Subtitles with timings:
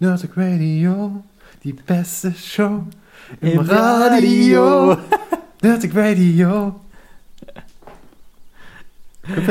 [0.00, 1.22] Nerdic Radio,
[1.62, 2.84] die beste Show
[3.40, 4.92] im, Im Radio.
[4.92, 4.98] Radio.
[5.62, 6.74] Nerdic Radio.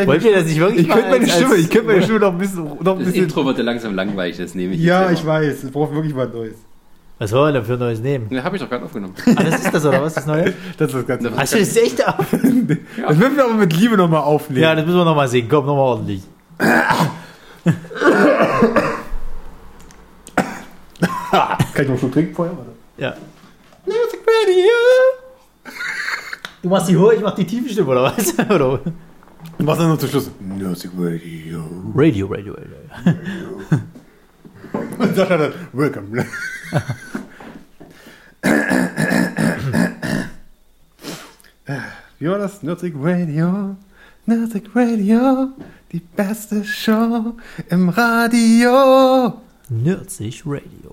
[0.06, 2.20] Wollt ihr das nicht wirklich Ich könnte meine als- Stimme, als- ich könnte meine Stimme
[2.20, 3.24] noch ein bisschen, noch ein Das bisschen.
[3.26, 6.16] Intro wird ja langsam langweilig, das nehme ich Ja, jetzt ich weiß, es braucht wirklich
[6.16, 6.56] was Neues.
[7.20, 8.28] Was wollen wir denn für ein neues nehmen?
[8.32, 9.14] Ja, habe ich doch gerade aufgenommen.
[9.36, 10.14] Ah, das ist das, oder was?
[10.16, 10.54] Das Neue?
[10.78, 11.32] Das ist das Ganze.
[11.38, 12.16] Hast du das echt auf?
[12.32, 12.44] Das
[13.18, 14.64] müssen wir aber mit Liebe nochmal aufnehmen.
[14.64, 15.48] Ja, das müssen wir nochmal sehen.
[15.50, 16.24] Komm, nochmal ordentlich.
[21.74, 22.58] Kann ich noch schon trinken vorher?
[22.58, 22.72] Warte.
[22.98, 23.16] Ja.
[23.86, 24.74] Nerdic Radio.
[26.62, 28.38] Du machst die hohe, ich mach die tiefe Stimme, oder was?
[28.50, 28.72] oder?
[29.58, 30.32] Und was dann noch zum Schluss?
[30.40, 31.64] Nerdic Radio.
[31.96, 33.16] Radio, Radio, Radio.
[34.98, 36.26] Und Sascha dann, welcome.
[42.18, 42.64] Wie war das?
[42.64, 43.76] Nerdic Radio.
[44.26, 45.50] Nerdic Radio.
[45.92, 47.36] Die beste Show
[47.70, 49.42] im Radio.
[49.70, 50.89] Nerdsig Radio.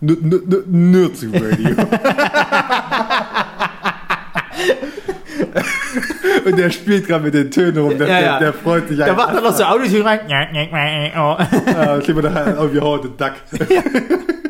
[0.00, 1.76] N n n Nerdic Radio.
[6.44, 7.96] Und der spielt gerade mit den Tönen rum.
[7.98, 8.38] Der, Ja, ja.
[8.38, 10.20] der, der freut sich Da macht er noch so Audios rein.
[11.16, 11.36] Oh.
[11.76, 13.34] Ah, Kleber da irgendwie Howard the Duck.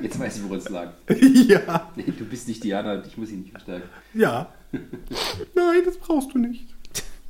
[0.03, 0.89] Jetzt weiß ich, woran es lag.
[1.09, 1.89] ja.
[1.97, 3.89] Nee, Du bist nicht Diana, ich muss ihn nicht verstärken.
[4.15, 4.47] Ja.
[4.73, 6.67] Nein, das brauchst du nicht.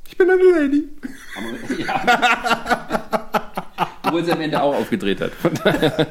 [0.07, 0.87] Ich bin eine Lady.
[1.37, 1.47] Aber,
[1.79, 2.01] ja.
[4.05, 5.31] Obwohl sie am Ende auch aufgedreht hat.
[5.31, 6.07] Von daher-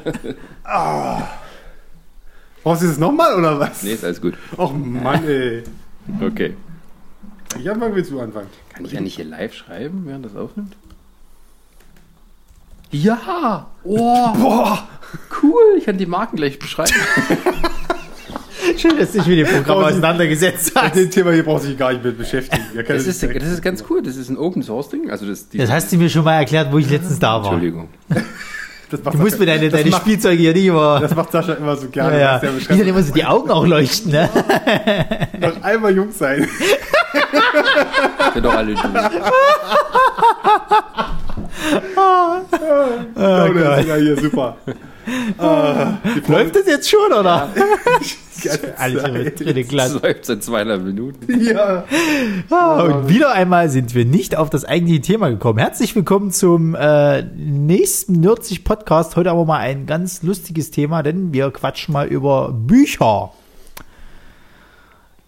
[2.63, 3.83] Brauchst du das nochmal oder was?
[3.83, 4.33] nee, ist alles gut.
[4.57, 5.63] Och Mann, ey.
[6.21, 6.55] Okay.
[7.59, 8.47] Ich anfangen, willst du anfangen?
[8.73, 10.75] Kann ich ja nicht hier live schreiben, während das aufnimmt?
[12.91, 13.67] Ja!
[13.83, 14.87] Oh, Boah!
[15.41, 15.77] cool!
[15.77, 16.93] Ich kann die Marken gleich beschreiben.
[18.77, 20.95] Schön, dass du dich mit dem Programm auseinandergesetzt Mit hast.
[20.95, 22.63] dem Thema hier brauchst du dich gar nicht mit beschäftigen.
[22.87, 24.01] Das ist, das ist ganz cool.
[24.01, 25.09] Das ist ein Open Source Ding.
[25.09, 27.45] Also das, die, Das hast du mir schon mal erklärt, wo ich letztens da war.
[27.45, 27.89] Entschuldigung.
[28.89, 30.99] das macht Du musst Sascha- mir deine, deine macht, Spielzeuge hier nicht immer.
[31.01, 32.19] Das macht Sascha immer so Ja, gerne.
[32.19, 32.39] ja.
[32.39, 34.29] der Wie dann immer so die Augen auch leuchten, ne?
[35.39, 36.47] noch einmal jung sein.
[38.33, 38.81] Sind doch alle du.
[41.95, 42.37] Oh,
[43.15, 43.79] das Gott.
[43.79, 44.57] ist ja hier super.
[45.37, 45.97] Frau-
[46.27, 47.49] Läuft das jetzt schon, oder?
[48.39, 49.39] Zeit.
[49.39, 49.99] dritte Das Klasse.
[50.01, 51.41] läuft seit zweieinhalb Minuten.
[51.41, 51.83] Ja.
[52.49, 55.59] Ah, und wieder einmal sind wir nicht auf das eigentliche Thema gekommen.
[55.59, 59.15] Herzlich willkommen zum äh, nächsten Nerdsich Podcast.
[59.17, 63.31] Heute aber mal ein ganz lustiges Thema, denn wir quatschen mal über Bücher.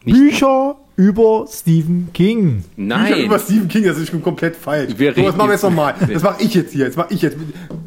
[0.06, 2.58] Nicht- Bücher über Stephen King.
[2.58, 3.26] Bücher Nein.
[3.26, 4.94] über Stephen King, das ist schon komplett falsch.
[4.98, 5.96] Wir so, das machen wir jetzt- jetzt nochmal.
[6.14, 6.86] Das mache ich jetzt hier.
[6.86, 7.38] Das mache ich jetzt.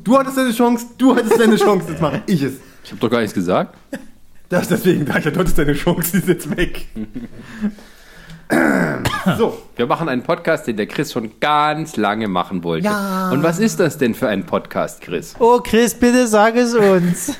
[0.03, 2.55] Du hattest deine Chance, du hattest deine Chance, jetzt mache ich es.
[2.83, 3.77] Ich habe doch gar nichts gesagt.
[4.49, 6.87] Das deswegen, da ich du hattest deine Chance, die ist jetzt weg.
[9.39, 12.87] so, Wir machen einen Podcast, den der Chris schon ganz lange machen wollte.
[12.87, 13.31] Ja.
[13.31, 15.35] Und was ist das denn für ein Podcast, Chris?
[15.39, 17.37] Oh, Chris, bitte sag es uns.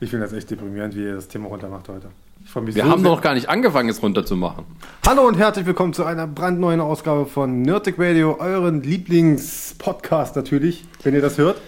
[0.00, 2.08] ich finde das echt deprimierend, wie ihr das Thema runtermacht heute.
[2.44, 3.10] Ich Wir so haben sehr.
[3.10, 4.64] doch noch gar nicht angefangen, es runterzumachen.
[5.06, 11.14] Hallo und herzlich willkommen zu einer brandneuen Ausgabe von Nerdic Radio, euren Lieblingspodcast natürlich, wenn
[11.14, 11.60] ihr das hört.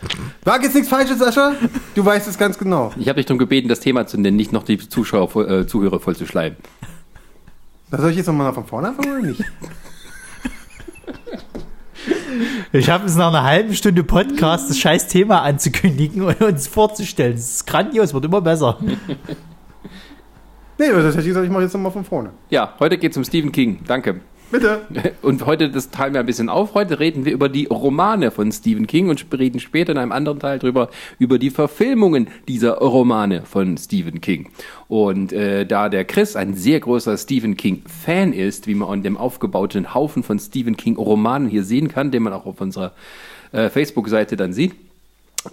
[0.45, 1.53] War jetzt nichts Falsches, Sascha?
[1.95, 2.93] Du weißt es ganz genau.
[2.99, 6.01] Ich habe dich darum gebeten, das Thema zu nennen, nicht noch die Zuschauer, äh, Zuhörer
[6.01, 6.59] voll zu schleimen.
[7.91, 9.43] Da soll ich jetzt nochmal von vorne anfangen oder nicht?
[12.73, 17.35] Wir schaffen es nach einer halben Stunde Podcast, das scheiß Thema anzukündigen und uns vorzustellen.
[17.37, 18.79] Das ist grandios, wird immer besser.
[20.79, 22.31] Nee, das hätte ich gesagt, ich mache jetzt nochmal von vorne.
[22.51, 23.81] Ja, heute geht es um Stephen King.
[23.87, 24.21] Danke.
[24.51, 24.83] Bitte.
[25.23, 26.75] Und heute, das teilen wir ein bisschen auf.
[26.75, 30.39] Heute reden wir über die Romane von Stephen King und reden später in einem anderen
[30.39, 34.51] Teil drüber, über die Verfilmungen dieser Romane von Stephen King.
[34.87, 39.17] Und äh, da der Chris ein sehr großer Stephen King-Fan ist, wie man an dem
[39.17, 42.93] aufgebauten Haufen von Stephen King-Romanen hier sehen kann, den man auch auf unserer
[43.51, 44.75] äh, Facebook-Seite dann sieht,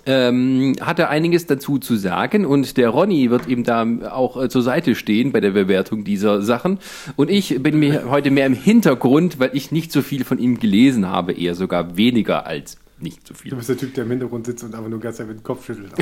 [0.05, 4.49] ähm, hat er einiges dazu zu sagen und der Ronny wird ihm da auch äh,
[4.49, 6.79] zur Seite stehen bei der Bewertung dieser Sachen.
[7.15, 10.59] Und ich bin mir heute mehr im Hintergrund, weil ich nicht so viel von ihm
[10.59, 13.55] gelesen habe, eher sogar weniger als nicht so Du viel.
[13.55, 15.91] bist der Typ, der im Hintergrund sitzt und einfach nur ganz mit dem Kopf schüttelt.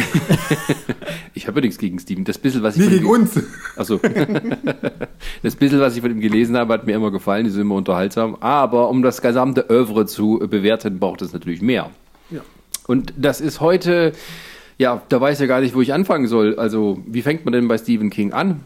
[1.33, 2.25] Ich habe ja nichts gegen Steven.
[2.25, 3.39] Das bisschen, was ich von gegen ihm- uns.
[3.77, 3.97] Achso.
[5.43, 7.45] das bisschen, was ich von ihm gelesen habe, hat mir immer gefallen.
[7.45, 8.35] Die sind immer unterhaltsam.
[8.41, 11.89] Aber um das gesamte Oeuvre zu bewerten, braucht es natürlich mehr.
[12.89, 14.13] Und das ist heute,
[14.79, 16.57] ja, da weiß ich ja gar nicht, wo ich anfangen soll.
[16.57, 18.61] Also, wie fängt man denn bei Stephen King an?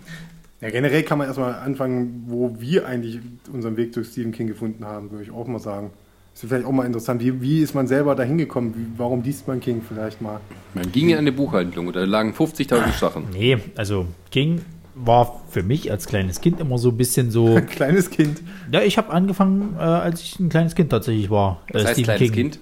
[0.61, 3.19] Ja, generell kann man erstmal anfangen, wo wir eigentlich
[3.51, 5.89] unseren Weg durch Stephen King gefunden haben, würde ich auch mal sagen.
[6.33, 8.93] Ist vielleicht auch mal interessant, wie, wie ist man selber da hingekommen?
[8.95, 10.39] Warum liest man King vielleicht mal?
[10.73, 13.25] Man ging in eine Buchhandlung und da lagen 50.000 Sachen.
[13.33, 14.61] Nee, also King
[14.95, 17.57] war für mich als kleines Kind immer so ein bisschen so.
[17.57, 18.41] Ein kleines Kind.
[18.71, 21.61] Ja, ich habe angefangen, äh, als ich ein kleines Kind tatsächlich war.
[21.67, 22.59] Das äh, heißt, kleines Kind.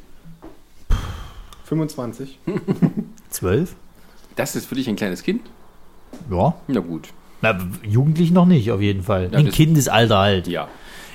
[1.71, 2.38] 25.
[3.29, 3.75] Zwölf?
[4.35, 5.41] Das ist für dich ein kleines Kind?
[6.29, 6.53] Ja.
[6.68, 7.07] Na gut.
[7.41, 7.57] Na,
[7.88, 9.29] jugendlich noch nicht, auf jeden Fall.
[9.31, 10.47] Ja, Im das- Kindesalter halt.
[10.50, 10.68] Ja.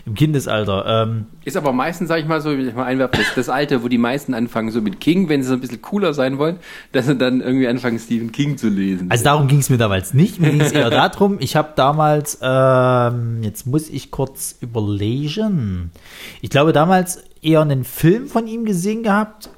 [0.07, 1.03] Im Kindesalter.
[1.09, 3.83] Ähm, Ist aber meistens, sag ich mal so, wenn ich mal einwerfe, das, das Alter,
[3.83, 6.57] wo die meisten anfangen, so mit King, wenn sie so ein bisschen cooler sein wollen,
[6.93, 9.11] dass sie dann irgendwie anfangen, Stephen King zu lesen.
[9.11, 10.41] also darum ging es mir damals nicht.
[10.41, 15.91] Mir ging es eher darum, ich habe damals, ähm, jetzt muss ich kurz überlegen.
[16.41, 19.51] Ich glaube damals eher einen Film von ihm gesehen gehabt,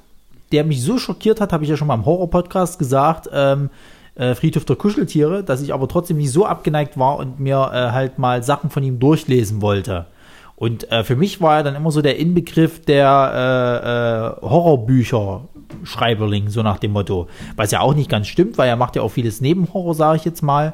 [0.51, 3.69] der mich so schockiert hat, habe ich ja schon mal im Horror-Podcast gesagt, ähm,
[4.15, 7.91] äh, Friedhof der Kuscheltiere, dass ich aber trotzdem nicht so abgeneigt war und mir äh,
[7.91, 10.07] halt mal Sachen von ihm durchlesen wollte.
[10.55, 15.47] Und äh, für mich war er dann immer so der Inbegriff der äh, äh, Horrorbücher.
[15.83, 17.27] Schreiberling, so nach dem Motto.
[17.55, 20.25] Was ja auch nicht ganz stimmt, weil er macht ja auch vieles Nebenhorror, sage ich
[20.25, 20.73] jetzt mal.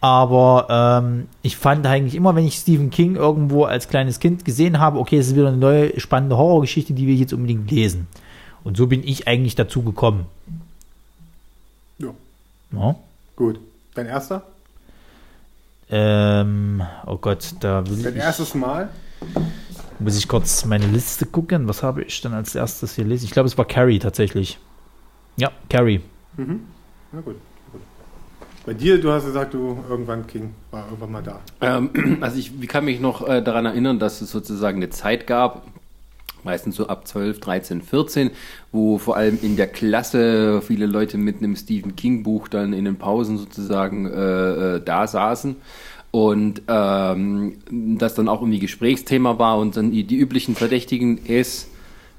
[0.00, 4.80] Aber ähm, ich fand eigentlich immer, wenn ich Stephen King irgendwo als kleines Kind gesehen
[4.80, 8.08] habe, okay, es ist wieder eine neue spannende Horrorgeschichte, die wir jetzt unbedingt lesen.
[8.64, 10.26] Und so bin ich eigentlich dazu gekommen.
[11.98, 12.14] Ja,
[12.72, 12.94] Ja.
[13.36, 13.58] gut.
[13.94, 14.42] Dein erster?
[15.90, 18.88] Ähm, oh Gott, da will Dein ich, erstes Mal?
[19.98, 21.68] muss ich kurz meine Liste gucken.
[21.68, 23.26] Was habe ich denn als erstes hier lesen?
[23.26, 24.58] Ich glaube, es war Carrie tatsächlich.
[25.36, 26.00] Ja, Carrie.
[26.36, 27.36] Na gut,
[27.72, 27.82] gut.
[28.64, 31.40] Bei dir, du hast gesagt, du irgendwann King war irgendwann mal da.
[31.60, 35.26] Ähm, also ich wie kann mich noch äh, daran erinnern, dass es sozusagen eine Zeit
[35.26, 35.66] gab,
[36.44, 38.30] meistens so ab 12, 13, 14,
[38.70, 42.84] wo vor allem in der Klasse viele Leute mit einem Stephen King Buch dann in
[42.84, 45.56] den Pausen sozusagen äh, äh, da saßen.
[46.10, 47.54] Und ähm,
[47.98, 51.68] das dann auch irgendwie Gesprächsthema war und dann die, die üblichen Verdächtigen ist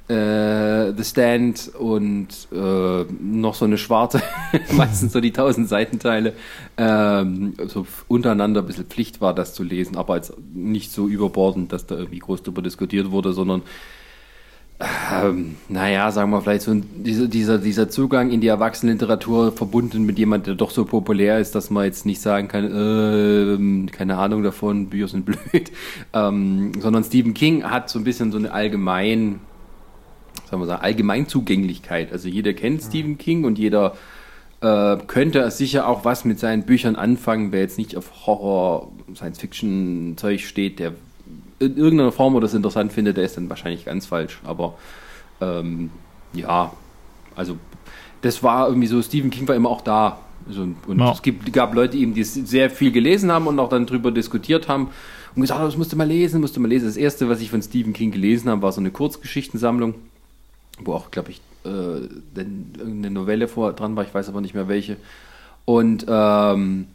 [0.07, 4.21] äh, The Stand und äh, noch so eine schwarze,
[4.73, 6.33] meistens so die tausend Seitenteile,
[6.77, 11.71] ähm, so untereinander ein bisschen Pflicht war, das zu lesen, aber jetzt nicht so überbordend,
[11.71, 13.61] dass da irgendwie groß drüber diskutiert wurde, sondern
[15.12, 20.03] ähm, naja, sagen wir vielleicht so ein, dieser, dieser, dieser Zugang in die Erwachsenenliteratur verbunden
[20.03, 24.18] mit jemand, der doch so populär ist, dass man jetzt nicht sagen kann, ähm, keine
[24.18, 25.71] Ahnung davon, Bücher sind blöd,
[26.13, 29.39] ähm, sondern Stephen King hat so ein bisschen so eine allgemein,
[30.50, 32.12] sagen wir sagen, Allgemeinzugänglichkeit.
[32.12, 33.95] Also jeder kennt Stephen King und jeder
[34.62, 40.41] äh, könnte sicher auch was mit seinen Büchern anfangen, wer jetzt nicht auf Horror, Science-Fiction-Zeug
[40.41, 40.94] steht, der
[41.65, 44.39] in irgendeiner Form oder das interessant findet, der ist dann wahrscheinlich ganz falsch.
[44.44, 44.75] Aber
[45.42, 45.89] ähm,
[46.33, 46.71] ja,
[47.36, 47.57] also
[48.21, 50.19] das war irgendwie so, Stephen King war immer auch da.
[50.48, 51.12] Also, und Ja.
[51.12, 54.68] es gibt, gab Leute, eben die sehr viel gelesen haben und auch dann drüber diskutiert
[54.68, 54.89] haben
[55.36, 56.86] und gesagt haben, das musst du mal lesen, musst du mal lesen.
[56.86, 59.95] Das erste, was ich von Stephen King gelesen habe, war so eine Kurzgeschichtensammlung,
[60.83, 61.69] wo auch, glaube ich, äh,
[62.36, 64.98] irgendeine Novelle vor dran war, ich weiß aber nicht mehr welche.
[65.65, 66.88] Und ähm,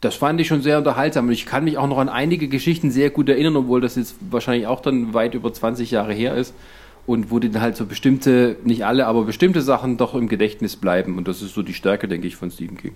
[0.00, 2.90] das fand ich schon sehr unterhaltsam und ich kann mich auch noch an einige Geschichten
[2.90, 6.54] sehr gut erinnern, obwohl das jetzt wahrscheinlich auch dann weit über 20 Jahre her ist
[7.06, 11.18] und wo dann halt so bestimmte, nicht alle, aber bestimmte Sachen doch im Gedächtnis bleiben
[11.18, 12.94] und das ist so die Stärke, denke ich, von Stephen King.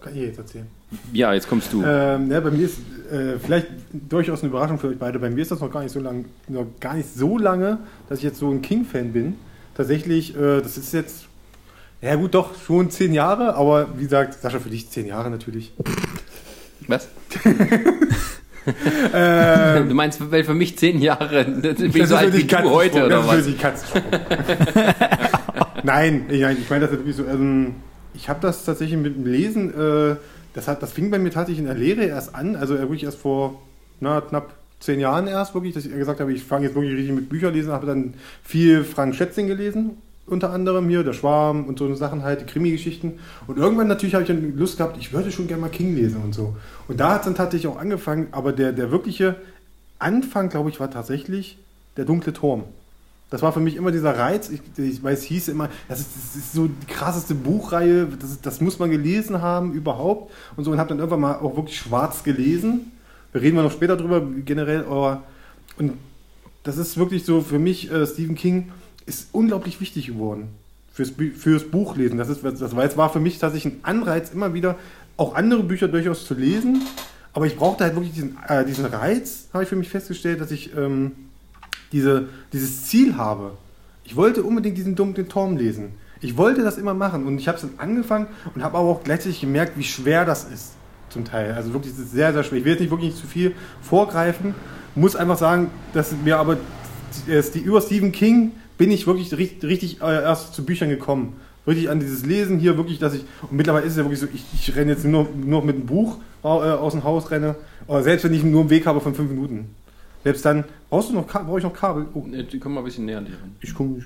[0.00, 0.66] Kann ich jetzt erzählen.
[1.12, 1.82] Ja, jetzt kommst du.
[1.84, 2.78] Ähm, ja, bei mir ist
[3.12, 5.18] äh, vielleicht durchaus eine Überraschung für euch beide.
[5.18, 7.78] Bei mir ist das noch gar nicht so lange, noch gar nicht so lange,
[8.08, 9.34] dass ich jetzt so ein King-Fan bin.
[9.76, 11.26] Tatsächlich, äh, das ist jetzt,
[12.02, 15.72] ja gut, doch schon zehn Jahre, aber wie gesagt, Sascha, für dich zehn Jahre natürlich.
[16.86, 17.08] Was?
[19.14, 22.36] Ähm, Du meinst, weil für mich zehn Jahre, das bin ich das so ist alt
[22.36, 23.36] wie du heute oder das was?
[23.38, 24.02] ist wirklich Katzensprung.
[25.82, 27.24] Nein, ich, ich meine das wirklich so.
[27.24, 27.76] Ähm,
[28.12, 30.16] ich habe das tatsächlich mit dem Lesen, äh,
[30.54, 33.04] das, hat, das fing bei mir tatsächlich in der Lehre erst an, also äh, wirklich
[33.04, 33.62] erst vor
[34.00, 37.14] na, knapp zehn Jahren erst wirklich, dass ich gesagt habe, ich fange jetzt wirklich richtig
[37.14, 39.98] mit Büchern lesen, habe dann viel Frank Schätzing gelesen,
[40.30, 43.18] unter anderem hier, der Schwarm und so Sachen halt, die Krimi-Geschichten.
[43.46, 46.22] Und irgendwann natürlich habe ich dann Lust gehabt, ich würde schon gerne mal King lesen
[46.22, 46.56] und so.
[46.88, 49.36] Und da hat es dann tatsächlich auch angefangen, aber der, der wirkliche
[49.98, 51.58] Anfang, glaube ich, war tatsächlich
[51.96, 52.64] der dunkle Turm.
[53.30, 54.50] Das war für mich immer dieser Reiz.
[54.50, 58.40] Ich, ich weiß, es hieß immer, das ist, das ist so die krasseste Buchreihe, das,
[58.40, 61.78] das muss man gelesen haben überhaupt und so und habe dann irgendwann mal auch wirklich
[61.78, 62.90] schwarz gelesen.
[63.32, 65.22] Reden wir noch später drüber generell, aber
[65.78, 65.92] und
[66.64, 68.72] das ist wirklich so für mich, äh, Stephen King
[69.06, 70.48] ist unglaublich wichtig geworden
[70.92, 72.18] fürs, fürs Buchlesen.
[72.18, 74.76] Das, ist, das war, war für mich tatsächlich ein Anreiz, immer wieder
[75.16, 76.82] auch andere Bücher durchaus zu lesen.
[77.32, 80.50] Aber ich brauchte halt wirklich diesen, äh, diesen Reiz, habe ich für mich festgestellt, dass
[80.50, 81.12] ich ähm,
[81.92, 83.52] diese, dieses Ziel habe.
[84.04, 85.92] Ich wollte unbedingt diesen dunklen Turm lesen.
[86.20, 89.04] Ich wollte das immer machen und ich habe es dann angefangen und habe aber auch
[89.04, 90.72] gleichzeitig gemerkt, wie schwer das ist
[91.08, 91.52] zum Teil.
[91.52, 92.58] Also wirklich, es sehr, sehr schwer.
[92.58, 94.54] Ich will jetzt nicht wirklich zu viel vorgreifen,
[94.94, 96.58] muss einfach sagen, dass mir aber
[97.28, 101.34] äh, die, über Stephen King bin ich wirklich richtig, richtig äh, erst zu Büchern gekommen.
[101.66, 104.26] Wirklich an dieses Lesen hier, wirklich, dass ich, und mittlerweile ist es ja wirklich so,
[104.32, 107.56] ich, ich renne jetzt nur, nur mit einem Buch äh, aus dem Haus renne,
[107.86, 109.74] aber selbst wenn ich nur einen Weg habe von fünf Minuten.
[110.24, 112.06] Selbst dann, brauchst du noch, brauche ich noch Kabel?
[112.14, 113.54] Oh, Nee, Die kommen mal ein bisschen näher an dich ran.
[113.60, 114.04] ich komme, ich,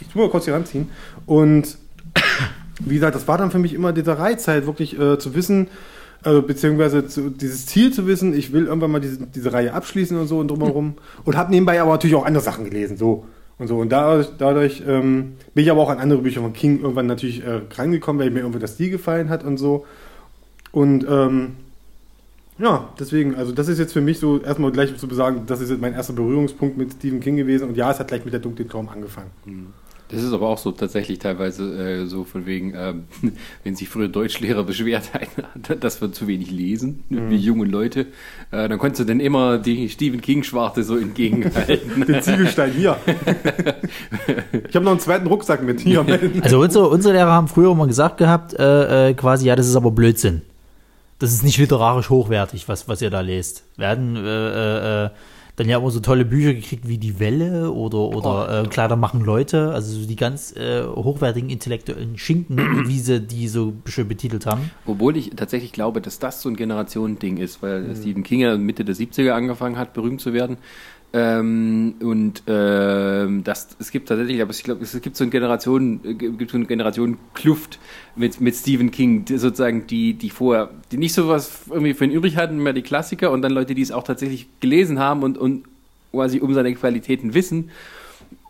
[0.00, 0.88] ich tu mal kurz hier ranziehen.
[1.26, 1.76] Und
[2.80, 5.68] wie gesagt, das war dann für mich immer dieser Reiz, halt wirklich äh, zu wissen,
[6.24, 10.16] äh, beziehungsweise zu, dieses Ziel zu wissen, ich will irgendwann mal diese, diese Reihe abschließen
[10.16, 10.94] und so und drumherum.
[11.26, 13.26] Und habe nebenbei aber natürlich auch andere Sachen gelesen, so
[13.58, 13.78] und so.
[13.78, 17.44] Und dadurch, dadurch ähm, bin ich aber auch an andere Bücher von King irgendwann natürlich
[17.44, 19.86] äh, reingekommen, weil mir irgendwie das Stil gefallen hat und so.
[20.72, 21.56] Und ähm,
[22.58, 25.70] ja, deswegen, also das ist jetzt für mich so erstmal gleich zu sagen, das ist
[25.70, 27.68] jetzt mein erster Berührungspunkt mit Stephen King gewesen.
[27.68, 29.30] Und ja, es hat gleich mit der dunklen Traum angefangen.
[30.10, 31.64] Das ist aber auch so tatsächlich teilweise
[32.02, 33.04] äh, so von wegen, ähm,
[33.64, 37.30] wenn sich früher Deutschlehrer beschwert haben, dass wir zu wenig lesen, Mhm.
[37.30, 38.00] wie junge Leute,
[38.50, 42.04] äh, dann konntest du dann immer die Stephen King-Schwarte so entgegenhalten.
[42.06, 42.96] Den Ziegelstein hier.
[44.68, 46.04] ich habe noch einen zweiten Rucksack mit hier.
[46.42, 49.76] Also unsere, unsere Lehrer haben früher immer gesagt gehabt, äh, äh, quasi, ja, das ist
[49.76, 50.42] aber Blödsinn.
[51.18, 53.64] Das ist nicht literarisch hochwertig, was, was ihr da lest.
[53.76, 55.10] Wir hatten äh, äh,
[55.58, 59.24] dann ja immer so tolle Bücher gekriegt wie Die Welle oder, oder äh, Kleider machen
[59.24, 64.46] Leute, also so die ganz äh, hochwertigen intellektuellen Schinken, wie sie die so schön betitelt
[64.46, 64.70] haben.
[64.86, 68.84] Obwohl ich tatsächlich glaube, dass das so ein Generationending ist, weil Stephen King ja Mitte
[68.84, 70.58] der 70er angefangen hat, berühmt zu werden.
[71.12, 76.00] Ähm, und ähm, das, es gibt tatsächlich, aber ich glaube, es gibt so eine Generation,
[76.04, 77.78] äh, gibt so eine Generationenkluft
[78.14, 82.04] mit, mit Stephen King, die sozusagen, die, die vorher, die nicht so was irgendwie für
[82.04, 85.22] ihn übrig hatten, mehr die Klassiker und dann Leute, die es auch tatsächlich gelesen haben
[85.22, 85.64] und, und
[86.12, 87.70] quasi um seine Qualitäten wissen.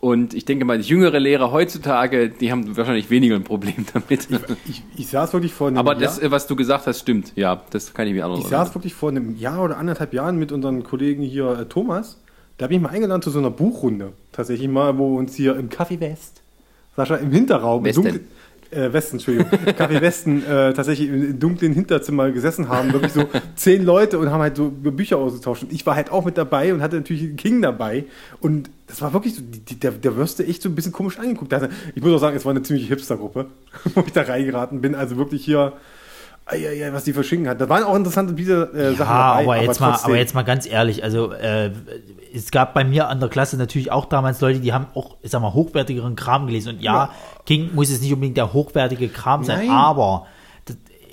[0.01, 4.27] Und ich denke mal, jüngere Lehrer heutzutage, die haben wahrscheinlich weniger ein Problem damit.
[4.67, 6.01] Ich, ich saß wirklich vor einem Aber Jahr.
[6.01, 7.33] das, was du gesagt hast, stimmt.
[7.35, 10.37] Ja, das kann ich mir anders Ich saß wirklich vor einem Jahr oder anderthalb Jahren
[10.37, 12.17] mit unseren Kollegen hier, äh, Thomas.
[12.59, 14.11] Da habe ich mal eingeladen zu so einer Buchrunde.
[14.33, 16.41] Tatsächlich mal, wo uns hier im Café West,
[16.93, 18.05] Sascha, im Hinterraum, Westen.
[18.05, 18.27] im dunklen,
[18.71, 22.91] äh, Westen, Entschuldigung, Café Westen, äh, tatsächlich im, dunklen Hinterzimmer gesessen haben.
[22.91, 25.63] Wirklich so zehn Leute und haben halt so Bücher ausgetauscht.
[25.63, 28.03] Und ich war halt auch mit dabei und hatte natürlich King dabei.
[28.41, 31.17] Und das war wirklich so, die, die, der, der Würste echt so ein bisschen komisch
[31.17, 31.53] angeguckt.
[31.53, 33.45] Also, ich muss auch sagen, es war eine ziemliche Hipster-Gruppe,
[33.95, 34.95] wo ich da reingeraten bin.
[34.95, 35.71] Also wirklich hier,
[36.49, 37.59] ei, ei, ei, was die verschicken hat.
[37.61, 39.43] Da waren auch interessante Bücher, äh, Ja, Sachen dabei.
[39.43, 40.05] aber, jetzt mal, trotzdem.
[40.11, 41.71] aber jetzt mal ganz ehrlich, also äh,
[42.33, 45.31] es gab bei mir an der Klasse natürlich auch damals Leute, die haben auch, ich
[45.31, 46.75] sag mal, hochwertigeren Kram gelesen.
[46.75, 47.09] Und ja, Ja.
[47.45, 49.69] King muss jetzt nicht unbedingt der hochwertige Kram sein, Nein.
[49.75, 50.27] aber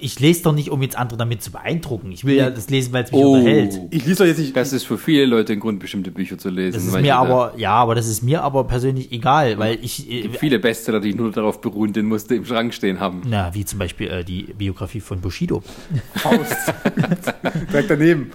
[0.00, 2.12] ich lese doch nicht, um jetzt andere damit zu beeindrucken.
[2.12, 3.33] Ich will ja das lesen, weil es mich Oh.
[3.35, 3.81] unterhält.
[3.91, 4.57] Ich lese doch jetzt nicht.
[4.57, 6.75] Das ist für viele Leute ein Grund, bestimmte Bücher zu lesen.
[6.75, 10.00] Das ist weil mir aber, ja, aber das ist mir aber persönlich egal, weil ich,
[10.11, 13.23] Es äh, viele Bestseller, die nur darauf beruhen, den musst du im Schrank stehen haben.
[13.26, 15.62] na, wie zum Beispiel äh, die Biografie von Bushido.
[16.15, 16.73] Faust.
[17.73, 18.31] Direkt daneben.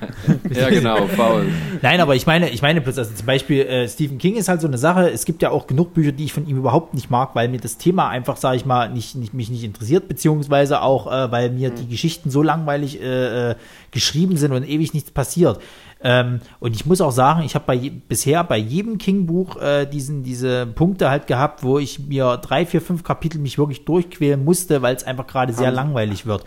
[0.54, 1.46] Ja, genau, faul.
[1.82, 4.62] Nein, aber ich meine, ich meine bloß, also zum Beispiel äh, Stephen King ist halt
[4.62, 5.10] so eine Sache.
[5.10, 7.60] Es gibt ja auch genug Bücher, die ich von ihm überhaupt nicht mag, weil mir
[7.60, 11.60] das Thema einfach, sage ich mal, nicht, nicht mich nicht interessiert, beziehungsweise auch, äh, weil
[11.60, 13.56] mir die Geschichten so langweilig äh, äh,
[13.92, 15.60] geschrieben sind und ewig nichts passiert.
[16.04, 19.86] Ähm, und ich muss auch sagen, ich habe bei je, bisher bei jedem King-Buch äh,
[19.86, 24.44] diesen diese Punkte halt gehabt, wo ich mir drei, vier, fünf Kapitel mich wirklich durchquälen
[24.44, 26.44] musste, weil es einfach gerade sehr langweilig wird.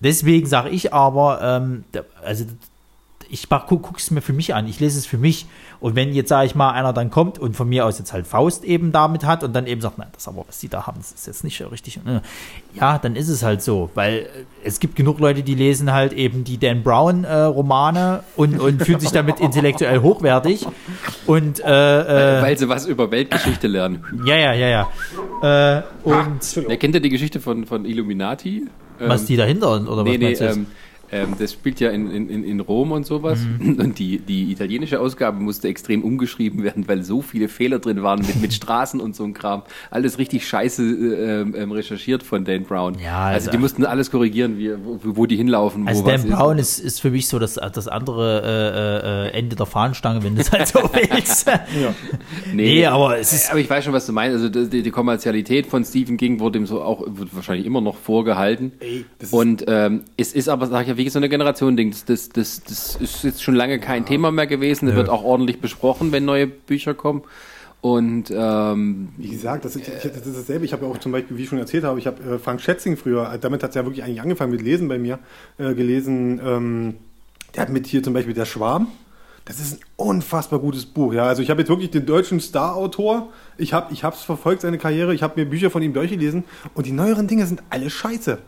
[0.00, 1.84] Deswegen sage ich aber, ähm,
[2.22, 2.44] also
[3.30, 5.46] ich mach, guck, guck es mir für mich an, ich lese es für mich.
[5.80, 8.26] Und wenn jetzt, sage ich mal, einer dann kommt und von mir aus jetzt halt
[8.26, 10.98] Faust eben damit hat und dann eben sagt, nein, das aber, was die da haben,
[10.98, 11.98] das ist jetzt nicht so richtig.
[11.98, 12.20] äh,
[12.74, 14.26] Ja, dann ist es halt so, weil äh,
[14.64, 18.82] es gibt genug Leute, die lesen halt eben die Dan Brown äh, Romane und, und
[18.82, 20.66] fühlen sich damit intellektuell hochwertig.
[21.26, 24.02] Und äh, äh, Weil sie was über Weltgeschichte lernen.
[24.26, 24.86] ja, ja, ja,
[25.42, 25.78] ja.
[25.78, 28.66] Äh, und Ja, kennt ihr die Geschichte von, von Illuminati?
[28.98, 30.66] was Ähm, die dahinter oder Nee, was nee, ähm,
[31.12, 33.38] ähm, das spielt ja in, in, in- Rom und sowas.
[33.60, 38.20] Und die, die italienische Ausgabe musste extrem umgeschrieben werden, weil so viele Fehler drin waren
[38.20, 39.62] mit, mit Straßen und so ein Kram.
[39.90, 42.96] Alles richtig scheiße äh, ähm, ähm, recherchiert von Dan Brown.
[42.98, 46.58] Ja, also, also- die mussten alles korrigieren, wie, wo, wo die hinlaufen, Also Dan Brown
[46.58, 50.40] ist, ist für mich so das, das andere äh, äh, Ende der Fahnenstange, wenn du
[50.40, 51.50] es halt so willst.
[52.52, 54.34] Nee, aber es ist- Aber ich weiß schon, was du meinst.
[54.42, 57.96] Also die, die Kommerzialität von Stephen King wurde ihm so auch, wird wahrscheinlich immer noch
[57.96, 58.72] vorgehalten.
[59.18, 61.90] ist- Und ähm, es ist aber, sag ich ja, wie so eine Generation-Ding.
[61.90, 64.88] Das, das, das, das ist jetzt schon lange kein Thema mehr gewesen.
[64.88, 67.22] Es wird auch ordentlich besprochen, wenn neue Bücher kommen.
[67.80, 70.64] Und ähm, Wie gesagt, das ist, ich, das ist dasselbe.
[70.64, 72.60] Ich habe ja auch zum Beispiel, wie ich schon erzählt habe, ich habe äh, Frank
[72.60, 75.18] Schätzing früher, äh, damit hat es ja wirklich eigentlich angefangen mit Lesen bei mir,
[75.58, 76.40] äh, gelesen.
[76.44, 76.94] Ähm,
[77.54, 78.88] der hat mit hier zum Beispiel Der Schwarm.
[79.44, 81.12] Das ist ein unfassbar gutes Buch.
[81.12, 83.28] Ja, also ich habe jetzt wirklich den deutschen Star-Autor.
[83.56, 85.14] Ich habe ich es verfolgt, seine Karriere.
[85.14, 86.42] Ich habe mir Bücher von ihm durchgelesen.
[86.74, 88.38] Und die neueren Dinge sind alle scheiße.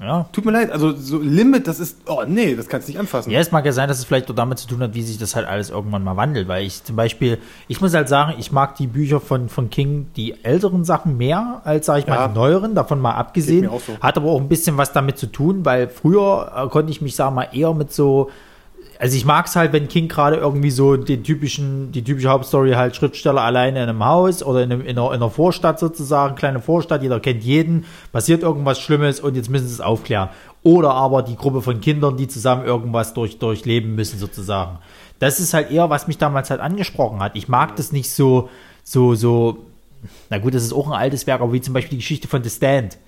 [0.00, 0.26] Ja.
[0.32, 0.70] Tut mir leid.
[0.70, 3.30] Also so Limit, das ist, oh nee, das kannst du nicht anfassen.
[3.30, 5.18] Ja, es mag ja sein, dass es vielleicht auch damit zu tun hat, wie sich
[5.18, 8.50] das halt alles irgendwann mal wandelt, weil ich zum Beispiel, ich muss halt sagen, ich
[8.52, 12.28] mag die Bücher von, von King, die älteren Sachen mehr als, sag ich mal, Ja.
[12.28, 13.70] die neueren, davon mal abgesehen.
[13.86, 13.96] So.
[14.00, 17.14] Hat aber auch ein bisschen was damit zu tun, weil früher äh, konnte ich mich,
[17.16, 18.30] sag mal, eher mit so
[18.98, 22.72] also ich mag es halt, wenn King gerade irgendwie so den typischen, die typische Hauptstory
[22.72, 26.34] halt Schriftsteller alleine in einem Haus oder in, einem, in, einer, in einer Vorstadt sozusagen,
[26.34, 30.28] kleine Vorstadt, jeder kennt jeden, passiert irgendwas Schlimmes und jetzt müssen sie es aufklären.
[30.62, 34.78] Oder aber die Gruppe von Kindern, die zusammen irgendwas durch, durchleben müssen sozusagen.
[35.18, 37.36] Das ist halt eher, was mich damals halt angesprochen hat.
[37.36, 38.48] Ich mag das nicht so,
[38.82, 39.58] so, so,
[40.30, 42.42] na gut, das ist auch ein altes Werk, aber wie zum Beispiel die Geschichte von
[42.42, 42.98] The Stand.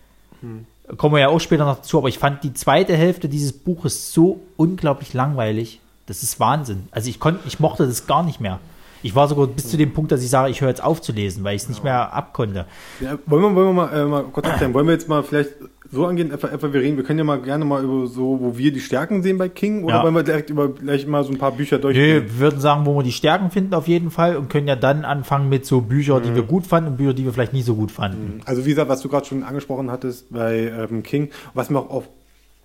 [0.41, 0.67] Hm
[0.97, 4.13] kommen wir ja auch später noch dazu, aber ich fand die zweite Hälfte dieses Buches
[4.13, 5.81] so unglaublich langweilig.
[6.07, 6.89] Das ist Wahnsinn.
[6.93, 8.61] Also ich konnte, ich mochte das gar nicht mehr.
[9.03, 11.13] Ich war sogar bis zu dem Punkt, dass ich sage, ich höre jetzt auf zu
[11.13, 12.67] lesen, weil ich es nicht mehr abkonnte.
[13.01, 15.51] Ja, wollen, wir, wollen wir mal, äh, mal kurz aufklären, wollen wir jetzt mal vielleicht
[15.93, 18.59] so angehen, etwa, etwa wir reden, wir können ja mal gerne mal über so, wo
[18.59, 20.03] wir die Stärken sehen bei King, oder ja.
[20.03, 22.25] wollen wir direkt über gleich mal so ein paar Bücher durchgehen?
[22.25, 24.77] Nee, wir würden sagen, wo wir die Stärken finden auf jeden Fall und können ja
[24.77, 26.35] dann anfangen mit so Büchern, die mhm.
[26.37, 28.37] wir gut fanden und Bücher, die wir vielleicht nie so gut fanden.
[28.37, 28.41] Mhm.
[28.45, 31.91] Also wie gesagt, was du gerade schon angesprochen hattest bei ähm, King, was mir auch
[31.91, 32.09] auf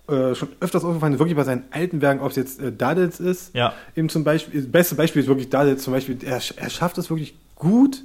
[0.08, 3.20] äh, schon öfters aufgefallen ist, wirklich bei seinen alten Werken, ob es jetzt äh, Dadels
[3.20, 3.72] ist, ja.
[3.94, 7.08] eben zum Beispiel, das beste Beispiel ist wirklich Dadels zum Beispiel, er, er schafft es
[7.08, 8.02] wirklich gut,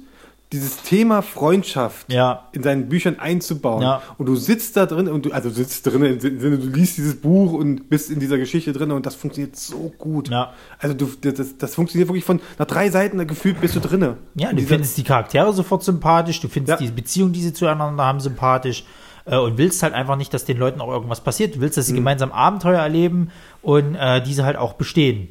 [0.52, 2.48] dieses Thema Freundschaft ja.
[2.52, 3.82] in seinen Büchern einzubauen.
[3.82, 4.02] Ja.
[4.16, 7.20] Und du sitzt da drin und du, also sitzt drin im Sinne, du liest dieses
[7.20, 10.30] Buch und bist in dieser Geschichte drin und das funktioniert so gut.
[10.30, 10.54] Ja.
[10.78, 14.14] Also du, das, das funktioniert wirklich von nach drei Seiten gefühlt bist du drin.
[14.36, 18.20] Ja, du findest die Charaktere sofort sympathisch, du findest die Beziehung, die sie zueinander haben,
[18.20, 18.84] sympathisch
[19.26, 21.56] äh, und willst halt einfach nicht, dass den Leuten auch irgendwas passiert.
[21.56, 21.98] Du willst, dass sie mhm.
[21.98, 25.28] gemeinsam Abenteuer erleben und äh, diese halt auch bestehen.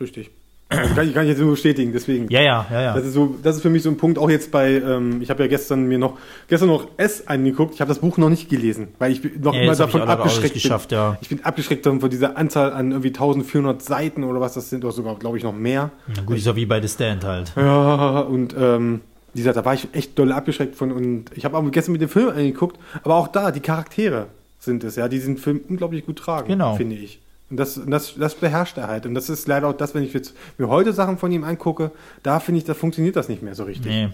[0.00, 0.30] Richtig.
[0.68, 2.28] Also kann, ich, kann ich jetzt nur bestätigen, deswegen.
[2.28, 2.94] Ja, ja, ja, ja.
[2.94, 5.30] Das ist so, das ist für mich so ein Punkt, auch jetzt bei, ähm, ich
[5.30, 6.18] habe ja gestern mir noch,
[6.48, 9.62] gestern noch S angeguckt, ich habe das Buch noch nicht gelesen, weil ich noch ja,
[9.62, 10.62] immer davon abgeschreckt bin.
[10.62, 11.18] Geschafft, ja.
[11.20, 14.92] Ich bin abgeschreckt von dieser Anzahl an irgendwie 1400 Seiten oder was das sind, oder
[14.92, 15.90] sogar, glaube ich, noch mehr.
[16.14, 17.52] Ja, gut, ist ja wie bei The Stand halt.
[17.54, 19.02] Ja, und ähm,
[19.34, 22.08] dieser, da war ich echt doll abgeschreckt von und ich habe auch gestern mit dem
[22.08, 24.26] Film angeguckt, aber auch da, die Charaktere
[24.58, 26.74] sind es, ja, die diesen Film unglaublich gut tragen, genau.
[26.74, 27.20] finde ich.
[27.48, 29.06] Und das, das, das beherrscht er halt.
[29.06, 31.92] Und das ist leider auch das, wenn ich jetzt mir heute Sachen von ihm angucke,
[32.24, 33.86] da finde ich, da funktioniert das nicht mehr so richtig.
[33.86, 34.08] Nee.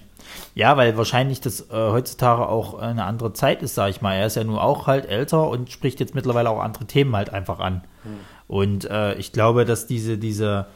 [0.54, 4.14] Ja, weil wahrscheinlich das äh, heutzutage auch eine andere Zeit ist, sag ich mal.
[4.14, 7.30] Er ist ja nun auch halt älter und spricht jetzt mittlerweile auch andere Themen halt
[7.30, 7.84] einfach an.
[8.02, 8.12] Hm.
[8.48, 10.66] Und äh, ich glaube, dass diese, diese,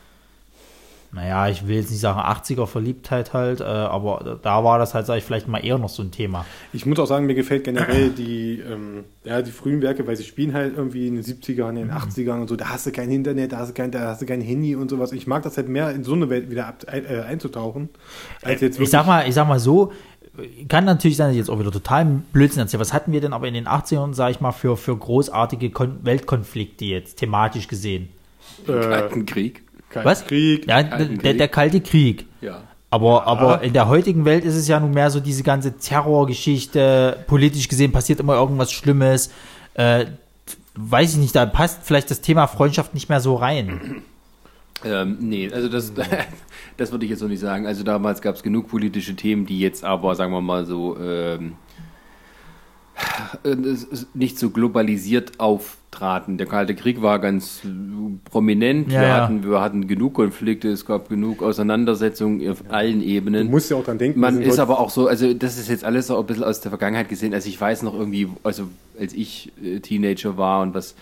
[1.17, 5.07] naja, ich will jetzt nicht sagen 80er Verliebtheit halt, äh, aber da war das halt,
[5.07, 6.45] sag ich, vielleicht mal eher noch so ein Thema.
[6.75, 10.25] Ich muss auch sagen, mir gefällt generell die, ähm, ja, die frühen Werke, weil sie
[10.25, 12.41] spielen halt irgendwie in den 70ern, in den 80ern mhm.
[12.43, 14.43] und so, da hast du kein Internet, da hast du kein, da hast du kein
[14.43, 15.13] Handy und sowas.
[15.13, 17.89] Ich mag das halt mehr in so eine Welt wieder ab, äh, einzutauchen,
[18.43, 19.93] als jetzt Ich sag mal, ich sag mal so,
[20.69, 22.83] kann natürlich sein, dass ich jetzt auch wieder total Blödsinn erzähle.
[22.83, 25.99] Was hatten wir denn aber in den 80ern, sag ich mal, für, für großartige Kon
[26.03, 28.11] Weltkonflikte jetzt, thematisch gesehen?
[28.67, 29.63] Äh, Kalten Krieg.
[30.05, 30.27] Was?
[30.27, 30.67] Krieg.
[30.67, 32.27] Ja, der, der, Kalte Krieg.
[32.41, 32.63] Ja.
[32.91, 37.25] Aber, aber in der heutigen Welt ist es ja nun mehr so diese ganze Terrorgeschichte.
[37.27, 39.31] Politisch gesehen passiert immer irgendwas Schlimmes.
[39.75, 40.07] Äh,
[40.77, 44.03] weiß ich nicht, da passt vielleicht das Thema Freundschaft nicht mehr so rein.
[44.85, 45.93] Ähm, nee, also das,
[46.77, 47.67] das würde ich jetzt noch nicht sagen.
[47.67, 51.05] Also damals gab es genug politische Themen, die jetzt aber, sagen wir mal so, ähm,
[51.05, 51.66] äh,
[54.15, 56.39] nicht so globalisiert auftraten.
[56.39, 57.61] Der Kalte Krieg war ganz
[58.25, 58.91] prominent.
[58.91, 59.15] Ja, wir.
[59.15, 62.71] Hatten, wir hatten genug Konflikte, es gab genug Auseinandersetzungen auf ja.
[62.71, 63.47] allen Ebenen.
[63.47, 64.21] Du musst ja auch dann denken.
[64.21, 66.71] Man ist aber auch so, also das ist jetzt alles so ein bisschen aus der
[66.71, 67.35] Vergangenheit gesehen.
[67.35, 70.95] Also ich weiß noch irgendwie, also als ich äh, Teenager war und was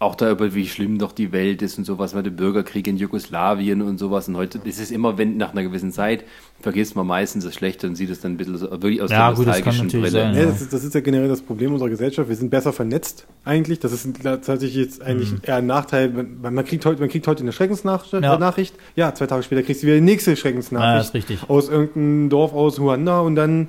[0.00, 3.82] auch darüber, wie schlimm doch die Welt ist und sowas, mit dem Bürgerkrieg in Jugoslawien
[3.82, 4.28] und sowas.
[4.28, 6.24] Und heute ist es immer, wenn nach einer gewissen Zeit
[6.60, 9.28] vergisst man meistens das Schlechte und sieht es dann ein bisschen so, wirklich aus ja,
[9.28, 10.10] der gut, nostalgischen Brille.
[10.10, 10.44] Sein, ja.
[10.46, 12.28] das, ist, das, ist, ja generell das Problem unserer Gesellschaft.
[12.28, 13.80] Wir sind besser vernetzt eigentlich.
[13.80, 15.40] Das ist tatsächlich jetzt eigentlich mhm.
[15.42, 16.08] eher ein Nachteil.
[16.08, 18.12] Man, man, kriegt heute, man kriegt heute eine Schreckensnachricht.
[18.22, 19.08] Ja.
[19.08, 21.30] ja, zwei Tage später kriegst du wieder die nächste Schreckensnachricht.
[21.30, 23.68] Ja, aus irgendeinem Dorf aus Ruanda und dann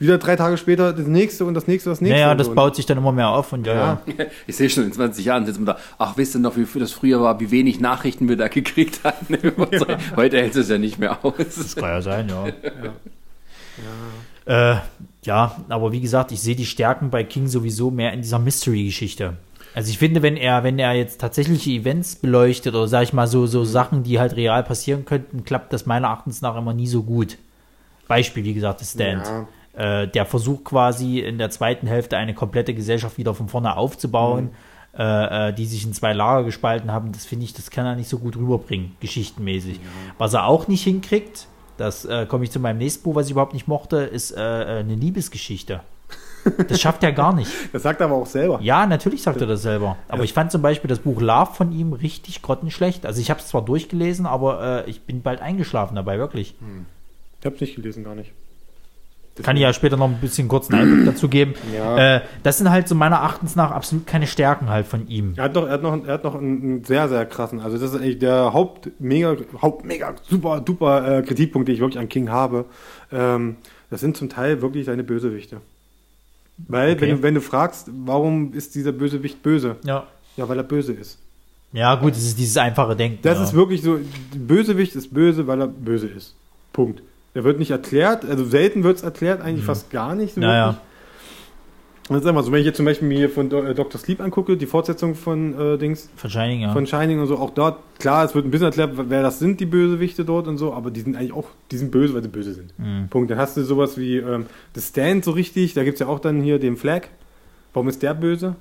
[0.00, 2.18] wieder drei Tage später das nächste und das nächste, das nächste.
[2.18, 4.00] Naja, das baut sich dann immer mehr auf und ja.
[4.06, 4.26] ja.
[4.46, 6.92] Ich sehe schon in 20 Jahren sitzen wir da, ach, wisst ihr noch, wie das
[6.92, 9.38] früher war, wie wenig Nachrichten wir da gekriegt hatten.
[9.70, 9.98] Ja.
[10.16, 11.34] Heute hält es ja nicht mehr aus.
[11.36, 12.46] Das kann ja sein, ja.
[14.46, 14.80] Ja, äh,
[15.24, 19.34] ja aber wie gesagt, ich sehe die Stärken bei King sowieso mehr in dieser Mystery-Geschichte.
[19.74, 23.26] Also ich finde, wenn er, wenn er jetzt tatsächliche Events beleuchtet oder sag ich mal
[23.26, 26.88] so, so Sachen, die halt real passieren könnten, klappt das meiner Erachtens nach immer nie
[26.88, 27.36] so gut.
[28.08, 29.26] Beispiel, wie gesagt, das Stand.
[29.26, 29.46] Ja
[29.80, 34.50] äh, der Versuch quasi in der zweiten Hälfte eine komplette Gesellschaft wieder von vorne aufzubauen,
[34.92, 35.00] mhm.
[35.00, 37.96] äh, äh, die sich in zwei Lager gespalten haben, das finde ich, das kann er
[37.96, 39.76] nicht so gut rüberbringen, geschichtenmäßig.
[39.76, 39.82] Ja.
[40.18, 41.46] Was er auch nicht hinkriegt,
[41.78, 44.40] das äh, komme ich zu meinem nächsten Buch, was ich überhaupt nicht mochte, ist äh,
[44.40, 45.80] äh, eine Liebesgeschichte.
[46.68, 47.50] Das schafft er gar nicht.
[47.72, 48.60] Das sagt er aber auch selber.
[48.62, 49.96] Ja, natürlich sagt er das selber.
[50.08, 53.06] Aber ich fand zum Beispiel das Buch Love von ihm richtig grottenschlecht.
[53.06, 56.54] Also ich habe es zwar durchgelesen, aber äh, ich bin bald eingeschlafen dabei, wirklich.
[56.60, 56.86] Hm.
[57.40, 58.32] Ich habe es nicht gelesen, gar nicht.
[59.42, 61.54] Kann ich ja später noch ein bisschen kurzen Einblick dazu geben.
[61.74, 62.16] Ja.
[62.16, 65.32] Äh, das sind halt so meiner Erachtens nach absolut keine Stärken halt von ihm.
[65.36, 67.78] Er hat noch, er hat noch, er hat noch einen, einen sehr, sehr krassen, also
[67.78, 71.98] das ist eigentlich der Haupt, mega, Haupt, mega, super, duper äh, Kritikpunkt, den ich wirklich
[71.98, 72.66] an King habe.
[73.10, 73.56] Ähm,
[73.88, 75.62] das sind zum Teil wirklich seine Bösewichte.
[76.68, 77.00] Weil, Okay.
[77.00, 79.76] wenn, du, wenn du fragst, warum ist dieser Bösewicht böse?
[79.84, 80.06] Ja.
[80.36, 81.18] Ja, weil er böse ist.
[81.72, 83.20] Ja, gut, es ist dieses einfache Denken.
[83.22, 83.44] Das ja.
[83.44, 83.98] ist wirklich so,
[84.34, 86.34] Bösewicht ist böse, weil er böse ist.
[86.72, 87.02] Punkt.
[87.34, 90.34] Der wird nicht erklärt, also selten wird es erklärt, eigentlich fast gar nicht.
[90.34, 90.66] So Naja.
[90.66, 90.80] wirklich.
[92.08, 94.00] Und das ist einfach so, wenn ich jetzt zum Beispiel mir von Do- äh, Dr.
[94.00, 96.72] Sleep angucke, die Fortsetzung von äh, Dings, Von Shining, ja.
[96.72, 99.60] von Shining und so, auch dort, klar, es wird ein bisschen erklärt, wer das sind,
[99.60, 102.28] die Bösewichte dort und so, aber die sind eigentlich auch, die sind böse, weil sie
[102.28, 102.76] böse sind.
[102.80, 103.06] Mhm.
[103.10, 103.30] Punkt.
[103.30, 106.18] Dann hast du sowas wie ähm, The Stand so richtig, da gibt es ja auch
[106.18, 107.02] dann hier den Flag.
[107.74, 108.56] Warum ist der böse?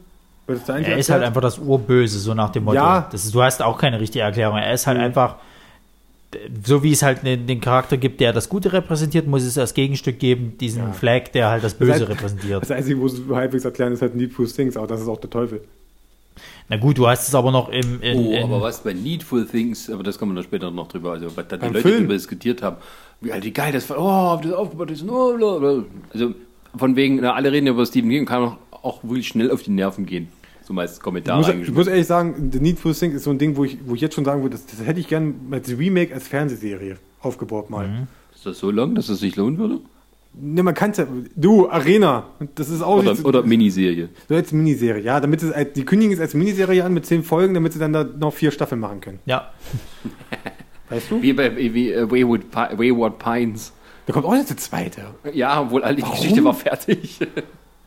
[0.46, 2.76] Wird es da eigentlich er ist halt einfach das Urböse, so nach dem Motto.
[2.76, 3.08] Ja.
[3.12, 4.58] Das ist, du hast auch keine richtige Erklärung.
[4.58, 5.06] Er ist halt Mhm.
[5.06, 5.38] einfach,
[6.64, 10.20] so wie es halt den, Charakter gibt, der das Gute repräsentiert, muss es als Gegenstück
[10.20, 10.92] geben, diesen Ja.
[10.92, 12.62] Flag, der halt das Böse heißt- repräsentiert.
[12.62, 15.30] Das Einzige, wo sie halbwegs erklären, ist halt Needful Things, aber das ist auch der
[15.30, 15.62] Teufel.
[16.70, 18.00] Na gut, du hast es aber noch im.
[18.02, 20.88] In, Oh, in, aber was bei Needful Things, aber das kommen wir dann später noch
[20.88, 21.98] drüber, also was da die Leute Film?
[22.02, 22.78] drüber diskutiert haben,
[23.22, 25.84] wie, halt, wie geil das war, oh, das aufgebaut ist, oh, bla, bla.
[26.14, 26.34] also
[26.78, 29.72] von wegen, na, alle reden über Stephen King, kann auch, auch wirklich schnell auf die
[29.72, 30.28] Nerven gehen,
[30.70, 33.40] so meist Ich Kommentare muss, ich muss ehrlich sagen, The Needful Things ist so ein
[33.40, 35.68] Ding, wo ich, wo ich jetzt schon sagen würde, das, das hätte ich gerne als
[35.76, 37.88] Remake, als Fernsehserie aufgebaut mal.
[37.88, 38.08] Mhm.
[38.36, 39.80] Ist das so lang, dass es sich lohnen würde?
[40.40, 41.08] Ne, man kann es ja.
[41.36, 42.28] Du, Arena.
[42.54, 44.10] Das ist auch Oder, nicht- oder Miniserie?
[44.30, 45.20] so als Miniserie, ja.
[45.20, 47.92] Damit es, als- die kündigen es als Miniserie an mit zehn Folgen, damit sie dann
[47.92, 49.20] da noch vier Staffeln machen können.
[49.26, 49.52] ja,
[50.92, 51.22] Weißt du?
[51.22, 52.44] Wie bei wie, äh, Wayward,
[52.78, 53.74] Wayward Pines.
[54.06, 55.02] Da kommt auch jetzt der zweite.
[55.34, 56.02] Ja, obwohl all die?
[56.04, 57.20] Geschichte war fertig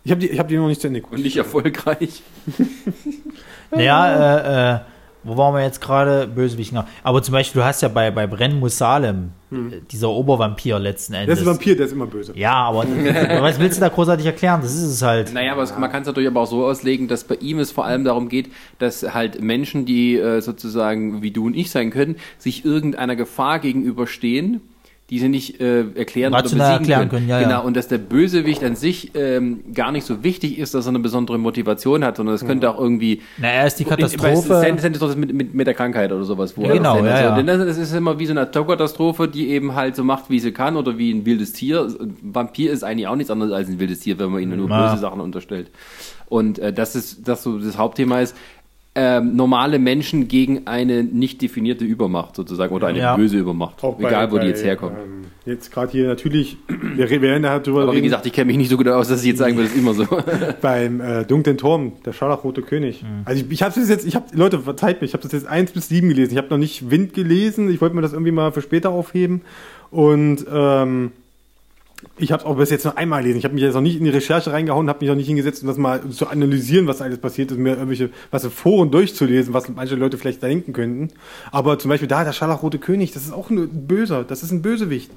[0.04, 1.16] Ich habe die, ich hab die noch nicht zu Ende geguckt.
[1.16, 2.22] und nicht erfolgreich.
[3.70, 4.80] naja, äh, äh,
[5.24, 6.26] wo waren wir jetzt gerade?
[6.26, 6.70] Bösewicht.
[6.70, 6.84] genau.
[7.04, 9.54] Aber zum Beispiel, du hast ja bei, bei Brenn Musalem, äh,
[9.92, 11.38] dieser Obervampir letzten Der Endes.
[11.40, 12.32] ist ein Vampir, der ist immer böse.
[12.36, 12.84] ja, aber
[13.40, 14.60] was willst du da großartig erklären?
[14.62, 15.32] Das ist es halt.
[15.32, 17.70] Naja, aber es, man kann es natürlich aber auch so auslegen, dass bei ihm es
[17.70, 21.90] vor allem darum geht, dass halt Menschen, die äh, sozusagen wie du und ich sein
[21.90, 24.60] können, sich irgendeiner Gefahr gegenüberstehen,
[25.12, 27.26] die sie nicht äh, erklären Rational oder besiegen erklären können.
[27.26, 27.66] können, ja, genau, ja.
[27.66, 31.00] und dass der Bösewicht an sich ähm, gar nicht so wichtig ist, dass er eine
[31.00, 34.60] besondere Motivation hat, sondern es könnte auch irgendwie Na, er ist die In- Katastrophe.
[34.62, 36.56] Sand ist doch das mit, mit, mit der Krankheit oder sowas.
[36.56, 37.36] Wo Ja, er genau, das ja, also, ja.
[37.36, 40.40] Denn das, das ist immer wie so eine Naturkatastrophe, die eben halt so macht, wie
[40.40, 41.82] sie kann oder wie ein wildes Tier.
[42.00, 44.70] Ein Vampir ist eigentlich auch nichts anderes als ein wildes Tier, wenn man ihnen nur
[44.70, 44.88] Ja.
[44.92, 45.70] böse Sachen unterstellt.
[46.30, 48.34] Und äh, das ist das so das Hauptthema ist.
[48.94, 53.16] Ähm, normale Menschen gegen eine nicht definierte Übermacht sozusagen oder eine Ja.
[53.16, 53.82] böse Übermacht.
[53.82, 54.96] Auch bei- Egal, wo bei, die jetzt herkommen.
[55.02, 56.58] Ähm, jetzt gerade hier natürlich,
[56.96, 59.08] wir werden da drüber Aber wie reden, gesagt, ich kenne mich nicht so gut aus,
[59.08, 60.06] dass ich jetzt sagen würde, es ist immer so.
[60.60, 63.02] beim äh, Dunklen Turm, der Scharlachrote König.
[63.24, 65.46] Also ich, ich habe das jetzt, ich habe, Leute, verzeiht mir, ich habe das jetzt
[65.46, 66.32] 1 bis 7 gelesen.
[66.32, 67.70] Ich habe noch nicht Wind gelesen.
[67.70, 69.40] Ich wollte mir das irgendwie mal für später aufheben.
[69.90, 71.12] Und ähm,
[72.18, 73.38] ich habe es auch bis jetzt nur einmal gelesen.
[73.38, 75.62] Ich habe mich jetzt noch nicht in die Recherche reingehauen, habe mich noch nicht hingesetzt,
[75.62, 79.54] um das mal zu analysieren, was alles passiert ist, mir irgendwelche, was in Foren durchzulesen,
[79.54, 81.08] was manche Leute vielleicht da denken könnten.
[81.50, 84.62] Aber zum Beispiel da, der Scharlachrote König, das ist auch ein Böser, das ist ein
[84.62, 85.10] Bösewicht.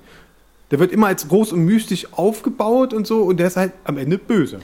[0.72, 3.98] Der wird immer als groß und mystisch aufgebaut und so und der ist halt am
[3.98, 4.60] Ende böse.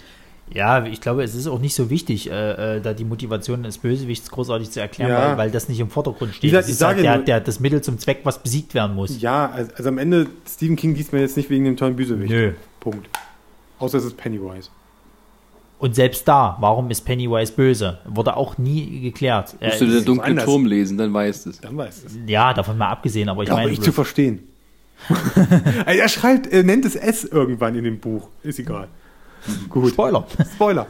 [0.53, 3.77] Ja, ich glaube, es ist auch nicht so wichtig, äh, äh, da die Motivation des
[3.77, 5.29] Bösewichts großartig zu erklären, Ja.
[5.31, 6.43] weil, weil das nicht im Vordergrund steht.
[6.43, 8.41] Wie gesagt, das ich ist sage halt der, nur- der, das Mittel zum Zweck, was
[8.43, 9.21] besiegt werden muss.
[9.21, 12.29] Ja, also, also am Ende, Stephen King liest man jetzt nicht wegen dem tollen Bösewicht.
[12.31, 12.51] Nö.
[12.79, 13.07] Punkt.
[13.79, 14.69] Außer es ist Pennywise.
[15.79, 17.97] Und selbst da, warum ist Pennywise böse?
[18.05, 19.55] Wurde auch nie geklärt.
[19.59, 20.37] Er Musst du den dunklen.
[20.37, 21.59] Turm lesen, dann weißt du es.
[21.59, 22.17] Dann weiß es.
[22.27, 24.47] ja, davon mal abgesehen, aber ich Glaube meine, ich zu verstehen.
[25.87, 28.27] Er schreibt, er nennt es S irgendwann in dem Buch.
[28.43, 28.87] Ist egal.
[29.69, 29.89] Gut.
[29.91, 30.25] Spoiler.
[30.55, 30.87] Spoiler.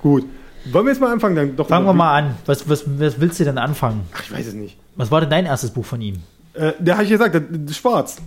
[0.00, 0.24] Gut.
[0.70, 1.34] Wollen wir jetzt mal anfangen?
[1.36, 2.36] Dann doch Fangen wir mal an.
[2.46, 4.02] Was, was, was willst du denn anfangen?
[4.14, 4.76] Ach, ich weiß es nicht.
[4.96, 6.16] Was war denn dein erstes Buch von ihm?
[6.54, 8.18] Äh, der habe ich gesagt, der, der schwarz.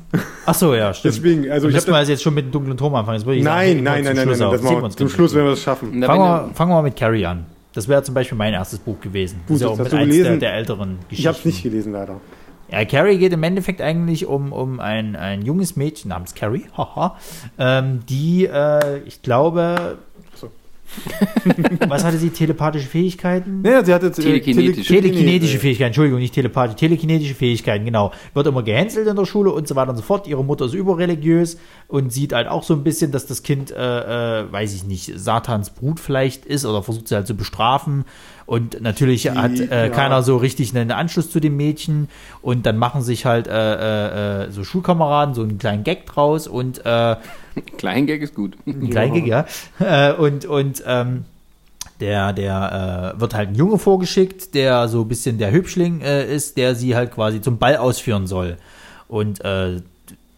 [0.45, 1.15] Ach so, ja, stimmt.
[1.15, 3.17] Deswegen, also ich Müssen wir habe also jetzt schon mit dem dunklen Turm anfangen?
[3.19, 4.53] Das würde ich Nein, sagen, nein, nein, nein, nein, auf.
[4.53, 5.09] das machen wir zum.
[5.09, 5.89] Schluss werden wir das schaffen.
[5.93, 7.45] Na, Fangen wir, fangen wir mal mit Carrie an.
[7.73, 9.41] Das wäre zum Beispiel mein erstes Buch gewesen.
[9.41, 11.27] Das Gut, ist ja das auch mit eins der, der älteren Ich Geschichten.
[11.29, 12.15] habe es nicht gelesen, leider.
[12.71, 17.15] Ja, Carrie geht im Endeffekt eigentlich um, um ein, ein junges Mädchen namens Carrie, haha,
[17.57, 19.97] ähm, die, äh, ich glaube,
[21.87, 23.61] was hatte sie, telepathische Fähigkeiten?
[23.61, 24.93] Naja, sie hatte Telekinetische.
[24.93, 28.11] Tele- Telekinetische Fähigkeiten, Entschuldigung, nicht telepathisch, telekinetische Fähigkeiten, genau.
[28.33, 30.27] Wird immer gehänselt in der Schule und so weiter und so fort.
[30.27, 34.41] Ihre Mutter ist überreligiös und sieht halt auch so ein bisschen, dass das Kind, äh,
[34.41, 38.05] äh, weiß ich nicht, Satans Brut vielleicht ist oder versucht sie halt zu bestrafen.
[38.45, 39.89] Und natürlich hat äh, ja.
[39.89, 42.09] keiner so richtig einen Anschluss zu dem Mädchen
[42.43, 46.85] und dann machen sich halt äh, äh, so Schulkameraden so einen kleinen Gag draus und
[46.85, 47.15] äh,
[47.77, 48.55] Kleingag ist gut.
[48.67, 49.45] ein Kleingig, ja.
[49.79, 51.25] Äh, und und ähm,
[51.99, 56.25] der, der äh, wird halt ein Junge vorgeschickt, der so ein bisschen der Hübschling äh,
[56.25, 58.57] ist, der sie halt quasi zum Ball ausführen soll.
[59.07, 59.81] Und äh,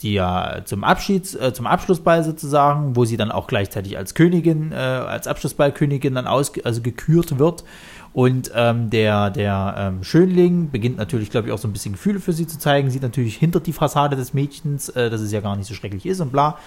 [0.01, 4.71] die ja zum Abschieds, äh, zum Abschlussball sozusagen, wo sie dann auch gleichzeitig als Königin,
[4.71, 7.63] äh, als Abschlussballkönigin dann aus, also gekürt wird.
[8.17, 12.19] Und ähm, der, der ähm, Schönling beginnt natürlich, glaube ich, auch so ein bisschen Gefühle
[12.19, 15.39] für sie zu zeigen, sieht natürlich hinter die Fassade des Mädchens, äh, dass es ja
[15.39, 16.57] gar nicht so schrecklich ist und bla.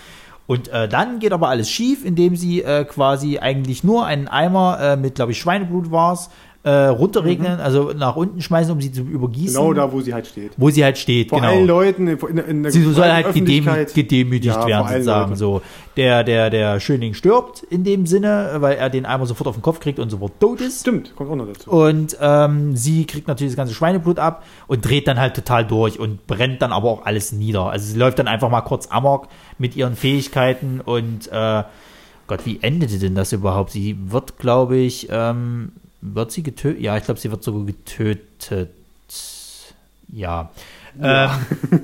[0.46, 4.78] Und äh, dann geht aber alles schief, indem sie äh, quasi eigentlich nur einen Eimer
[4.80, 6.30] äh, mit, glaube ich, Schweineblut war's,
[6.62, 9.56] äh, runterregnen, also nach unten schmeißen, um sie zu übergießen.
[9.56, 10.52] Genau da, wo sie halt steht.
[10.58, 11.52] Wo sie halt steht, Vor genau.
[11.52, 15.36] allen Leuten in, in, der Sie soll halt gedemütigt, gedemütigt Ja, vor werden, sozusagen.
[15.36, 15.62] So.
[15.96, 19.62] Der, der, der Schönling stirbt in dem Sinne, weil er den Eimer sofort auf den
[19.62, 20.80] Kopf kriegt und sofort tot ist.
[20.80, 21.70] Stimmt, kommt auch noch dazu.
[21.70, 25.98] Und ähm, sie kriegt natürlich das ganze Schweineblut ab und dreht dann halt total durch
[25.98, 27.70] und brennt dann aber auch alles nieder.
[27.70, 31.62] Also sie läuft dann einfach mal kurz amok mit ihren Fähigkeiten und äh,
[32.26, 33.72] Gott, wie endete denn das überhaupt?
[33.72, 36.80] Sie wird, glaube ich, ähm, wird sie getötet?
[36.80, 38.70] Ja, ich glaube, sie wird sogar getötet.
[40.12, 40.50] Ja.
[41.00, 41.30] Ähm,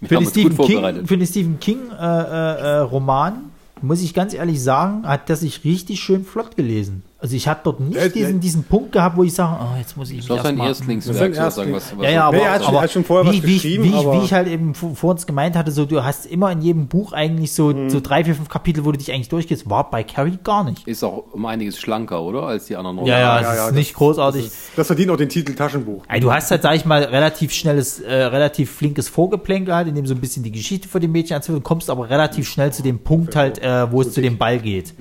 [0.00, 4.34] Wir für, gut Stephen King, für den Stephen King äh, äh, Roman, muss ich ganz
[4.34, 7.02] ehrlich sagen, hat der sich richtig schön flott gelesen.
[7.24, 8.38] Also ich habe dort nicht Ja, diesen, ja.
[8.38, 10.66] diesen Punkt gehabt, wo ich sage, oh, jetzt muss ich Das mich ist erst mal-
[10.68, 11.72] Erstlingswerk, Das ist sozusagen.
[11.72, 13.84] Was, was ja, ja, aber, Nee, er aber er schon vorher wie, was wie, geschrieben,
[13.84, 16.52] wie, ich, aber- wie ich halt eben vor, uns gemeint hatte, so du hast immer
[16.52, 17.88] in jedem Buch eigentlich so, Mhm.
[17.88, 20.86] so drei, vier, fünf Kapitel, wo du dich eigentlich durchgehst, war bei Carrie gar nicht.
[20.86, 22.42] ist auch um einiges schlanker, oder?
[22.42, 24.50] Als die anderen Ja, ja, ja, es ja, ist das- nicht großartig.
[24.76, 26.02] Das verdient auch den Titel Taschenbuch.
[26.08, 29.94] Ey, du hast halt, sag ich mal, relativ schnelles, äh, relativ flinkes Vorgeplänkel halt, in
[29.94, 32.70] dem so ein bisschen die Geschichte von den Mädchen erzählt und kommst aber relativ schnell
[32.70, 34.92] zu dem Punkt halt, äh, wo es zu dem Ball geht.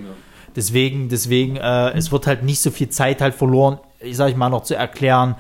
[0.56, 4.36] Deswegen, deswegen, äh, es wird halt nicht so viel Zeit halt verloren, ich sag ich
[4.36, 5.36] mal, noch zu erklären,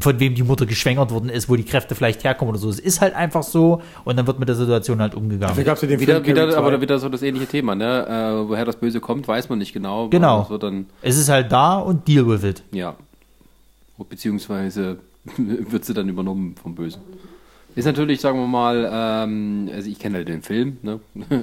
[0.00, 2.68] von wem die Mutter geschwängert worden ist, wo die Kräfte vielleicht herkommen oder so.
[2.68, 5.48] Es ist halt einfach so und dann wird mit der Situation halt umgegangen.
[5.48, 6.80] Dafür gab es ja den Wieder, Film wieder, aber 2.
[6.80, 8.06] wieder so das ähnliche Thema, ne?
[8.06, 10.08] Äh, woher das Böse kommt, weiß man nicht genau.
[10.08, 10.40] Genau.
[10.40, 12.62] Das wird dann, Es ist halt da und deal with it.
[12.72, 12.94] ja.
[14.08, 14.98] Beziehungsweise
[15.36, 17.00] wird sie dann übernommen vom Bösen.
[17.76, 21.00] Ist natürlich, sagen wir mal, ähm, also ich kenne halt den Film, ne?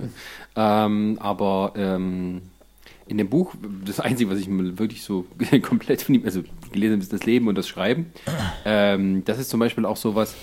[0.56, 2.41] ähm, aber ähm,
[3.12, 3.54] in dem Buch,
[3.86, 5.26] das Einzige, was ich wirklich so
[5.62, 8.06] komplett von ihm, also gelesen habe, ist das Leben und das Schreiben.
[8.63, 10.34] Ähm, das ist zum Beispiel auch sowas,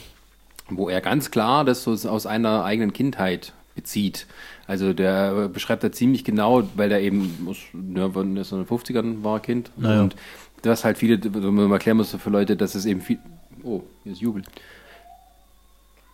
[0.69, 4.27] wo er ganz klar das so aus einer eigenen Kindheit bezieht.
[4.67, 7.57] Also der beschreibt da ziemlich genau, weil der eben aus
[7.95, 10.03] ja, von den 50ern war Kind Naja.
[10.03, 10.15] und
[10.61, 13.19] das halt viele, wenn man mal erklären muss für Leute, dass es eben viel.
[13.63, 14.43] Oh, hier ist Jubel.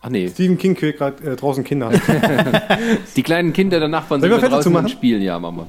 [0.01, 1.91] Ach nee, Stephen King quält gerade äh, draußen Kinder.
[3.15, 5.67] die kleinen Kinder der Nachbarn sind draußen und spielen, ja, Mama.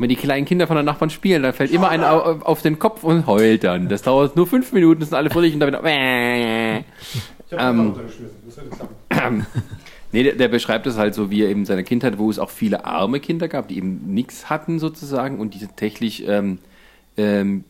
[0.00, 3.04] Wenn die kleinen Kinder von der Nachbarn spielen, dann fällt immer einer auf, den Kopf
[3.04, 3.90] und heult dann.
[3.90, 5.82] Das dauert nur fünf Minuten, sind alle fröhlich und dann wieder.
[5.84, 6.84] Ähm,
[10.12, 12.50] Nee, der, der beschreibt es halt so, wie er eben seine Kindheit, wo es auch
[12.50, 16.58] viele arme Kinder gab, die eben nichts hatten sozusagen und die tatsächlich ähm,
[17.16, 17.64] ähm,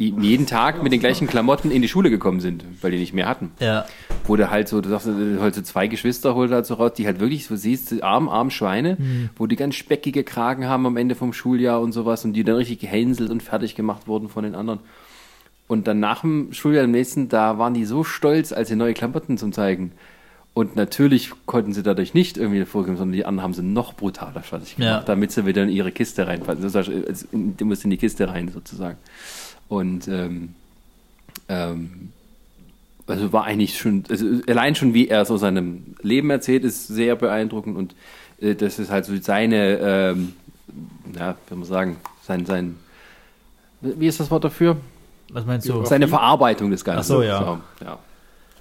[0.00, 3.26] jeden Tag mit den gleichen Klamotten in die Schule gekommen sind, weil die nicht mehr
[3.28, 3.50] hatten.
[3.58, 3.84] Ja.
[4.26, 6.92] Wo du halt so, du sagst, äh, halt so zwei Geschwister holt halt so raus,
[6.96, 8.96] die halt wirklich, so siehst, arm, arm Schweine,
[9.36, 12.54] wo die ganz speckige Kragen haben am Ende vom Schuljahr und sowas und die dann
[12.54, 14.78] richtig gehänselt und fertig gemacht wurden von den anderen.
[15.66, 18.94] Und dann nach dem Schuljahr im nächsten, da waren die so stolz, als sie neue
[18.94, 19.90] Klamotten zum zeigen.
[20.54, 24.42] Und natürlich konnten sie dadurch nicht irgendwie vorgehen, sondern die anderen haben sie noch brutaler
[24.42, 25.00] fertig gemacht, Ja.
[25.02, 26.62] damit sie wieder in ihre Kiste reinfallen.
[27.32, 28.96] In- Du musst in die Kiste rein sozusagen.
[29.68, 30.54] Und ähm,
[31.48, 32.12] ähm,
[33.06, 37.16] also war eigentlich schon, also allein schon wie er so seinem Leben erzählt, ist sehr
[37.16, 37.94] beeindruckend und
[38.40, 40.32] äh, das ist halt so seine, ähm,
[41.18, 42.76] ja, wie man sagen, sein, sein,
[43.80, 44.76] wie ist das Wort dafür?
[45.30, 45.84] Was meinst du?
[45.84, 47.12] Seine Verarbeitung des Ganzen.
[47.12, 47.38] Ach so, ja.
[47.38, 47.98] So, ja.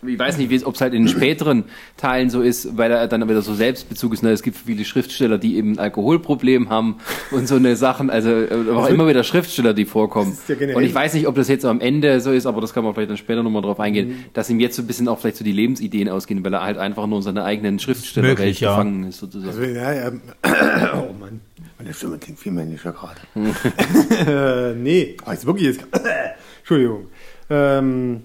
[0.05, 1.63] Ich weiß nicht, ob es halt in den späteren
[1.97, 4.23] Teilen so ist, weil er dann wieder so Selbstbezug ist.
[4.23, 4.31] Ne?
[4.31, 6.97] Es gibt viele Schriftsteller, die eben ein Alkoholproblem haben
[7.31, 8.09] und so eine Sachen.
[8.09, 10.37] Also äh, auch immer wieder Schriftsteller, die vorkommen.
[10.47, 12.83] Ja und ich weiß nicht, ob das jetzt am Ende so ist, aber das kann
[12.83, 14.15] man vielleicht dann später nochmal drauf eingehen, Mhm.
[14.33, 16.77] dass ihm jetzt so ein bisschen auch vielleicht so die Lebensideen ausgehen, weil er halt
[16.77, 18.71] einfach nur in seiner eigenen Schriftstellerwelt Möglich, ja.
[18.71, 19.49] gefangen ist, sozusagen.
[19.49, 20.11] Also, ja, ja,
[20.93, 21.41] oh Mann,
[21.77, 23.19] meine Stimme klingt viel männlicher gerade.
[24.75, 25.87] äh, nee, oh, jetzt wirklich jetzt.
[26.59, 27.07] Entschuldigung.
[27.49, 28.23] Ähm,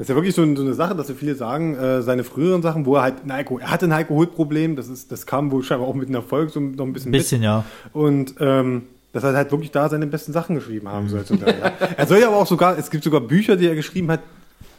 [0.00, 2.24] das ist ja wirklich so, ein- so eine Sache, dass so viele sagen, äh, seine
[2.24, 5.50] früheren Sachen, wo er halt ein Alkohol, er hatte ein Alkoholproblem, das ist, das kam
[5.50, 7.64] wohl scheinbar auch mit dem Erfolg so noch ein bisschen, Ein bisschen, ja.
[7.84, 7.94] mit.
[7.94, 8.82] Und ähm,
[9.12, 11.24] dass er halt wirklich da seine besten Sachen geschrieben haben soll.
[11.24, 11.72] Zum Teil, ja.
[11.98, 14.20] Er soll ja aber auch sogar, es gibt sogar Bücher, die er geschrieben hat,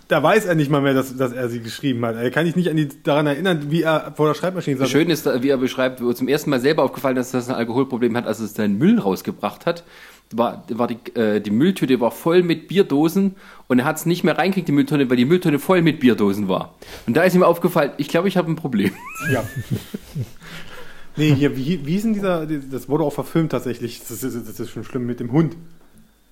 [0.07, 2.15] da weiß er nicht mal mehr, dass, dass er sie geschrieben hat.
[2.17, 4.89] Er kann sich nicht an die, daran erinnern, wie er vor der Schreibmaschine saß.
[4.89, 7.59] Schön ist, wie er beschreibt, wo zum ersten Mal selber aufgefallen ist, dass er ein
[7.59, 9.83] Alkoholproblem hat, als er seinen Müll rausgebracht hat.
[10.31, 13.35] War, war die, äh, die Mülltüte war voll mit Bierdosen
[13.67, 16.47] und er hat es nicht mehr reinkriegt, die Mülltonne, weil die Mülltonne voll mit Bierdosen
[16.47, 16.75] war.
[17.05, 18.91] Und da ist ihm aufgefallen, ich glaube, ich habe ein Problem.
[19.31, 19.43] Ja.
[21.17, 24.59] nee, hier, wie, wie ist denn dieser, das wurde auch verfilmt tatsächlich, das ist, das
[24.59, 25.57] ist schon schlimm mit dem Hund.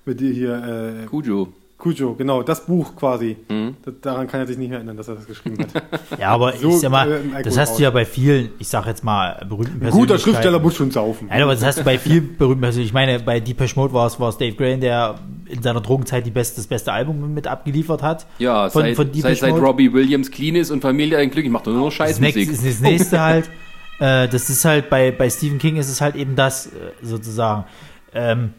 [0.06, 1.52] Mit dir hier, äh, Cujo.
[1.80, 3.36] Cujo, genau, das Buch quasi.
[3.48, 3.76] Mhm.
[3.84, 5.82] Das, daran kann er sich nicht mehr erinnern, dass er das geschrieben hat.
[6.20, 8.86] Ja, aber So, ich sag mal, äh, das hast du ja bei vielen, ich sag
[8.86, 9.98] jetzt mal, berühmten Ein Persönlichkeiten.
[9.98, 11.28] guter Schriftsteller muss schon saufen.
[11.28, 12.86] Ja, aber das hast du bei vielen berühmten Persönlichkeiten.
[12.86, 15.16] Ich meine, bei Deepesh Mode war es, war es Dave Graham, der
[15.46, 18.26] in seiner Drogenzeit die beste, das beste Album mit abgeliefert hat.
[18.38, 19.54] Ja, von, seit, von seit, seit.
[19.54, 22.52] Robbie Williams clean ist und Familie ein Glück, ich mache nur noch Das nächste, Scheißmusik.
[22.52, 23.50] ist das nächste halt,
[23.98, 26.70] äh, das ist halt bei, bei Stephen King ist es halt eben das, äh,
[27.02, 27.64] sozusagen.
[28.14, 28.54] Ähm,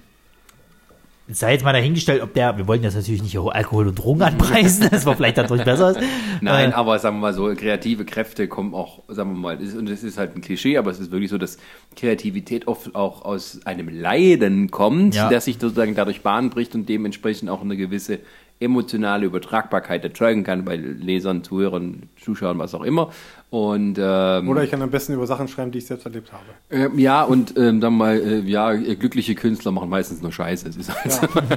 [1.34, 4.88] sei jetzt mal dahingestellt, ob der, wir wollen das natürlich nicht Alkohol und Drogen anpreisen,
[4.92, 5.96] das war vielleicht dadurch besser.
[6.42, 9.76] Nein, äh, aber sagen wir mal so, kreative Kräfte kommen auch, sagen wir mal, ist-
[9.76, 11.58] und es ist halt ein Klischee, aber es ist wirklich so, dass
[11.96, 15.30] Kreativität oft auch aus einem Leiden kommt, Ja.
[15.30, 18.20] der sich sozusagen dadurch Bahn bricht und dementsprechend auch eine gewisse
[18.60, 23.10] emotionale Übertragbarkeit erzeugen kann bei Lesern, Zuhörern, Zuschauern, was auch immer.
[23.52, 26.46] Und ähm, Oder ich kann am besten über Sachen schreiben, die ich selbst erlebt habe.
[26.70, 30.70] ähm, ja, und ähm, dann mal, äh, ja, äh, glückliche Künstler machen meistens nur Scheiße.
[30.70, 31.22] Es ist halt so.
[31.24, 31.50] Und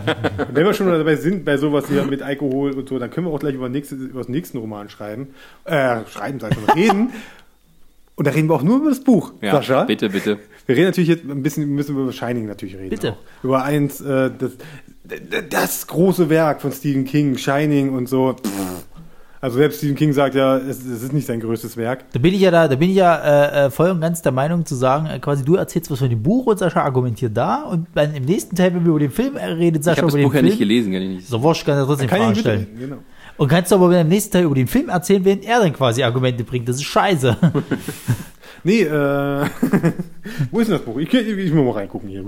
[0.57, 3.33] wenn wir schon dabei sind, bei sowas hier mit Alkohol und so, dann können wir
[3.33, 5.28] auch gleich über, nächste, über das nächsten Roman schreiben.
[5.66, 7.11] Äh, schreiben, sag ich schon, reden.
[8.16, 9.85] Und da reden wir auch nur über das Buch, Ja, Sascha.
[9.85, 10.38] bitte, bitte.
[10.66, 12.90] Wir reden natürlich jetzt ein bisschen, wir müssen über Shining natürlich reden.
[12.90, 13.12] Bitte.
[13.12, 13.44] Auch.
[13.44, 14.52] Über eins, äh, das,
[15.48, 18.35] das große Werk von Stephen King, Shining und so.
[19.44, 22.11] Also selbst Stephen King sagt ja, es, es ist nicht sein größtes Werk.
[22.14, 24.33] Da bin ich ja da, da bin ich ja äh, äh, voll und ganz der
[24.33, 27.64] Meinung zu sagen, äh, quasi du erzählst was von dem Buch und Sascha argumentiert da
[27.64, 30.07] und dann im nächsten Teil, wenn wir über den Film äh, redet, Ich Sascha habe
[30.07, 30.46] das über den Buch ja Film.
[30.46, 31.28] nicht gelesen, kann ich nicht.
[31.28, 32.61] So wurscht, kann er trotzdem Kann ich Fragen nicht stellen.
[32.61, 33.02] mitreden, genau.
[33.37, 36.02] Und kannst du aber im nächsten Teil über den Film erzählen, während er dann quasi
[36.02, 36.66] Argumente bringt.
[36.66, 37.37] Das ist scheiße.
[38.66, 38.87] Nee, äh,
[40.50, 40.98] wo ist denn das Buch?
[40.98, 42.24] Ich, ich, ich muss mal reingucken hier.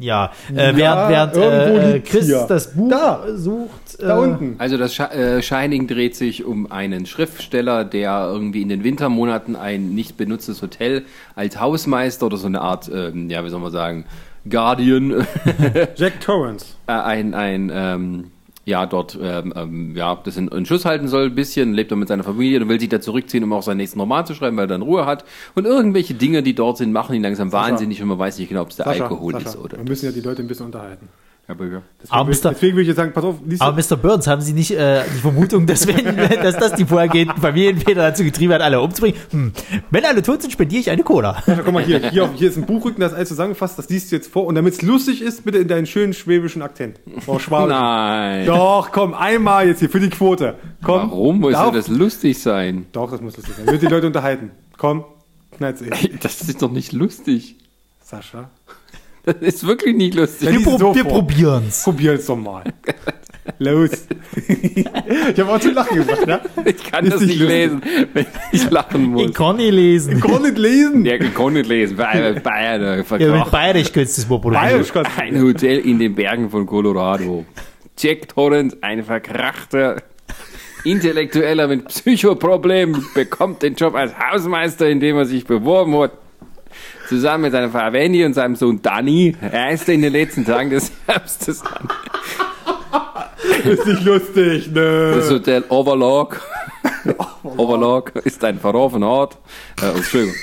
[0.00, 2.44] Ja, äh, während, während äh, liegt Chris hier.
[2.48, 3.24] das Buch Da.
[3.34, 3.70] sucht.
[4.00, 4.54] Da äh, unten.
[4.58, 9.56] Also das Sh äh, Shining dreht sich um einen Schriftsteller, der irgendwie in den Wintermonaten
[9.56, 11.04] ein nicht benutztes Hotel
[11.34, 14.04] als Hausmeister oder so eine Art, ähm, ja, wie soll man sagen,
[14.48, 15.26] Guardian,
[15.96, 16.66] Jack Torrance.
[16.86, 18.30] äh, ein, ein ähm,
[18.66, 21.96] ja, dort, ähm, ähm, ja, das in, in Schuss halten soll, ein bisschen, lebt er
[21.96, 24.56] mit seiner Familie und will sich da zurückziehen, um auch seinen nächsten Roman zu schreiben,
[24.56, 25.24] weil er dann Ruhe hat.
[25.54, 28.62] Und irgendwelche Dinge, die dort sind, machen ihn langsam wahnsinnig und man weiß nicht genau,
[28.62, 30.66] ob es der Sascha, Alkohol Sascha, ist oder Wir müssen ja die Leute ein bisschen
[30.66, 31.08] unterhalten.
[31.48, 31.82] Ja, Bürger.
[32.02, 32.50] Deswegen, Aber will, Mr.
[32.50, 33.96] deswegen will ich jetzt sagen, pass auf, Aber Mr.
[33.96, 36.04] Burns, haben Sie nicht äh, die Vermutung, dass, wenn,
[36.42, 39.16] dass das die vorhergehenden Familienväter dazu getrieben hat, alle umzubringen?
[39.30, 39.52] Hm,
[39.92, 41.40] wenn alle tot sind, spendiere ich eine Cola.
[41.46, 44.10] Sascha, guck mal hier, hier, hier ist ein Buchrücken, das ist alles zusammengefasst, das liest
[44.10, 46.98] du jetzt vor und damit es lustig ist, bitte in deinen schönen schwäbischen Akzent.
[47.28, 47.68] Oh, Schwabe.
[47.70, 48.44] Nein.
[48.46, 50.56] Doch, komm, einmal jetzt hier für die Quote.
[50.82, 51.10] Komm.
[51.10, 52.86] Warum muss Darf- das lustig sein?
[52.90, 53.66] Doch, das muss lustig sein.
[53.68, 54.50] Wird die Leute unterhalten.
[54.76, 55.04] Komm,
[55.56, 55.90] knallt's eh.
[56.20, 57.54] Das ist doch nicht lustig.
[58.02, 58.50] Sascha.
[59.26, 60.48] Das ist wirklich nicht lustig.
[60.48, 61.82] Wir, lies es pro wir probieren's.
[61.82, 62.62] Probier es doch mal.
[63.58, 63.90] Los.
[64.48, 64.86] ich
[65.40, 66.40] habe auch zu lachen gemacht, ne?
[66.64, 67.48] Ich kann Ist das nicht lustig.
[67.48, 69.26] lesen, wenn ich lachen muss.
[69.30, 70.16] Ich kann nicht lesen.
[70.16, 71.04] Ich kann nicht lesen.
[71.04, 71.96] Ja, ich kann nicht lesen.
[71.96, 74.62] Bayern, Bayern Ja, mit Bayerisch könntest du das mal probieren.
[74.62, 75.22] Bayerisch kannst du.
[75.22, 77.44] ein Hotel in den Bergen von Colorado.
[77.98, 80.02] Jack Torrance, ein verkrachter
[80.84, 86.12] Intellektueller mit Psychoproblemen, bekommt den Job als Hausmeister, in dem er sich beworben hat.
[87.08, 90.90] Zusammen mit seiner Frau Wendy und seinem Sohn Danny reiste in den letzten Tagen des
[91.06, 91.88] Herbstes an.
[93.64, 95.30] Ist nicht lustig, Das ne?
[95.30, 96.40] Hotel Overlock.
[97.42, 99.38] Overlock ist ein verrauchener Ort.
[99.80, 100.34] Äh, Entschuldigung.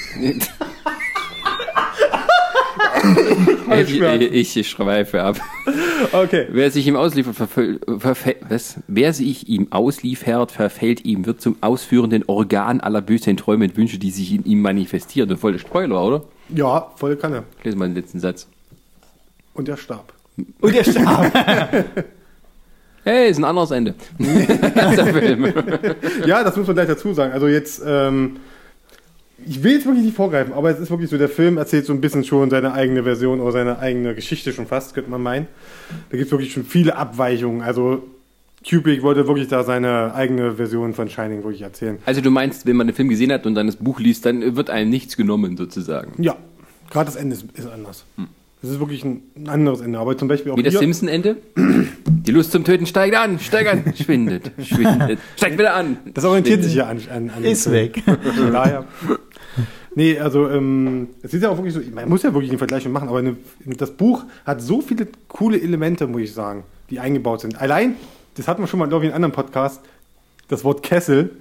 [3.79, 5.39] ich, ich, ich schweife ab.
[6.11, 6.47] Okay.
[6.49, 8.79] Wer sich ihm ausliefert, verfäll, verfäll, was?
[8.87, 13.97] Wer sich ihm ausliefert, verfällt ihm, wird zum ausführenden Organ aller bösen Träume und Wünsche,
[13.97, 15.29] die sich in ihm manifestieren.
[15.29, 16.23] Ist voll der Spoiler, oder?
[16.49, 17.43] Ja, voll kann er.
[17.59, 18.47] Ich lese mal den letzten Satz.
[19.53, 20.13] Und er starb.
[20.61, 21.85] Und er starb.
[23.05, 23.95] Hey, ist ein anderes Ende.
[26.25, 27.33] Ja, das muss man gleich dazu sagen.
[27.33, 28.37] Also jetzt, ähm,
[29.45, 31.93] ich will jetzt wirklich nicht vorgreifen, aber es ist wirklich so, der Film erzählt so
[31.93, 35.47] ein bisschen schon seine eigene Version oder seine eigene Geschichte schon fast, könnte man meinen.
[36.09, 37.61] Da gibt es wirklich schon viele Abweichungen.
[37.61, 38.03] Also
[38.67, 41.97] Kubrick wollte wirklich da seine eigene Version von Shining wirklich erzählen.
[42.05, 44.55] Also du meinst, wenn man den Film gesehen hat und dann das Buch liest, dann
[44.55, 46.21] wird einem nichts genommen sozusagen.
[46.21, 46.35] Ja,
[46.89, 48.05] gerade das Ende ist, ist anders.
[48.63, 49.99] Es ist wirklich ein, anderes Ende.
[49.99, 51.35] Aber zum Beispiel auch Wie das Simpson-Ende?
[52.05, 55.97] Die Lust zum Töten steigt an, steigt an, schwindet, schwindet, steigt wieder an.
[56.13, 56.69] das orientiert schwindet.
[56.69, 58.01] sich ja an, an, an Ist weg.
[58.51, 58.85] Daher.
[59.95, 62.87] Nee, also ähm, es ist ja auch wirklich so, man muss ja wirklich den Vergleich
[62.87, 67.41] machen, aber eine, das Buch hat so viele coole Elemente, muss ich sagen, die eingebaut
[67.41, 67.61] sind.
[67.61, 67.95] Allein,
[68.35, 69.81] das hatten wir schon mal, glaube ich, in einem anderen Podcast,
[70.47, 71.31] das Wort Kessel.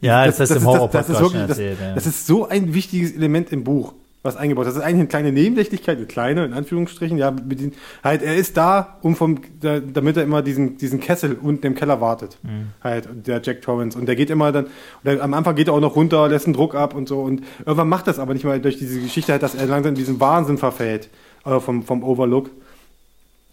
[0.00, 1.78] Ja, das, das, ist im horror das, ist wirklich, das, erzählt.
[1.80, 1.94] ja.
[1.94, 3.94] das ist so ein wichtiges Element im Buch,
[4.26, 4.66] was eingebaut.
[4.66, 7.72] Das ist eigentlich eine kleine Nebensächlichkeit, eine kleine, in Anführungsstrichen, ja, den,
[8.04, 11.74] halt, er ist da, um vom, da, damit er immer diesen, diesen Kessel unten im
[11.74, 12.36] Keller wartet.
[12.42, 12.68] Mhm.
[12.82, 13.98] Halt, der Jack Torrance.
[13.98, 14.66] Und der geht immer dann,
[15.02, 17.20] oder am Anfang geht er auch noch runter, lässt einen Druck ab und so.
[17.20, 19.94] Und irgendwann macht das aber nicht mal durch diese Geschichte halt, dass er langsam in
[19.94, 21.08] diesen Wahnsinn verfällt,
[21.46, 22.50] äh, vom, vom Overlook.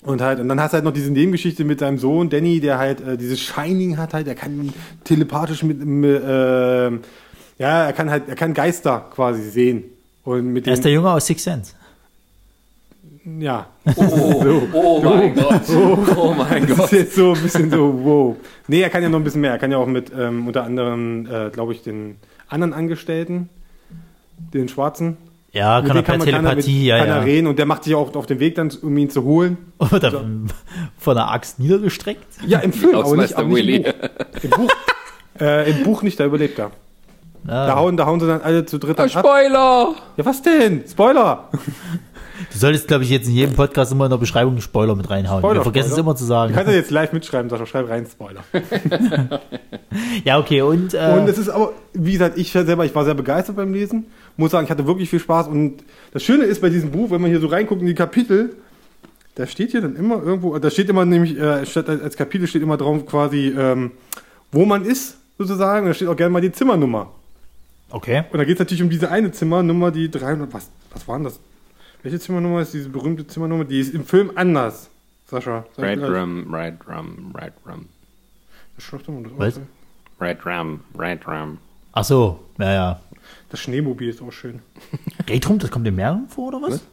[0.03, 2.77] Und halt, und dann hast du halt noch diese Nebengeschichte mit seinem Sohn Danny, der
[2.77, 4.73] halt äh, dieses Shining hat halt, er kann
[5.05, 6.91] telepathisch mit, mit äh,
[7.57, 9.85] ja, er kann halt, er kann Geister quasi sehen.
[10.23, 11.73] Und mit Er ist der Junge aus Six Sense.
[13.39, 15.61] ja, Oh, oh mein Gott.
[16.15, 16.85] Oh mein das Gott.
[16.85, 18.35] ist jetzt so ein bisschen so, wow.
[18.67, 19.51] Nee, er kann ja noch ein bisschen mehr.
[19.51, 22.15] Er kann ja auch mit ähm, unter anderem, äh, glaube ich, den
[22.47, 23.49] anderen Angestellten,
[24.53, 25.17] den Schwarzen.
[25.51, 27.21] Ja, mit kann er per man- kann er- Telepathie, mit- ja, kann er ja.
[27.21, 29.57] reden und der macht sich auch auf den Weg dann, um ihn zu holen.
[29.79, 30.23] Oder
[30.97, 32.25] von der Axt niedergestreckt.
[32.47, 33.83] Ja, im Film, aber nicht, aber nicht im.
[33.83, 34.41] Buch.
[34.43, 34.71] Im Buch,
[35.39, 36.71] äh, Im Buch nicht, da überlebt er.
[37.45, 37.75] Da, Ja.
[37.75, 39.25] hauen, da hauen sie dann alle zu dritt Ah, dann ab.
[39.25, 39.95] Spoiler!
[40.17, 40.83] Ja, was denn?
[40.89, 41.49] Spoiler!
[42.51, 45.09] Du solltest, glaube ich, jetzt in jedem Podcast immer in der Beschreibung einen Spoiler mit
[45.09, 45.41] reinhauen.
[45.41, 45.99] Spoiler, Wir vergessen Spoiler.
[46.01, 46.53] es immer zu Du sagen.
[46.53, 48.43] kannst ja jetzt live mitschreiben, Sascha, schreib rein, Spoiler.
[50.23, 53.13] Ja, okay, und, äh, Und es ist aber, wie gesagt, ich selber, ich war sehr
[53.13, 54.07] begeistert beim Lesen.
[54.37, 55.47] Muss sagen, ich hatte wirklich viel Spaß.
[55.47, 58.55] Und das Schöne ist bei diesem Buch, wenn man hier so reinguckt in die Kapitel,
[59.35, 62.47] da steht hier dann immer irgendwo, da steht immer nämlich, äh, statt als als Kapitel
[62.47, 63.91] steht immer drauf quasi, ähm,
[64.51, 65.85] wo man ist, sozusagen.
[65.85, 67.11] Und da steht auch gerne mal die Zimmernummer.
[67.93, 68.25] Okay.
[68.31, 71.23] Und da geht es natürlich um diese eine Zimmernummer, die 300, was, was war denn
[71.25, 71.39] das?
[72.01, 73.63] Welche Zimmernummer ist diese berühmte Zimmernummer?
[73.63, 74.89] Die ist im Film anders.
[75.27, 75.65] Sascha.
[75.75, 76.09] sag Red das.
[76.09, 77.85] Rum, Red Rum, Red Rum.
[78.75, 79.57] Das doch mal das Was?
[79.57, 79.63] aus.
[80.19, 81.57] Red Rum, Red Rum.
[81.93, 82.99] Ach so, ja, ja.
[83.49, 84.59] Das Schneemobil ist auch schön.
[85.29, 86.71] Retrum, das kommt in mehreren vor, oder was?
[86.73, 86.83] Was?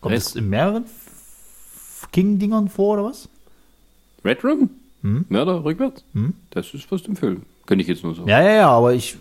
[0.00, 0.84] Kommt Red- das in mehreren
[2.12, 3.28] King-Dingern vor, oder was?
[4.24, 4.70] Red Rum?
[5.02, 5.24] Hm?
[5.28, 6.04] Mörder rückwärts?
[6.14, 6.34] Hm?
[6.50, 7.42] Das ist was im Film.
[7.66, 8.26] Könnte ich jetzt nur so.
[8.26, 9.16] Ja, ja, ja, aber ich.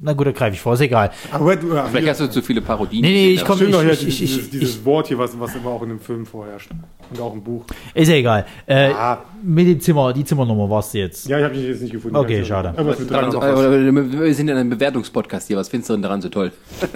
[0.00, 1.10] Na gut, da greife ich vor, ist egal.
[1.32, 3.02] Aber du, ja, Vielleicht hast du zu viele Parodien.
[3.02, 5.08] Nee, nee, ich gesehen, komm- aber- Schön doch hier ich- dieses, ich- dieses, dieses Wort
[5.08, 6.70] hier, was, was immer auch in dem Film vorherrscht.
[7.10, 7.64] Und auch im Buch.
[7.94, 8.46] Ist ja egal.
[8.66, 9.24] Äh, Ah.
[9.42, 11.26] Mit dem Zimmer, die Zimmernummer warst du jetzt.
[11.28, 12.16] Ja, ich habe dich jetzt nicht gefunden.
[12.16, 12.68] Okay, Ja, schade.
[12.76, 15.56] Irgendwas mit Daran, 300 so, äh, wir sind in einem Bewertungspodcast hier.
[15.56, 16.52] Was findest du denn daran so toll?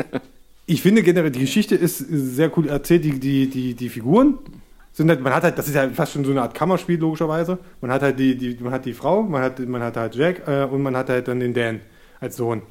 [0.64, 3.04] Ich finde generell, die Geschichte ist sehr cool erzählt.
[3.04, 4.38] Die, die, die, die Figuren
[4.92, 7.58] sind halt, man hat halt, das ist ja fast schon so eine Art Kammerspiel, logischerweise.
[7.80, 10.46] Man hat halt die, die, man hat die Frau, man hat, man hat halt Jack
[10.46, 11.80] äh, und man hat halt dann den Dan
[12.20, 12.62] als Sohn.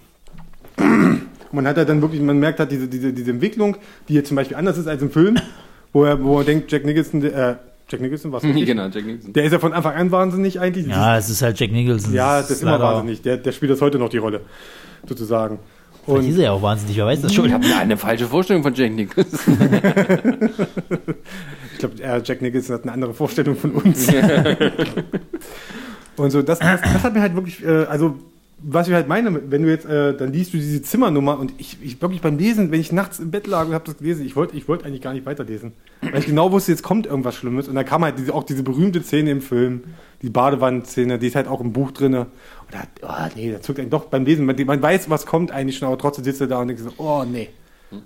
[1.53, 3.77] Man hat halt dann wirklich, man merkt halt diese, diese, diese Entwicklung,
[4.07, 5.37] die jetzt zum Beispiel anders ist als im Film,
[5.93, 7.55] wo er, wo er denkt, Jack Nicholson, äh,
[7.89, 8.43] Jack Nicholson, was?
[8.43, 9.33] genau, Jack Nicholson.
[9.33, 10.87] Der ist ja von Anfang an wahnsinnig eigentlich.
[10.87, 12.13] Ja, es ist halt Jack Nicholson.
[12.13, 13.21] Ja, das ist immer wahnsinnig.
[13.21, 14.41] Der, der spielt das heute noch die Rolle,
[15.07, 15.59] sozusagen.
[16.05, 17.53] Vielleicht ist Und er ja auch wahnsinnig, wer weiß das Ich schon.
[17.53, 19.57] habe eine falsche Vorstellung von Jack Nicholson.
[21.73, 24.07] ich glaube, äh, Jack Nicholson hat eine andere Vorstellung von uns.
[26.17, 28.15] und so, das, das, das hat mir halt wirklich, äh, also
[28.63, 31.77] was ich halt meine, wenn du jetzt, äh, dann liest du diese Zimmernummer und ich,
[31.81, 34.35] ich wirklich beim Lesen, wenn ich nachts im Bett lag und habe das gelesen, ich
[34.35, 35.73] wollte ich wollte eigentlich gar nicht weiterlesen.
[36.01, 37.67] Weil ich genau wusste, jetzt kommt irgendwas Schlimmes.
[37.67, 39.83] Und dann kam halt diese, auch diese berühmte Szene im Film,
[40.21, 42.13] die Badewannenszene, die ist halt auch im Buch drin.
[42.13, 42.27] Und
[42.71, 44.45] da, oh nee, da zuckt einen doch beim Lesen.
[44.45, 46.91] Man, man weiß, was kommt eigentlich schon, aber trotzdem sitzt er da und denkt so,
[46.97, 47.49] oh nee.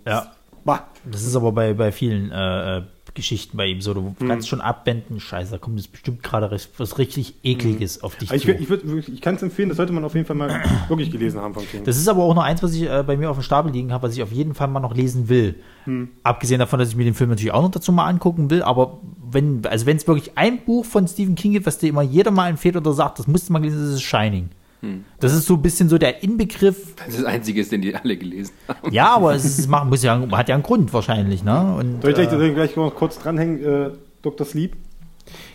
[0.05, 0.31] Ja.
[0.63, 0.87] Bah.
[1.03, 2.81] Das ist aber bei, bei vielen äh, äh,
[3.15, 3.93] Geschichten bei ihm so.
[3.93, 8.31] Du kannst schon abwenden, scheiße, da kommt jetzt bestimmt gerade was, richtig Ekliges auf dich
[8.31, 8.51] ich, zu.
[8.51, 11.09] ich, würd wirklich- ich kann es empfehlen, das sollte man auf jeden Fall mal wirklich
[11.09, 11.83] gelesen haben von King.
[11.83, 13.91] Das ist aber auch noch eins, was ich äh, bei mir auf dem Stapel liegen
[13.91, 15.55] habe, was ich auf jeden Fall mal noch lesen will.
[16.23, 18.99] Abgesehen davon, dass ich mir den Film natürlich auch noch dazu mal angucken will, aber
[19.31, 22.31] wenn, also wenn es wirklich ein Buch von Stephen King gibt, was dir immer jeder
[22.31, 24.49] mal empfiehlt oder sagt, das musst du mal lesen, das ist Shining.
[25.19, 26.95] Das ist so ein bisschen so der Inbegriff.
[26.95, 28.91] Das ist das Einzige, den die alle gelesen haben.
[28.91, 31.75] Ja, aber es ist, machen, muss ja, hat ja einen Grund wahrscheinlich, ne?
[31.77, 33.89] Und, Soll ich gleich, äh, gleich noch kurz dranhängen, äh,
[34.21, 34.45] Dr.
[34.45, 34.75] Sleep?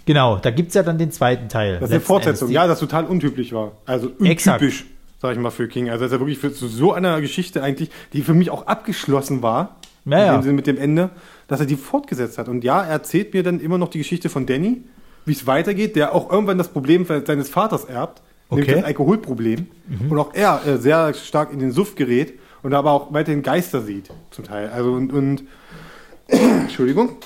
[0.05, 1.74] genau, da gibt's ja dann den zweiten Teil.
[1.78, 2.55] Das ist eine Fortsetzung, Endes.
[2.55, 3.72] ja, das total untypisch war.
[3.87, 4.87] Also untypisch,
[5.22, 5.91] sag ich mal, für King.
[5.91, 8.66] Also das ist ja wirklich für zu so einer Geschichte eigentlich, die für mich auch
[8.66, 11.11] abgeschlossen war, Ja, in dem Sinne mit dem Ende,
[11.47, 12.49] dass er die fortgesetzt hat.
[12.49, 14.83] Und ja, er erzählt mir dann immer noch die Geschichte von Danny,
[15.24, 18.81] wie es weitergeht, der auch irgendwann das Problem seines Vaters erbt, nämlich Okay.
[18.81, 19.67] das Alkoholproblem.
[20.09, 23.83] Und auch er äh, sehr stark in den Suff gerät und aber auch weiterhin Geister
[23.83, 24.69] sieht, zum Teil.
[24.71, 25.45] Also und, und
[26.27, 27.17] Entschuldigung.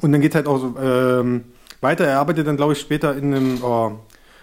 [0.00, 1.44] Und dann geht halt auch so ähm,
[1.80, 2.04] weiter.
[2.06, 3.92] Er arbeitet dann, glaube ich, später in einem, oh,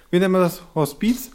[0.10, 0.62] wie nennt man das?
[0.76, 1.32] Hospiz?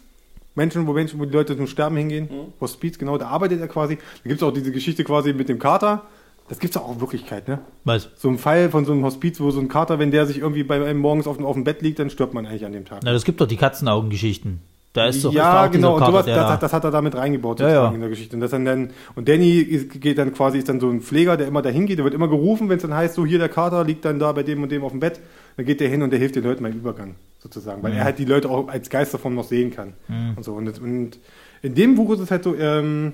[0.55, 2.29] Menschen, wo Menschen, wo die Leute zum Sterben hingehen.
[2.61, 3.97] Hospiz, genau, da arbeitet er quasi.
[3.97, 6.07] Da gibt es auch diese Geschichte quasi mit dem Kater.
[6.49, 7.59] Das gibt es auch in Wirklichkeit, ne?
[7.85, 8.09] Was?
[8.17, 10.63] So ein Fall von so einem Hospiz, wo so ein Kater, wenn der sich irgendwie
[10.63, 12.85] bei einem morgens auf dem, auf dem Bett liegt, dann stirbt man eigentlich an dem
[12.85, 13.01] Tag.
[13.05, 14.61] Na, das gibt doch die Katzenaugengeschichten.
[14.93, 15.97] Da ist doch ja, genau.
[15.97, 17.91] Und sowas, Kater, der das, da- hat- das hat er damit reingebaut Ja, ja.
[17.91, 18.35] in der Geschichte.
[18.37, 19.65] Und, das dann, dann, und Danny
[20.01, 21.99] geht dann quasi, ist dann so ein Pfleger, der immer dahin geht.
[21.99, 24.33] Der wird immer gerufen, wenn es dann heißt, so hier der Kater liegt dann da
[24.33, 25.21] bei dem und dem auf dem Bett.
[25.59, 28.19] Dann geht der hin und der hilft den Leuten beim Übergang sozusagen, weil er halt
[28.19, 29.93] die Leute auch als Geisterform noch sehen kann.
[30.37, 30.55] Und so.
[30.55, 31.19] Und, und
[31.63, 33.13] in dem Buch ist es halt so, ähm,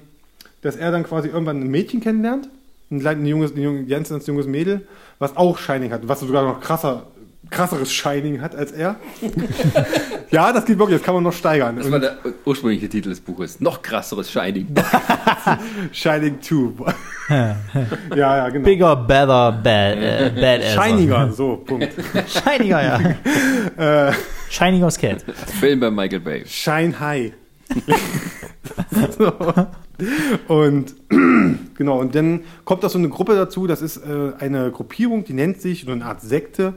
[0.61, 2.49] dass er dann quasi irgendwann ein Mädchen kennenlernt,
[2.93, 4.86] ein, kleines, ein junges, ein junges, ganz, ganz junges Mädel,
[5.18, 7.07] was auch Shining hat, was sogar noch krasser
[7.53, 8.97] krasseres Shining hat als er.
[10.30, 11.76] ja, das geht wirklich, das kann man noch steigern.
[11.76, 13.61] Das war der ursprüngliche Titel des Buches.
[13.61, 14.68] Noch krasseres Shining.
[15.93, 16.95] Shining 2.
[17.28, 17.57] ja,
[18.16, 18.64] ja, genau.
[18.64, 20.84] Bigger, better, bad, äh, badass.
[20.84, 21.90] Shiniger, so, Punkt.
[22.26, 22.82] Shiniger,
[23.78, 24.09] ja.
[24.09, 24.12] äh,
[24.51, 25.24] Shining aus Cat.
[25.61, 26.45] Film bei Michael Bay.
[26.47, 27.32] Shine High.
[29.16, 29.33] so.
[30.49, 30.95] Und
[31.75, 35.35] genau, und dann kommt da so eine Gruppe dazu, das ist äh, eine Gruppierung, die
[35.35, 36.75] nennt sich so eine Art Sekte,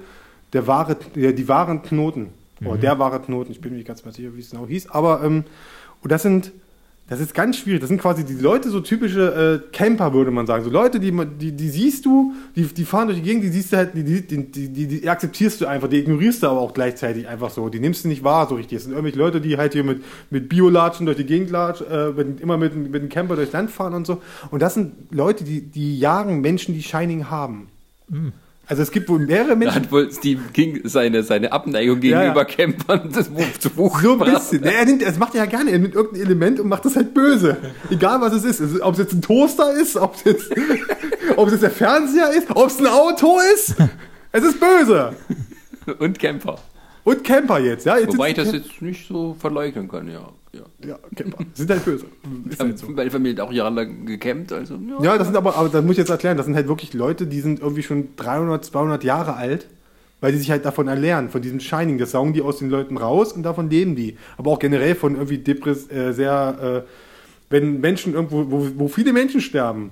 [0.53, 2.29] der wahre, der, die wahren Knoten.
[2.59, 2.67] Mhm.
[2.67, 4.89] Oder der wahre Knoten, ich bin mir nicht ganz sicher, wie es genau hieß.
[4.89, 5.43] Aber ähm,
[6.01, 6.51] und das sind
[7.07, 7.81] das ist ganz schwierig.
[7.81, 10.63] Das sind quasi die Leute, so typische äh, Camper, würde man sagen.
[10.63, 13.71] So Leute, die, die, die siehst du, die, die fahren durch die Gegend, die siehst
[13.71, 17.27] du halt, die, die, die, die, akzeptierst du einfach, die ignorierst du aber auch gleichzeitig
[17.27, 17.69] einfach so.
[17.69, 18.77] Die nimmst du nicht wahr so richtig.
[18.77, 22.41] Das sind irgendwelche Leute, die halt hier mit, mit Biolatschen durch die Gegend latschen, äh,
[22.41, 24.21] immer mit, mit dem Camper durchs Land fahren und so.
[24.49, 27.67] Und das sind Leute, die, die jagen Menschen, die Shining haben.
[28.09, 28.33] Mhm.
[28.67, 29.75] Also es gibt wohl mehrere Menschen.
[29.75, 32.43] Da hat wohl Stephen King seine, seine Abneigung gegenüber ja, ja.
[32.43, 34.63] Campern das Buch zu Buch So ein bisschen.
[34.63, 35.71] Ja, er nimmt, das macht er ja gerne.
[35.71, 37.57] Er nimmt irgendein Element und macht das halt böse.
[37.89, 38.61] Egal was es ist.
[38.61, 40.51] Also, ob es jetzt ein Toaster ist, ob es jetzt,
[41.35, 43.75] ob es jetzt der Fernseher ist, ob es ein Auto ist.
[44.31, 45.13] Es ist böse.
[45.99, 46.57] Und Camper.
[47.03, 47.97] Und Camper jetzt, ja.
[47.97, 50.29] Jetzt Wobei ich das jetzt nicht so verleugnen kann, ja.
[50.55, 51.45] Ja, ja Camper.
[51.53, 52.05] Sind halt böse.
[52.49, 52.87] Ist halt so.
[52.89, 54.79] Meine Familie hat auch jahrelang gecampt, also.
[54.99, 56.93] Ja, ja, das sind aber, aber das muss ich jetzt erklären, das sind halt wirklich
[56.93, 59.67] Leute, die sind irgendwie schon 300, 200 Jahre alt,
[60.21, 61.97] weil die sich halt davon erlernen, von diesem Shining.
[61.97, 64.17] Das saugen die aus den Leuten raus und davon leben die.
[64.37, 66.89] Aber auch generell von irgendwie Depress, äh, sehr, äh,
[67.49, 69.91] wenn Menschen irgendwo, wo, wo viele Menschen sterben,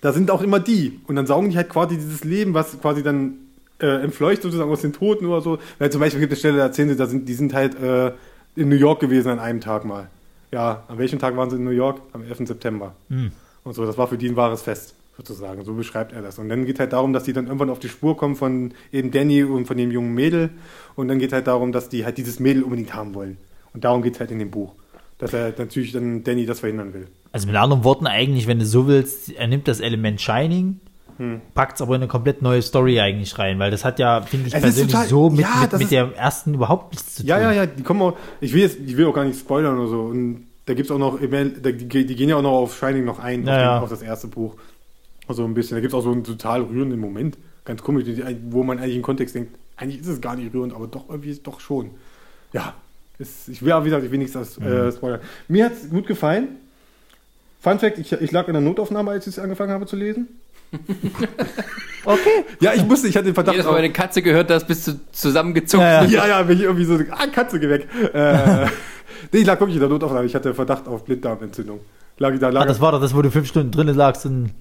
[0.00, 1.00] da sind auch immer die.
[1.06, 3.34] Und dann saugen die halt quasi dieses Leben, was quasi dann
[3.80, 5.58] äh, entfleucht sozusagen aus den Toten oder so.
[5.78, 8.12] Weil zum Beispiel gibt es Stelle, da erzählen sie, da sind, die sind halt äh,
[8.58, 10.08] in New York gewesen an einem Tag mal.
[10.50, 12.00] Ja, an welchem Tag waren sie in New York?
[12.12, 12.48] Am 11.
[12.48, 12.94] September.
[13.08, 13.32] Mhm.
[13.64, 15.64] Und so, das war für die ein wahres Fest, sozusagen.
[15.64, 16.38] So beschreibt er das.
[16.38, 19.10] Und dann geht halt darum, dass die dann irgendwann auf die Spur kommen von eben
[19.10, 20.50] Danny und von dem jungen Mädel.
[20.96, 23.36] Und dann geht halt darum, dass die halt dieses Mädel unbedingt haben wollen.
[23.74, 24.74] Und darum geht es halt in dem Buch.
[25.18, 27.08] Dass er natürlich dann Danny das verhindern will.
[27.30, 30.80] Also mit anderen Worten eigentlich, wenn du so willst, er nimmt das Element Shining,
[31.18, 31.40] hm.
[31.54, 34.48] packt es aber in eine komplett neue Story eigentlich rein, weil das hat ja, finde
[34.48, 37.28] ich es persönlich total, so mit, ja, mit, mit der ersten überhaupt nichts zu tun.
[37.28, 39.78] Ja, ja, ja, die kommen auch, ich will jetzt, ich will auch gar nicht spoilern
[39.78, 40.00] oder so.
[40.02, 43.18] Und da gibt es auch noch, die, die, gehen ja auch noch auf Shining noch
[43.18, 43.80] ein, ja, auf, ja.
[43.80, 44.56] auf, das erste Buch.
[45.26, 45.76] Also ein bisschen.
[45.76, 48.06] Da gibt es auch so einen total rührenden Moment, ganz komisch,
[48.50, 51.30] wo man eigentlich im Kontext denkt, eigentlich ist es gar nicht rührend, aber doch irgendwie
[51.30, 51.90] ist doch schon.
[52.52, 52.74] Ja,
[53.18, 54.92] ist, ich will, wie gesagt, ich will nichts das, äh, mhm.
[54.92, 55.20] spoilern.
[55.48, 56.48] Mir hat es gut gefallen.
[57.60, 60.28] Fun Fact, ich, ich lag in der Notaufnahme, als ich es angefangen habe zu lesen.
[62.04, 62.44] Okay.
[62.60, 63.54] Ja, ich musste, ich hatte den Verdacht.
[63.54, 65.82] Jedes Mal, wenn eine Katze gehört hast, bist du zusammengezuckt.
[65.82, 67.86] Ja, ja, ja, bin ich irgendwie so, ah, Katze, geh weg.
[68.14, 68.66] Äh,
[69.32, 70.24] nee, ich lag wirklich in der Notaufnahme.
[70.24, 71.80] Ich hatte Verdacht auf Blinddarmentzündung.
[72.16, 74.24] Lag ich da, lag ah, das war doch das, wo du fünf Stunden drin lagst
[74.24, 74.52] und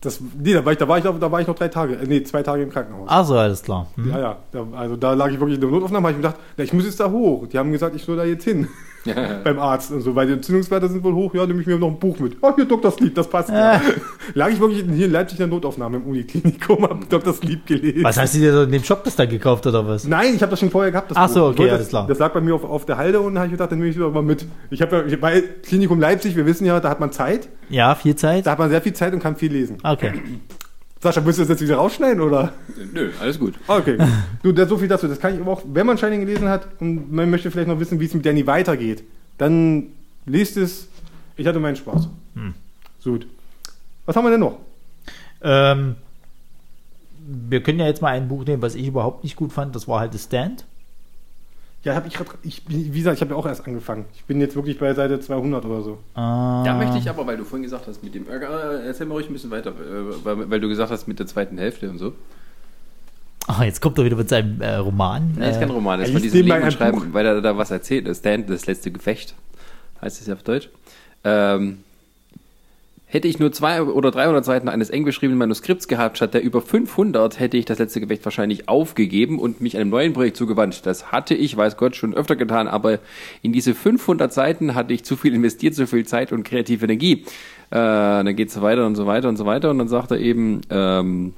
[0.00, 1.94] das, nee, da war, ich, da, war ich noch, da war ich noch drei Tage,
[1.94, 3.08] äh, nee, zwei Tage im Krankenhaus.
[3.08, 3.88] Also alles klar.
[3.96, 4.10] Hm.
[4.10, 4.38] Ja, ja.
[4.50, 6.72] Da, also da lag ich wirklich in der Notaufnahme, habe ich mir gedacht, na, ich
[6.72, 7.46] muss jetzt da hoch.
[7.46, 8.68] Die haben gesagt, ich soll da jetzt hin.
[9.44, 11.88] beim Arzt und so, weil die Entzündungswerte sind wohl hoch, ja, nehme ich mir noch
[11.88, 12.36] ein Buch mit.
[12.40, 12.90] Oh, hier Dr.
[12.90, 13.80] Sleep, das passt ja.
[14.34, 17.32] Lag ich wirklich hier in Leipzig in der Notaufnahme im Uniklinikum, hab Dr.
[17.32, 18.04] Sleep gelesen.
[18.04, 20.06] Was hast du dir so in dem Shop das da gekauft oder was?
[20.06, 21.10] Nein, ich habe das schon vorher gehabt.
[21.10, 22.06] Das Ach so, okay, alles das, klar.
[22.06, 23.96] Das lag bei mir auf, auf der Halde und habe ich gedacht, dann nehme ich
[23.96, 24.46] es mal mit.
[24.70, 27.48] Ich habe ja, bei Klinikum Leipzig, wir wissen ja, da hat man Zeit.
[27.68, 28.46] Ja, viel Zeit.
[28.46, 29.78] Da hat man sehr viel Zeit und kann viel lesen.
[29.82, 30.12] Okay.
[31.02, 32.52] Sascha, müsst du das jetzt wieder rausschneiden, oder?
[32.92, 33.54] Nö, alles gut.
[33.66, 33.98] Okay.
[34.40, 35.08] Du, so viel dazu.
[35.08, 37.80] Das kann ich aber auch, wenn man Shining gelesen hat und man möchte vielleicht noch
[37.80, 39.02] wissen, wie es mit Danny weitergeht,
[39.36, 39.88] dann
[40.26, 40.86] liest es.
[41.36, 42.08] Ich hatte meinen Spaß.
[42.36, 42.54] Hm.
[43.02, 43.26] Gut.
[44.06, 44.58] Was haben wir denn noch?
[45.42, 45.96] Ähm,
[47.26, 49.74] wir können ja jetzt mal ein Buch nehmen, was ich überhaupt nicht gut fand.
[49.74, 50.64] Das war halt The Stand.
[51.84, 54.04] Ja, habe ich gerade, ich, wie gesagt, ich habe ja auch erst angefangen.
[54.14, 55.98] Ich bin jetzt wirklich bei Seite 200 oder so.
[56.14, 56.62] Ah.
[56.64, 59.28] Da möchte ich aber, weil du vorhin gesagt hast, mit dem, äh, erzähl mal ruhig
[59.28, 62.12] ein bisschen weiter, äh, weil, weil, du gesagt hast, mit der zweiten Hälfte und so.
[63.48, 65.34] Ah, jetzt kommt er wieder mit seinem äh, Roman.
[65.36, 68.06] Nein, ist kein Roman, das ist von diesem Leben schreiben, weil er da was erzählt.
[68.06, 69.34] Das Stand, das letzte Gefecht,
[70.00, 70.68] heißt es ja auf Deutsch.
[71.24, 71.78] Ähm,
[73.12, 76.62] Hätte ich nur zwei oder 300 Seiten eines eng beschriebenen Manuskripts gehabt, statt der über
[76.62, 80.86] 500, hätte ich das letzte Gefecht wahrscheinlich aufgegeben und mich einem neuen Projekt zugewandt.
[80.86, 83.00] Das hatte ich, weiß Gott, schon öfter getan, aber
[83.42, 87.26] in diese 500 Seiten hatte ich zu viel investiert, zu viel Zeit und kreative Energie.
[87.68, 90.62] Äh, dann geht's weiter und so weiter und so weiter und dann sagt er eben,
[90.70, 91.34] ähm,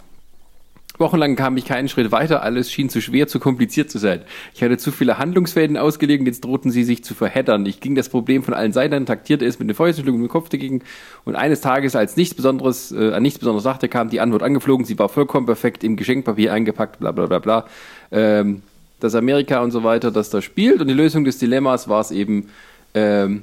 [0.97, 4.21] Wochenlang kam ich keinen Schritt weiter, alles schien zu schwer, zu kompliziert zu sein.
[4.55, 7.67] Ich hatte zu viele Handlungsfäden ausgelegt, jetzt drohten sie sich zu verheddern.
[7.67, 10.29] Ich ging das Problem von allen Seiten an, taktierte es mit den Fäusten, schlug mit
[10.29, 10.83] dem Kopf dagegen
[11.25, 14.87] und eines Tages, als nichts Besonderes, äh, an nichts Besonderes dachte, kam die Antwort angeflogen,
[14.87, 17.67] sie war vollkommen perfekt im Geschenkpapier eingepackt, bla bla bla bla.
[18.13, 18.63] Ähm,
[19.01, 22.13] dass Amerika und so weiter, das da spielt und die Lösung des Dilemmas war es
[22.13, 22.51] eben,
[22.95, 23.43] ähm,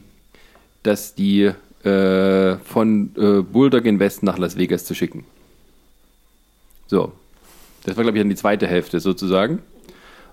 [0.84, 1.52] dass die
[1.84, 5.26] äh, von äh, Bulldog in Westen nach Las Vegas zu schicken.
[6.88, 7.12] So,
[7.84, 9.60] das war, glaube ich, dann die zweite Hälfte sozusagen.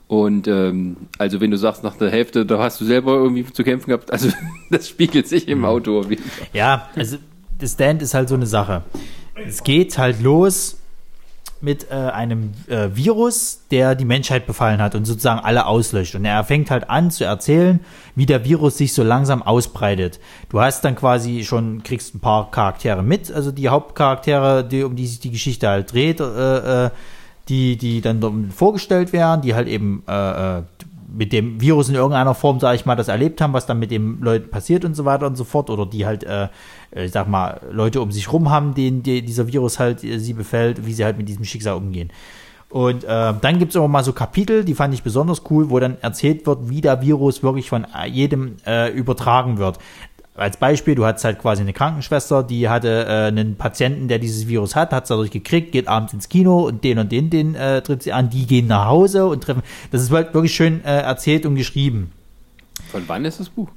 [0.06, 3.62] Und ähm, also wenn du sagst, nach der Hälfte, da hast du selber irgendwie zu
[3.62, 4.30] kämpfen gehabt, also
[4.70, 6.02] das spiegelt sich im Auto.
[6.02, 6.46] jeden Fall.
[6.54, 7.18] Ja, also
[7.58, 8.82] das Stand ist halt so eine Sache.
[9.46, 10.78] Es geht halt los
[11.60, 16.14] mit äh, einem äh, Virus, der die Menschheit befallen hat und sozusagen alle auslöscht.
[16.14, 17.80] Und er fängt halt an zu erzählen,
[18.14, 20.20] wie der Virus sich so langsam ausbreitet.
[20.50, 24.94] Du hast dann quasi schon, kriegst ein paar Charaktere mit, also die Hauptcharaktere, die, um
[24.94, 26.90] die sich die Geschichte halt dreht, äh, äh,
[27.48, 30.62] die, die dann vorgestellt werden, die halt eben äh, äh,
[31.10, 33.90] mit dem Virus in irgendeiner Form, sage ich mal, das erlebt haben, was dann mit
[33.90, 36.48] den Leuten passiert und so weiter und so fort, oder die halt, äh,
[36.94, 40.34] ich sag mal, Leute um sich rum haben, denen die, dieser Virus halt äh, sie
[40.34, 42.10] befällt, wie sie halt mit diesem Schicksal umgehen.
[42.70, 45.96] Und äh, dann gibt's auch mal so Kapitel, die fand ich besonders cool, wo dann
[46.02, 49.78] erzählt wird, wie der Virus wirklich von äh, jedem äh, übertragen wird.
[50.38, 54.46] Als Beispiel, du hattest halt quasi eine Krankenschwester, die hatte äh, einen Patienten, der dieses
[54.46, 57.54] Virus hat, hat es dadurch gekriegt, geht abends ins Kino und den und den, den
[57.56, 59.62] äh, tritt sie an, die gehen nach Hause und treffen.
[59.90, 62.12] Das ist halt wirklich schön äh, erzählt und geschrieben.
[62.92, 63.68] Von wann ist das Buch?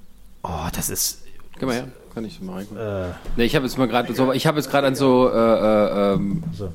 [0.43, 1.24] Oh, das ist.
[1.57, 1.84] Kann man ja,
[2.14, 2.82] kann ich mal reingucken.
[2.82, 3.05] Äh,
[3.38, 6.14] Nee, ich habe jetzt mal gerade so, ich habe jetzt gerade an so, äh, äh,
[6.14, 6.70] ähm, so.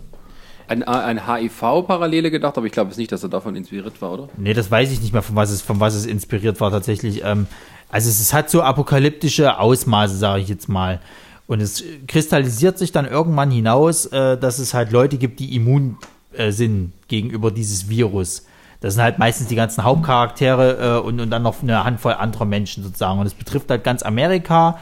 [0.68, 4.28] An, an HIV-Parallele gedacht, aber ich glaube es nicht, dass er davon inspiriert war, oder?
[4.36, 7.22] Nee, das weiß ich nicht mehr, von was es, von was es inspiriert war tatsächlich.
[7.24, 7.46] Ähm,
[7.88, 11.00] also es, es hat so apokalyptische Ausmaße, sage ich jetzt mal.
[11.46, 15.96] Und es kristallisiert sich dann irgendwann hinaus, äh, dass es halt Leute gibt, die immun
[16.32, 18.46] äh, sind gegenüber dieses Virus.
[18.80, 22.44] Das sind halt meistens die ganzen Hauptcharaktere äh, und, und dann noch eine Handvoll anderer
[22.44, 23.20] Menschen sozusagen.
[23.20, 24.78] Und es betrifft halt ganz Amerika.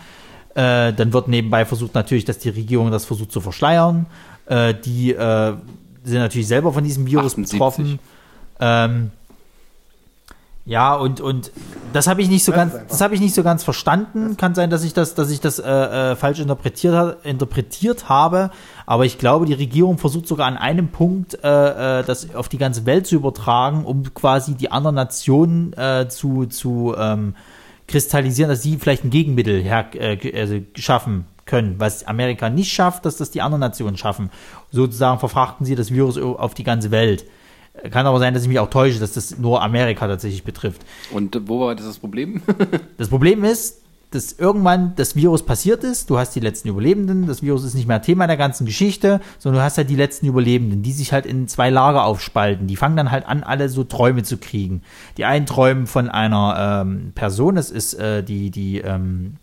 [0.55, 4.07] Äh, dann wird nebenbei versucht natürlich, dass die Regierung das versucht zu verschleiern.
[4.47, 5.55] Äh, die äh,
[6.05, 7.53] sind natürlich selber von diesem Virus 78.
[7.53, 7.99] betroffen.
[8.61, 9.11] Ähm,
[10.67, 11.53] ja, und, und
[11.93, 14.39] das habe ich nicht so Das ganz, das habe ich nicht so ganz verstanden.
[14.39, 18.51] Kann sein, dass ich das, dass ich das äh, äh, falsch interpretiert, interpretiert habe.
[18.87, 22.57] Aber ich glaube, die Regierung versucht sogar an einem Punkt, äh, äh, das auf die
[22.57, 27.35] ganze Welt zu übertragen, um quasi die anderen Nationen äh, zu, zu ähm,
[27.87, 33.05] kristallisieren, dass sie vielleicht ein Gegenmittel her, äh, also schaffen können, was Amerika nicht schafft,
[33.05, 34.31] dass das die anderen Nationen schaffen.
[34.71, 37.25] Sozusagen verfrachten sie das Virus auf die ganze Welt.
[37.91, 40.83] Kann aber sein, dass ich mich auch täusche, dass das nur Amerika tatsächlich betrifft.
[41.11, 42.41] Und äh, wo war das das Problem?
[42.97, 43.81] Das Problem ist,
[44.15, 47.89] dass irgendwann das Virus passiert ist, du hast die letzten Überlebenden, das Virus ist nicht
[47.89, 51.27] mehr Thema der ganzen Geschichte, sondern du hast halt die letzten Überlebenden, die sich halt
[51.27, 52.69] in zwei Lager aufspalten.
[52.69, 54.83] Die fangen dann halt an, alle so Träume zu kriegen.
[55.17, 59.37] Die einen träumen von einer ähm, Person, das ist äh, die, die ähm,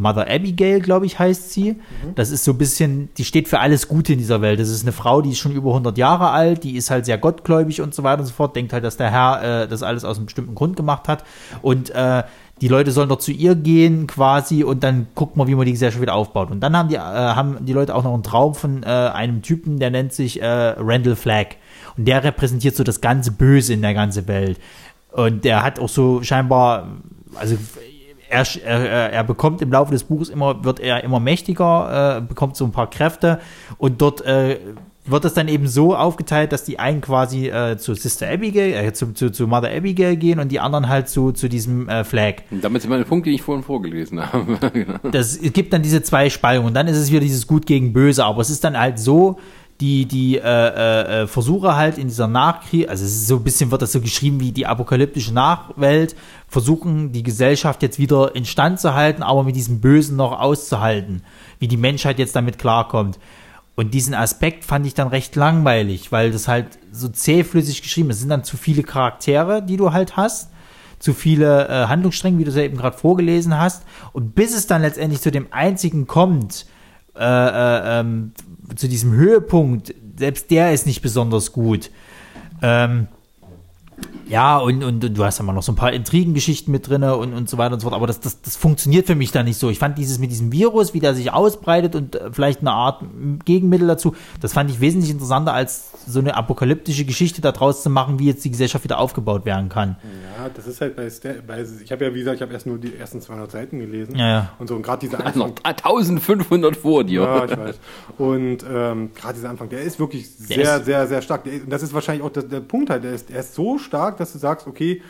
[0.00, 1.76] Mother Abigail, glaube ich, heißt sie.
[2.14, 4.58] Das ist so ein bisschen, die steht für alles Gute in dieser Welt.
[4.58, 7.18] Das ist eine Frau, die ist schon über 100 Jahre alt, die ist halt sehr
[7.18, 10.04] gottgläubig und so weiter und so fort, denkt halt, dass der Herr äh, das alles
[10.04, 11.24] aus einem bestimmten Grund gemacht hat.
[11.62, 12.22] Und äh,
[12.60, 15.72] die Leute sollen doch zu ihr gehen quasi und dann guckt man, wie man die
[15.72, 16.50] Gesellschaft wieder aufbaut.
[16.50, 19.42] Und dann haben die, äh, haben die Leute auch noch einen Traum von äh, einem
[19.42, 21.56] Typen, der nennt sich äh, Randall Flagg.
[21.96, 24.58] Und der repräsentiert so das ganze Böse in der ganzen Welt.
[25.12, 26.88] Und der hat auch so scheinbar,
[27.34, 27.56] also
[28.30, 32.56] er, er, er bekommt im Laufe des Buches immer, wird er immer mächtiger, äh, bekommt
[32.56, 33.40] so ein paar Kräfte
[33.78, 34.58] und dort äh,
[35.06, 38.92] wird es dann eben so aufgeteilt, dass die einen quasi äh, zu Sister Abigail, äh,
[38.92, 42.42] zu, zu, zu Mother Abigail gehen und die anderen halt zu, zu diesem äh, Flag.
[42.50, 44.58] Damit sind meine Punkte, die ich vorhin vorgelesen habe.
[44.72, 44.98] Genau.
[45.10, 47.92] Das es gibt dann diese zwei Spaltungen und dann ist es wieder dieses Gut gegen
[47.92, 49.38] Böse, aber es ist dann halt so,
[49.80, 53.80] die, die äh, äh, äh, Versuche halt in dieser Nachkrieg, also so ein bisschen, wird
[53.80, 56.14] das so geschrieben wie die apokalyptische Nachwelt,
[56.48, 61.22] versuchen die Gesellschaft jetzt wieder instand zu halten, aber mit diesem Bösen noch auszuhalten,
[61.58, 63.18] wie die Menschheit jetzt damit klarkommt.
[63.74, 68.16] Und diesen Aspekt fand ich dann recht langweilig, weil das halt so zähflüssig geschrieben ist.
[68.16, 70.50] Es sind dann zu viele Charaktere, die du halt hast,
[70.98, 73.84] zu viele äh, Handlungsstränge, wie du es ja eben gerade vorgelesen hast.
[74.12, 76.66] Und bis es dann letztendlich zu dem einzigen kommt,
[77.16, 78.32] äh, äh, ähm,
[78.76, 81.90] zu diesem Höhepunkt, selbst der ist nicht besonders gut.
[82.62, 83.08] Ähm,
[84.30, 87.02] ja, und, und, und du hast ja mal noch so ein paar Intrigengeschichten mit drin
[87.02, 89.42] und, und so weiter und so fort, aber das, das, das funktioniert für mich da
[89.42, 89.68] nicht so.
[89.70, 93.02] Ich fand dieses mit diesem Virus, wie der sich ausbreitet und äh, vielleicht eine Art
[93.44, 98.18] Gegenmittel dazu, das fand ich wesentlich interessanter, als so eine apokalyptische Geschichte daraus zu machen,
[98.18, 99.96] wie jetzt die Gesellschaft wieder aufgebaut werden kann.
[100.38, 101.08] Ja, das ist halt bei,
[101.46, 104.16] bei ich habe ja, wie gesagt, ich habe erst nur die ersten 200 Seiten gelesen.
[104.16, 104.52] Ja, ja.
[104.58, 105.52] Und so, und gerade dieser noch Anfang.
[105.64, 107.22] 1500 vor dir.
[107.22, 107.78] Ja, ich weiß.
[108.18, 111.44] Und ähm, gerade dieser Anfang, der ist wirklich Der sehr, ist- sehr, sehr stark.
[111.44, 113.04] Der, das ist wahrscheinlich auch der, der Punkt halt.
[113.04, 115.02] Der ist, der ist so stark, dass du sagst, okay,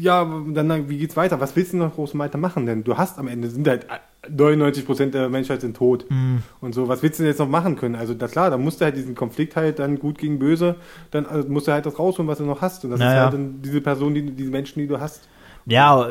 [0.00, 1.40] ja, dann, wie geht's weiter?
[1.40, 2.66] Was willst du noch groß weiter machen?
[2.66, 3.86] Denn du hast am Ende, sind halt
[4.28, 6.06] 99 Prozent der Menschheit sind tot.
[6.10, 6.42] Mhm.
[6.60, 7.94] Und so, was willst du denn jetzt noch machen können?
[7.94, 10.76] Also, da klar, da musst du halt diesen Konflikt halt dann gut gegen böse,
[11.10, 12.84] dann also, musst du halt das rausholen, was du noch hast.
[12.84, 15.28] Und das Ja, ist halt dann diese Person, die, diese Menschen, die du hast.
[15.66, 16.08] Ja,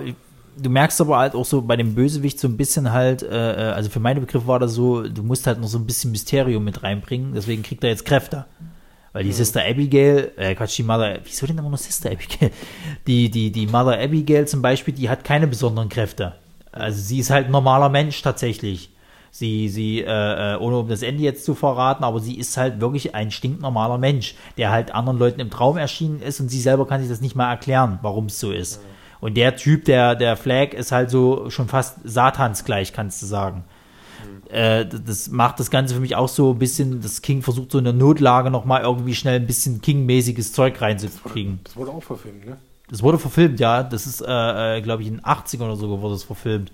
[0.57, 3.73] du merkst aber halt auch so bei dem Bösewicht so ein bisschen halt, äh, äh,
[3.73, 6.63] also für meine Begriffe war das so, du musst halt noch so ein bisschen Mysterium
[6.63, 8.45] mit reinbringen, deswegen kriegt er jetzt Kräfte.
[9.15, 12.51] Weil die Sister Abigail, äh, Quatsch, die Mother, wieso denn immer nur Sister Abigail?
[13.07, 16.33] Die, die, die Mother Abigail zum Beispiel, die hat keine besonderen Kräfte.
[16.73, 18.89] Also sie ist halt ein normaler Mensch tatsächlich.
[19.31, 22.81] Sie, sie, äh, äh, ohne um das Ende jetzt zu verraten, aber sie ist halt
[22.81, 26.85] wirklich ein stinknormaler Mensch, der halt anderen Leuten im Traum erschienen ist und sie selber
[26.85, 28.81] kann sich das nicht mal erklären, warum es so ist.
[29.21, 33.27] Und der Typ, der, der Flag, ist halt so schon fast Satans gleich, kannst du
[33.27, 33.63] sagen.
[34.55, 37.77] Äh, das macht das Ganze für mich auch so ein bisschen, das King versucht so
[37.77, 41.59] in der Notlage nochmal irgendwie schnell ein bisschen King-mäßiges Zeug reinzukriegen.
[41.65, 42.55] Das wurde auch verfilmt, ne?
[42.89, 43.83] Das wurde verfilmt, ja.
[43.83, 46.71] Das ist, äh, äh, glaube ich, in den 80ern oder so wurde es verfilmt.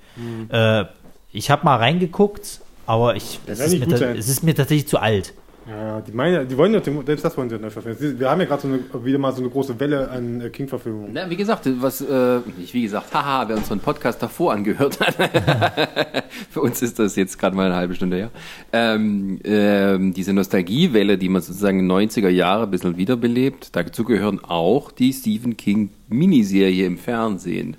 [0.50, 0.86] Äh,
[1.32, 5.34] ich habe mal reingeguckt, aber ich, es, ist mir, es ist mir tatsächlich zu alt.
[5.68, 8.20] Ja, die, meine, die wollen ja, selbst das wollen sie neu verfilmen.
[8.20, 11.12] Wir haben ja gerade so wieder mal so eine große Welle an äh, King-Verfilmungen.
[11.14, 15.16] Na, wie gesagt, was, äh, nicht wie gesagt, haha, wer unseren Podcast davor angehört hat.
[16.50, 18.32] Für uns ist das jetzt gerade mal eine halbe Stunde her.
[18.74, 24.04] Ähm, ähm, diese Nostalgiewelle, die man sozusagen in den 90er Jahre ein bisschen wiederbelebt, dazu
[24.04, 27.78] gehören auch die Stephen King Miniserie im Fernsehen.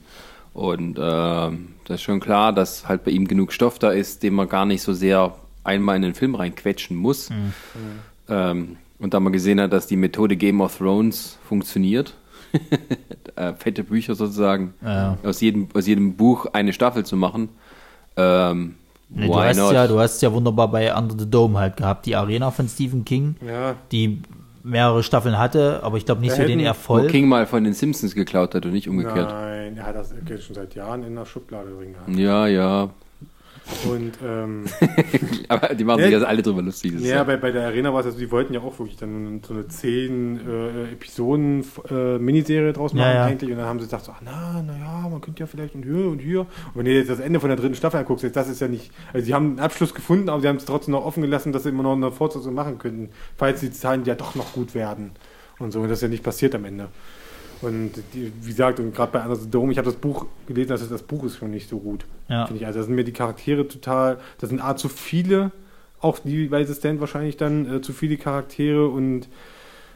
[0.54, 4.34] Und ähm, das ist schon klar, dass halt bei ihm genug Stoff da ist, den
[4.34, 5.34] man gar nicht so sehr
[5.64, 7.30] einmal in den Film reinquetschen muss.
[8.28, 12.14] Ähm, und da man gesehen hat, dass die Methode Game of Thrones funktioniert,
[13.36, 15.16] äh, fette Bücher sozusagen, Ja.
[15.24, 17.48] aus, jedem, aus jedem Buch eine Staffel zu machen,
[18.16, 18.76] ähm,
[19.14, 19.74] Nee, du, hast not?
[19.74, 23.04] ja, du hast ja wunderbar bei Under the Dome halt gehabt, die Arena von Stephen
[23.04, 24.22] King, Ja, die
[24.62, 27.08] mehrere Staffeln hatte, aber ich glaube nicht Da so den hätten- Wo Erfolg.
[27.10, 29.30] King mal von den Simpsons geklaut hat und nicht umgekehrt.
[29.30, 32.08] nein, er hat das schon seit Jahren in der Schublade drin gehabt.
[32.16, 32.90] Ja, ja.
[33.88, 34.64] Und ähm,
[35.48, 36.04] Aber die machen Ja.
[36.06, 36.98] sich jetzt alle drüber lustig.
[37.00, 39.54] ja, bei, bei der Arena war es, also die wollten ja auch wirklich dann so
[39.54, 43.24] eine 10 äh, Episoden äh, Miniserie draus machen Ja, ja.
[43.24, 43.50] eigentlich.
[43.50, 45.84] Und dann haben sie gedacht, so, ach, na, na ja, man könnte ja vielleicht und
[45.84, 46.40] hier und hier.
[46.40, 48.68] Und wenn du jetzt das Ende von der dritten Staffel anguckst, jetzt, das ist ja
[48.68, 51.52] nicht, also sie haben einen Abschluss gefunden, aber sie haben es trotzdem noch offen gelassen,
[51.52, 54.74] dass sie immer noch eine Fortsetzung machen könnten, falls die Zahlen ja doch noch gut
[54.74, 55.12] werden.
[55.58, 56.88] Und so, und das ist ja nicht passiert am Ende.
[57.62, 60.70] Und die, wie gesagt, und gerade bei Under the Dome, ich habe das Buch gelesen,
[60.70, 62.04] das, das Buch ist schon nicht so gut.
[62.28, 62.46] Ja.
[62.46, 62.66] Finde ich.
[62.66, 65.52] Also da sind mir die Charaktere total, das sind A zu viele,
[66.00, 69.28] auch die The Stand wahrscheinlich dann äh, zu viele Charaktere und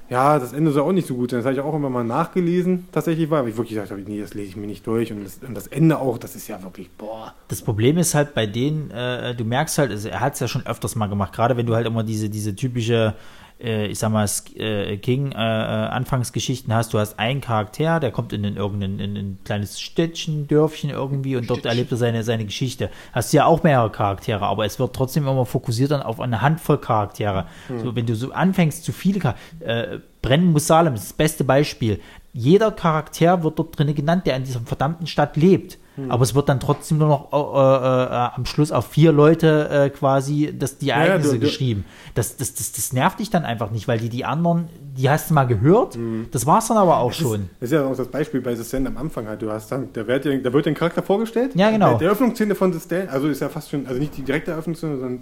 [0.09, 1.41] ja, das Ende soll auch nicht so gut sein.
[1.41, 4.21] Das habe ich auch immer mal nachgelesen, tatsächlich war, aber ich wirklich gesagt habe, nee,
[4.21, 6.63] das lese ich mir nicht durch und das, und das Ende auch, das ist ja
[6.63, 7.35] wirklich, boah.
[7.49, 10.49] Das Problem ist halt bei denen, äh, du merkst halt, also er hat es ja
[10.49, 13.15] schon öfters mal gemacht, gerade wenn du halt immer diese, diese typische,
[13.61, 18.11] äh, ich sag mal, äh, King äh, äh, Anfangsgeschichten hast, du hast einen Charakter, der
[18.11, 22.23] kommt in, den, irgendein in ein kleines Städtchen, Dörfchen irgendwie und dort erlebt er seine,
[22.23, 22.91] seine Geschichte.
[23.13, 26.43] Hast du ja auch mehrere Charaktere, aber es wird trotzdem immer fokussiert dann auf eine
[26.43, 27.47] Handvoll Charaktere.
[27.83, 31.45] So, wenn du so anfängst, zu viele Charaktere, äh, Brennen muss Salem ist das beste
[31.45, 32.01] Beispiel.
[32.33, 35.79] Jeder Charakter wird dort drin genannt, der in dieser verdammten Stadt lebt.
[36.09, 39.91] Aber es wird dann trotzdem nur noch äh, äh, am Schluss auf vier Leute äh,
[39.91, 41.85] quasi das, die Ereignisse du- du- geschrieben.
[42.15, 45.31] Das, das, das, das nervt dich dann einfach nicht, weil die, die anderen, die hast
[45.31, 45.99] du mal gehört,
[46.33, 47.49] das war's dann aber auch schon.
[47.61, 49.41] Das ist ja auch das Beispiel bei The Stand am Anfang halt.
[49.43, 51.53] Du hast dann, da wird, dir- da wird dir ein Charakter vorgestellt.
[51.55, 51.91] Ja, genau.
[51.91, 54.51] Der, der Eröffnungsszene von The Stand, also ist ja fast schon, also nicht die direkte
[54.53, 55.21] Eröffnungsszene, sondern äh,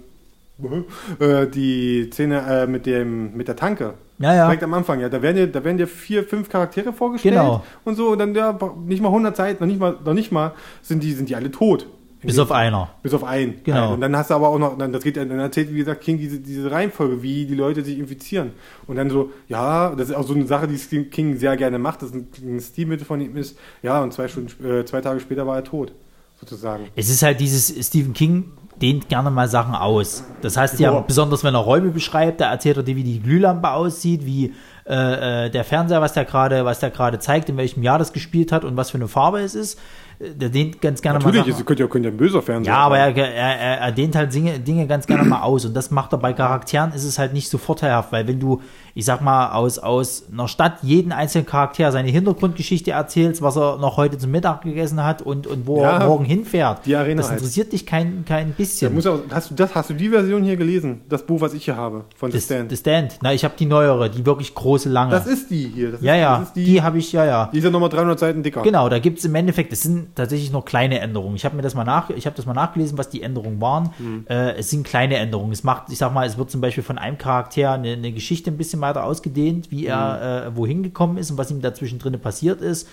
[0.57, 3.95] die Szene äh, mit dem mit der Tanke.
[4.19, 4.45] Ja, ja.
[4.45, 5.09] Direkt am Anfang, ja.
[5.09, 7.63] Da werden dir, da werden dir vier, fünf Charaktere vorgestellt Genau.
[7.83, 10.53] und so und dann ja, nicht mal 100 Seiten, noch nicht mal, noch nicht mal
[10.81, 11.87] sind die, sind die alle tot.
[12.21, 12.89] Bis auf einer.
[13.03, 13.61] Bis auf einen.
[13.63, 13.93] Genau.
[13.93, 16.17] Und dann hast du aber auch noch, dann, das geht, dann erzählt, wie gesagt, King
[16.17, 18.51] diese, diese Reihenfolge, wie die Leute sich infizieren.
[18.87, 22.01] Und dann so, ja, das ist auch so eine Sache, die King sehr gerne macht,
[22.01, 25.19] das ist ein, ein Stilmittel von ihm ist, ja, und zwei Stunden, äh, zwei Tage
[25.19, 25.93] später war er tot,
[26.39, 26.85] sozusagen.
[26.95, 28.45] Es ist halt dieses Stephen King
[28.81, 30.23] dehnt gerne mal Sachen aus.
[30.41, 33.71] Das heißt ja, besonders wenn er Räume beschreibt, da erzählt er dir, wie die Glühlampe
[33.71, 34.53] aussieht, wie
[34.87, 38.13] äh, äh, der Fernseher, was der gerade, was der gerade zeigt, in welchem Jahr das
[38.13, 39.79] gespielt hat und was für eine Farbe es ist.
[40.19, 41.65] Der dehnt ganz gerne Natürlich, mal Sachen.
[41.65, 44.59] könnte ja, könnte ja ein böser Fernseher Ja, aber er, er, er, dehnt halt Dinge,
[44.59, 45.65] Dinge ganz gerne mal aus.
[45.65, 48.61] Und das macht er bei Charakteren, ist es halt nicht so vorteilhaft, weil wenn du,
[48.93, 53.77] ich sag mal, aus, aus einer Stadt jeden einzelnen Charakter seine Hintergrundgeschichte erzählst, was er
[53.77, 57.17] noch heute zum Mittag gegessen hat und, und wo Ja, er morgen hinfährt, die Arena
[57.21, 57.39] das halt.
[57.39, 58.93] interessiert dich kein, kein bisschen.
[58.93, 61.01] muss auch, hast, du das, hast du die Version hier gelesen?
[61.09, 62.71] Das Buch, was ich hier habe, von The Das, Stand.
[62.71, 63.17] das Stand.
[63.21, 65.11] Na, ich habe die neuere, die wirklich große, lange.
[65.11, 65.91] das ist die hier.
[65.91, 67.49] Das ist, ja, ja, Das ist die, die, habe ich, ja, ja.
[67.51, 68.61] die ist ja nochmal 300 Seiten dicker.
[68.61, 71.35] Genau, da gibt es im Endeffekt, es sind tatsächlich nur kleine Änderungen.
[71.35, 73.91] Ich habe mir das mal nach, ich habe das mal nachgelesen, was die Änderungen waren.
[73.97, 74.25] Hm.
[74.29, 75.51] Äh, es sind kleine Änderungen.
[75.51, 78.51] Es macht, ich sag mal, es wird zum Beispiel von einem Charakter eine, eine Geschichte
[78.51, 80.53] ein bisschen weiter ausgedehnt, wie er Hm.
[80.53, 82.87] äh, wohin gekommen ist und was ihm dazwischen drin passiert ist.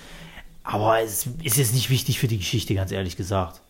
[0.65, 3.61] Aber es ist jetzt nicht wichtig für die Geschichte, ganz ehrlich gesagt.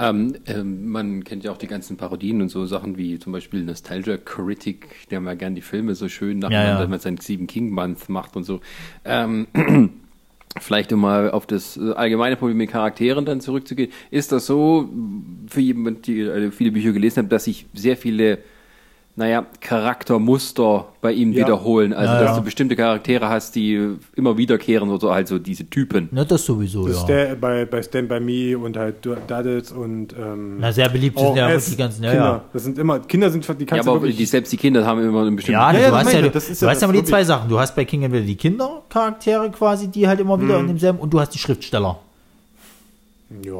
[0.00, 3.64] Ähm, ähm, man kennt ja auch die ganzen Parodien und so Sachen wie zum Beispiel
[3.64, 6.80] Nostalgia Critic, der mal gern die Filme so schön nacheinander, Ja, ja.
[6.80, 8.60] wenn man seinen Stephen King Month macht und so.
[9.04, 9.48] Ähm,
[10.60, 14.88] vielleicht um mal auf das äh, allgemeine Problem mit Charakteren dann zurückzugehen, ist das so,
[15.46, 18.38] für jemand, die äh, viele Bücher gelesen hat, dass sich sehr viele
[19.18, 21.44] naja, Charaktermuster bei ihm Ja.
[21.44, 21.92] wiederholen.
[21.92, 22.36] Also, Ja, dass ja.
[22.38, 26.08] du bestimmte Charaktere hast, die immer wiederkehren oder halt so diese Typen.
[26.12, 27.00] Ne, das sowieso, Das ja.
[27.00, 28.96] ist der bei, bei Stand By Me und halt
[29.26, 32.24] Daddles und ähm, Na, sehr beliebt sind auch ja die ganzen, ja, Kinder.
[32.26, 32.44] ja.
[32.52, 34.16] Das sind immer, Kinder sind, die Ja, kannst aber auch wirklich...
[34.18, 35.60] die, selbst die Kinder haben immer einen bestimmten.
[35.60, 37.04] Ja, Ja, du ja, das hast ja, du, das ist du ja hast ja die
[37.04, 37.48] zwei Sachen.
[37.48, 40.60] Du hast bei King entweder die Kindercharaktere quasi, die halt immer wieder Mhm.
[40.60, 41.98] in demselben, und du hast die Schriftsteller.
[43.42, 43.52] ja,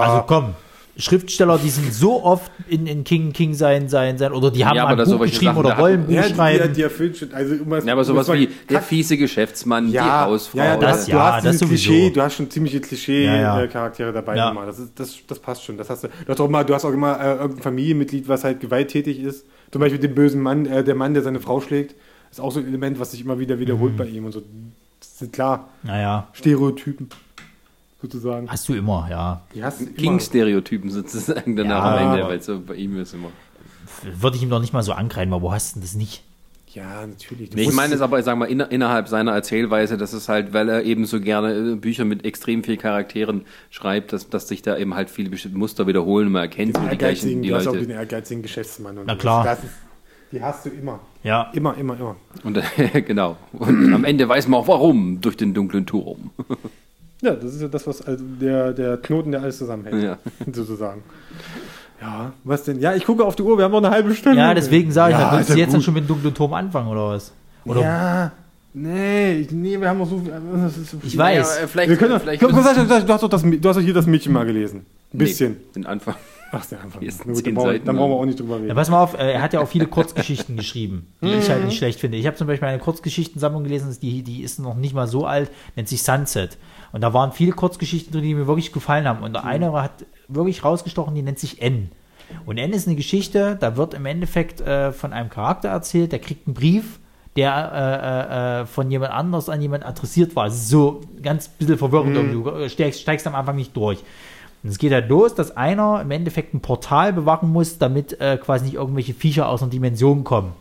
[0.00, 0.54] Also komm,
[0.98, 4.76] Schriftsteller, die sind so oft in, in King King sein, sein, sein, oder die haben
[4.76, 6.68] Ja, ein Buch geschrieben Sachen, oder wollen ein Buch ja, die, schreiben.
[6.68, 10.58] die, die erfüllt schon, also immer, Ja, aber sowas wie der fiese Geschäftsmann, die Hausfrau.
[10.58, 11.68] Ja, ja, du Das hast, ja, du hast das.
[11.68, 13.56] Klischee, du hast schon ziemliche Ja, ja.
[13.56, 14.50] Klischee-Charaktere dabei Ja.
[14.50, 14.64] immer.
[14.66, 15.76] Das, ist, das, das passt schon.
[15.76, 18.44] Das hast du, du, hast auch immer, du hast auch immer äh, irgendein Familienmitglied, was
[18.44, 19.44] halt gewalttätig ist.
[19.70, 21.94] Zum Beispiel den bösen Mann, äh, der Mann, der seine Frau schlägt.
[22.30, 23.96] Ist auch so ein Element, was sich immer wieder wiederholt Mhm.
[23.98, 24.42] bei ihm und so.
[25.00, 27.08] Das sind klar naja, Stereotypen,
[28.12, 28.50] sozusagen.
[28.50, 29.42] hast du immer, ja.
[29.96, 33.28] King-Stereotypen sozusagen danach Ja, am Ende, weil so bei ihm ist immer.
[34.02, 36.22] Würde ich ihm doch nicht mal so angreifen, aber wo hast du denn das nicht?
[36.76, 37.52] Ja, natürlich.
[37.54, 40.68] Nee, ich meine es aber, sag mal, inner, innerhalb seiner Erzählweise, das ist halt, weil
[40.68, 44.76] er eben so gerne äh, Bücher mit extrem vielen Charakteren schreibt, dass, dass sich da
[44.76, 47.54] eben halt viele bestimmte Muster wiederholen und man erkennt den so die gleichen ehrgeizigen, die
[47.54, 47.86] hast auch Leute.
[47.86, 48.98] den ehrgeizigen Geschäftsmann.
[48.98, 49.42] Und Na klar.
[49.44, 49.72] Das ist,
[50.32, 51.00] die hast du immer.
[51.22, 51.50] Ja.
[51.54, 52.16] Immer, immer, immer.
[52.44, 52.58] Und
[53.06, 53.38] genau.
[53.52, 56.30] Und am Ende weiß man auch warum, durch den dunklen Turm.
[57.22, 60.18] Ja, das ist ja das, was also der, der Knoten, der alles zusammenhält, Ja.
[60.52, 61.02] sozusagen.
[62.00, 62.78] Ja, was denn?
[62.80, 64.38] Ja, ich gucke auf die Uhr, wir haben noch eine halbe Stunde.
[64.38, 66.08] Ja, deswegen sage ich, ja, ja, willst ist du ja jetzt dann schon mit dem
[66.08, 67.32] dunklen Turm anfangen, oder was?
[67.64, 68.32] Oder Ja,
[68.74, 70.30] nee, ich- nee, wir haben noch so viel.
[70.30, 71.08] das ist so viel.
[71.08, 71.56] Ich weiß.
[71.58, 72.76] Ja, äh, vielleicht, Wir können, vielleicht komm, komm, du, hast
[73.22, 74.84] doch das, du hast doch hier das Mädchen mal gelesen.
[75.16, 75.52] Ein bisschen.
[75.52, 76.14] Nee, den Anfang.
[76.52, 77.02] Ach, der Anfang.
[77.02, 78.74] Gut, dann, brauchen, dann brauchen wir auch nicht drüber Ja, reden.
[78.76, 81.76] pass mal auf, äh, er hat ja auch viele Kurzgeschichten geschrieben, die ich halt nicht
[81.76, 82.16] schlecht finde.
[82.18, 85.50] Ich habe zum Beispiel eine Kurzgeschichtensammlung gelesen, die, die ist noch nicht mal so alt,
[85.74, 86.56] nennt sich Sunset.
[86.92, 89.22] Und da waren viele Kurzgeschichten drin, die mir wirklich gefallen haben.
[89.22, 89.34] Und Mhm.
[89.34, 91.90] der eine hat wirklich rausgestochen, die nennt sich N.
[92.44, 96.18] Und N ist eine Geschichte, da wird im Endeffekt äh, von einem Charakter erzählt, der
[96.20, 97.00] kriegt einen Brief,
[97.36, 100.46] der äh, äh, äh, von jemand anders an jemand adressiert war.
[100.46, 102.16] Ist so ganz bisschen verwirrend, Mhm.
[102.16, 102.62] irgendwie.
[102.62, 103.98] du steigst, steigst am Anfang nicht durch.
[104.66, 108.36] Und es geht halt los, dass einer im Endeffekt ein Portal bewachen muss, damit äh,
[108.36, 110.54] quasi nicht irgendwelche Viecher aus einer Dimension kommen.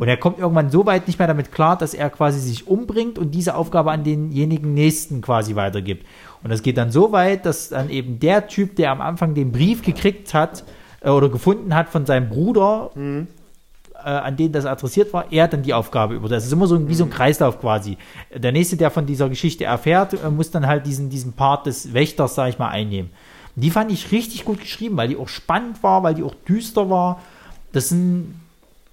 [0.00, 3.18] Und er kommt irgendwann so weit nicht mehr damit klar, dass er quasi sich umbringt
[3.18, 6.04] und diese Aufgabe an denjenigen Nächsten quasi weitergibt.
[6.42, 9.50] Und das geht dann so weit, dass dann eben der Typ, der am Anfang den
[9.50, 10.64] Brief gekriegt hat
[11.00, 15.62] äh, oder gefunden hat von seinem Bruder, äh, an den das adressiert war, er dann
[15.62, 16.28] die Aufgabe über.
[16.28, 17.96] Das ist immer so ein- wie so ein Kreislauf quasi.
[18.34, 21.92] Der nächste, der von dieser Geschichte erfährt, äh, muss dann halt diesen, diesen Part des
[21.94, 23.10] Wächters, sag ich mal, einnehmen.
[23.60, 26.88] Die fand ich richtig gut geschrieben, weil die auch spannend war, weil die auch düster
[26.90, 27.22] war.
[27.72, 28.34] Das sind,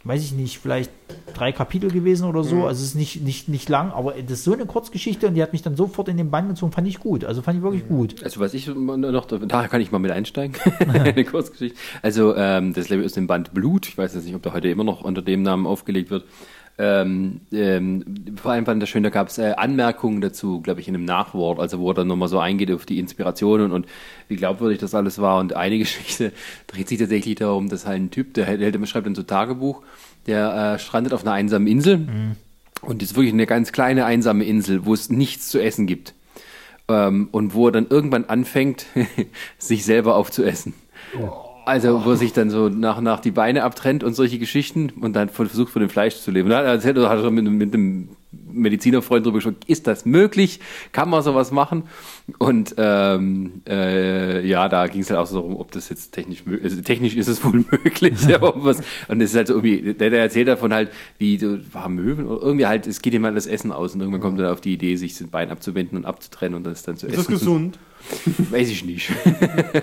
[0.03, 0.91] weiß ich nicht, vielleicht
[1.35, 2.65] drei Kapitel gewesen oder so.
[2.65, 5.43] Also es ist nicht, nicht, nicht lang, aber das ist so eine Kurzgeschichte und die
[5.43, 7.25] hat mich dann sofort in den Bann gezogen, fand ich gut.
[7.25, 8.23] Also fand ich wirklich gut.
[8.23, 10.55] Also was ich noch, da kann ich mal mit einsteigen,
[10.87, 11.77] eine Kurzgeschichte.
[12.01, 14.69] Also ähm, das Level ist im Band Blut, ich weiß jetzt nicht, ob der heute
[14.69, 16.25] immer noch unter dem Namen aufgelegt wird.
[16.77, 18.03] Ähm, ähm,
[18.41, 20.95] vor allem fand ich das schön, da gab es äh, Anmerkungen dazu, glaube ich, in
[20.95, 23.85] einem Nachwort, also wo er dann nochmal so eingeht auf die Inspirationen und
[24.27, 25.39] wie glaubwürdig das alles war.
[25.39, 26.33] Und eine Geschichte
[26.67, 29.83] dreht sich tatsächlich darum, dass halt ein Typ, der, hält- der schreibt dann so Tagebuch,
[30.27, 32.07] der äh, strandet auf einer einsamen Insel
[32.81, 36.13] und ist wirklich eine ganz kleine einsame Insel, wo es nichts zu essen gibt.
[36.87, 38.85] Ähm, und wo er dann irgendwann anfängt,
[39.57, 40.73] sich selber aufzuessen.
[41.65, 44.91] Also, wo er sich dann so nach und nach die Beine abtrennt und solche Geschichten
[45.01, 46.45] und dann versucht, von dem Fleisch zu leben.
[46.45, 50.59] Und dann erzählt er, hat er mit, mit einem Medizinerfreund drüber gesprochen, ist das möglich?
[50.91, 51.83] Kann man sowas machen?
[52.37, 56.45] Und ähm, äh, ja, da ging es halt auch so darum, ob das jetzt technisch
[56.45, 59.93] möglich also technisch ist es wohl möglich, aber was, und es ist halt so irgendwie,
[59.93, 63.25] der, der erzählt davon halt, wie so, war Möwen oder irgendwie halt, es geht ihm
[63.25, 65.97] halt das Essen aus und irgendwann kommt er auf die Idee, sich das Bein abzuwenden
[65.97, 67.33] und abzutrennen und das dann zu Ist das essen.
[67.33, 67.79] gesund?
[68.51, 69.09] Weiß ich nicht.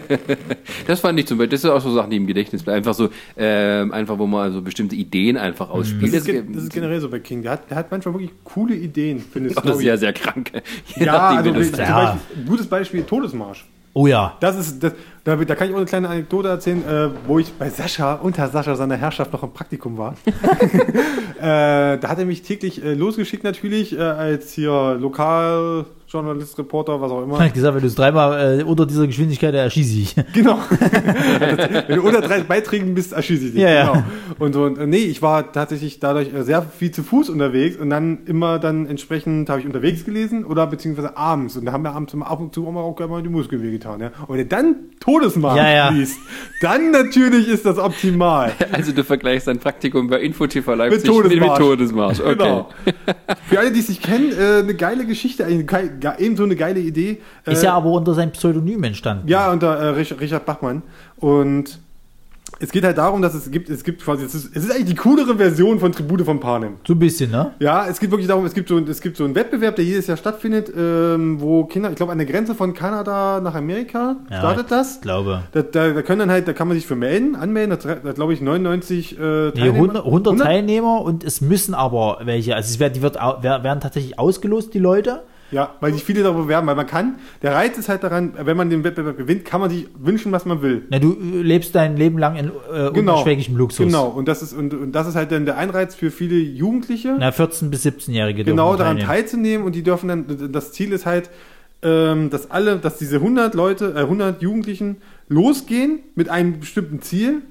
[0.87, 2.79] das fand ich zum Beispiel, das sind auch so Sachen, die im Gedächtnis bleiben.
[2.79, 6.15] Einfach so, ähm, einfach wo man so bestimmte Ideen einfach Das ausspielt.
[6.15, 7.43] ist, ge- das ist generell so bei King.
[7.43, 9.83] Der hat, der hat manchmal wirklich coole Ideen für eine Oder Story.
[9.85, 10.51] sehr, sehr krank.
[10.97, 12.05] Je Ja, nachdem, also das Ja.
[12.13, 13.67] Beispiel, gutes Beispiel Todesmarsch.
[13.95, 14.37] Oh ja.
[14.41, 14.95] Das ist, das,
[15.25, 18.49] da, da kann ich auch eine kleine Anekdote erzählen, äh, wo ich bei Sascha, unter
[18.49, 20.15] Sascha seiner Herrschaft noch im Praktikum war.
[21.39, 24.97] äh, da hat er mich täglich äh, losgeschickt natürlich, äh, als hier
[26.13, 27.39] Lokaljournalist, Reporter, was auch immer.
[27.39, 30.15] Hat gesagt, wenn du es dreimal äh, unter dieser Geschwindigkeit, erschieße ich.
[30.33, 30.59] Genau.
[31.89, 33.61] Wenn du unter drei Beiträgen bist, erschieße ich dich.
[33.61, 33.93] Ja, ja.
[33.93, 34.05] Genau.
[34.39, 37.77] Und so, und, äh, nee, ich war tatsächlich dadurch äh, sehr viel zu Fuß unterwegs
[37.77, 41.57] und dann immer dann entsprechend habe ich unterwegs gelesen oder beziehungsweise abends.
[41.57, 43.29] Und da haben wir abends immer ab und zu auch mal auch gerne mal die
[43.29, 44.01] Muskeln wehgetan.
[44.01, 44.09] Ja?
[44.27, 45.89] Und wenn du dann Todesmarsch Ja, ja.
[45.91, 46.19] liest,
[46.61, 48.53] dann natürlich ist das optimal.
[48.73, 52.19] Also du vergleichst dein Praktikum bei InfoTV Leipzig Mit mit, mit Todesmarsch.
[52.19, 52.21] Todesmarsch.
[52.21, 52.35] Okay.
[52.37, 52.69] Genau.
[53.49, 56.81] Für alle, die es nicht kennen, äh, eine geile Geschichte, ge- eben so eine geile
[56.81, 57.21] Idee.
[57.47, 59.29] Äh, Ist ja aber unter seinem Pseudonym entstanden.
[59.29, 60.83] Ja, unter äh, Rich- Richard Bachmann.
[61.17, 61.79] Und
[62.61, 64.85] es geht halt darum, dass es gibt, es gibt quasi, es ist, es ist eigentlich
[64.91, 66.75] die coolere Version von Tribute von Panem.
[66.87, 67.53] So ein bisschen, ne?
[67.59, 70.07] Ja, es geht wirklich darum, es gibt so, es gibt so einen Wettbewerb, der jedes
[70.07, 74.39] Jahr stattfindet, ähm, wo Kinder, ich glaube, an der Grenze von Kanada nach Amerika Ja,
[74.39, 74.97] startet das.
[74.97, 75.43] Ich glaube.
[75.53, 78.13] Da, da, da können dann halt, da kann man sich für melden, anmelden, da, da
[78.13, 79.75] glaube ich 99 äh, Nee, Teilnehmer.
[79.75, 84.19] 100, 100 Teilnehmer und es müssen aber welche, also es wird, die wird, werden tatsächlich
[84.21, 85.23] ausgelost, die Leute.
[85.53, 88.57] Ja, weil sich viele darüber bewerben, weil man kann, der Reiz ist halt daran, wenn
[88.57, 90.87] man den Wettbewerb gewinnt, kann man sich wünschen, was man will.
[90.89, 93.87] Na, du äh, lebst dein Leben lang in äh, unterschwägigem Luxus.
[93.87, 97.15] Genau, und das ist, und, und das ist halt dann der Einreiz für viele Jugendliche.
[97.19, 98.45] Na, 14- bis 17-Jährige.
[98.45, 99.07] genau daran teilnehmen.
[99.07, 101.31] teilzunehmen und die dürfen dann, das Ziel ist halt,
[101.83, 104.97] ähm, dass alle, dass diese 100 Leute, äh, 100 Jugendlichen
[105.29, 107.43] losgehen mit einem bestimmten ziel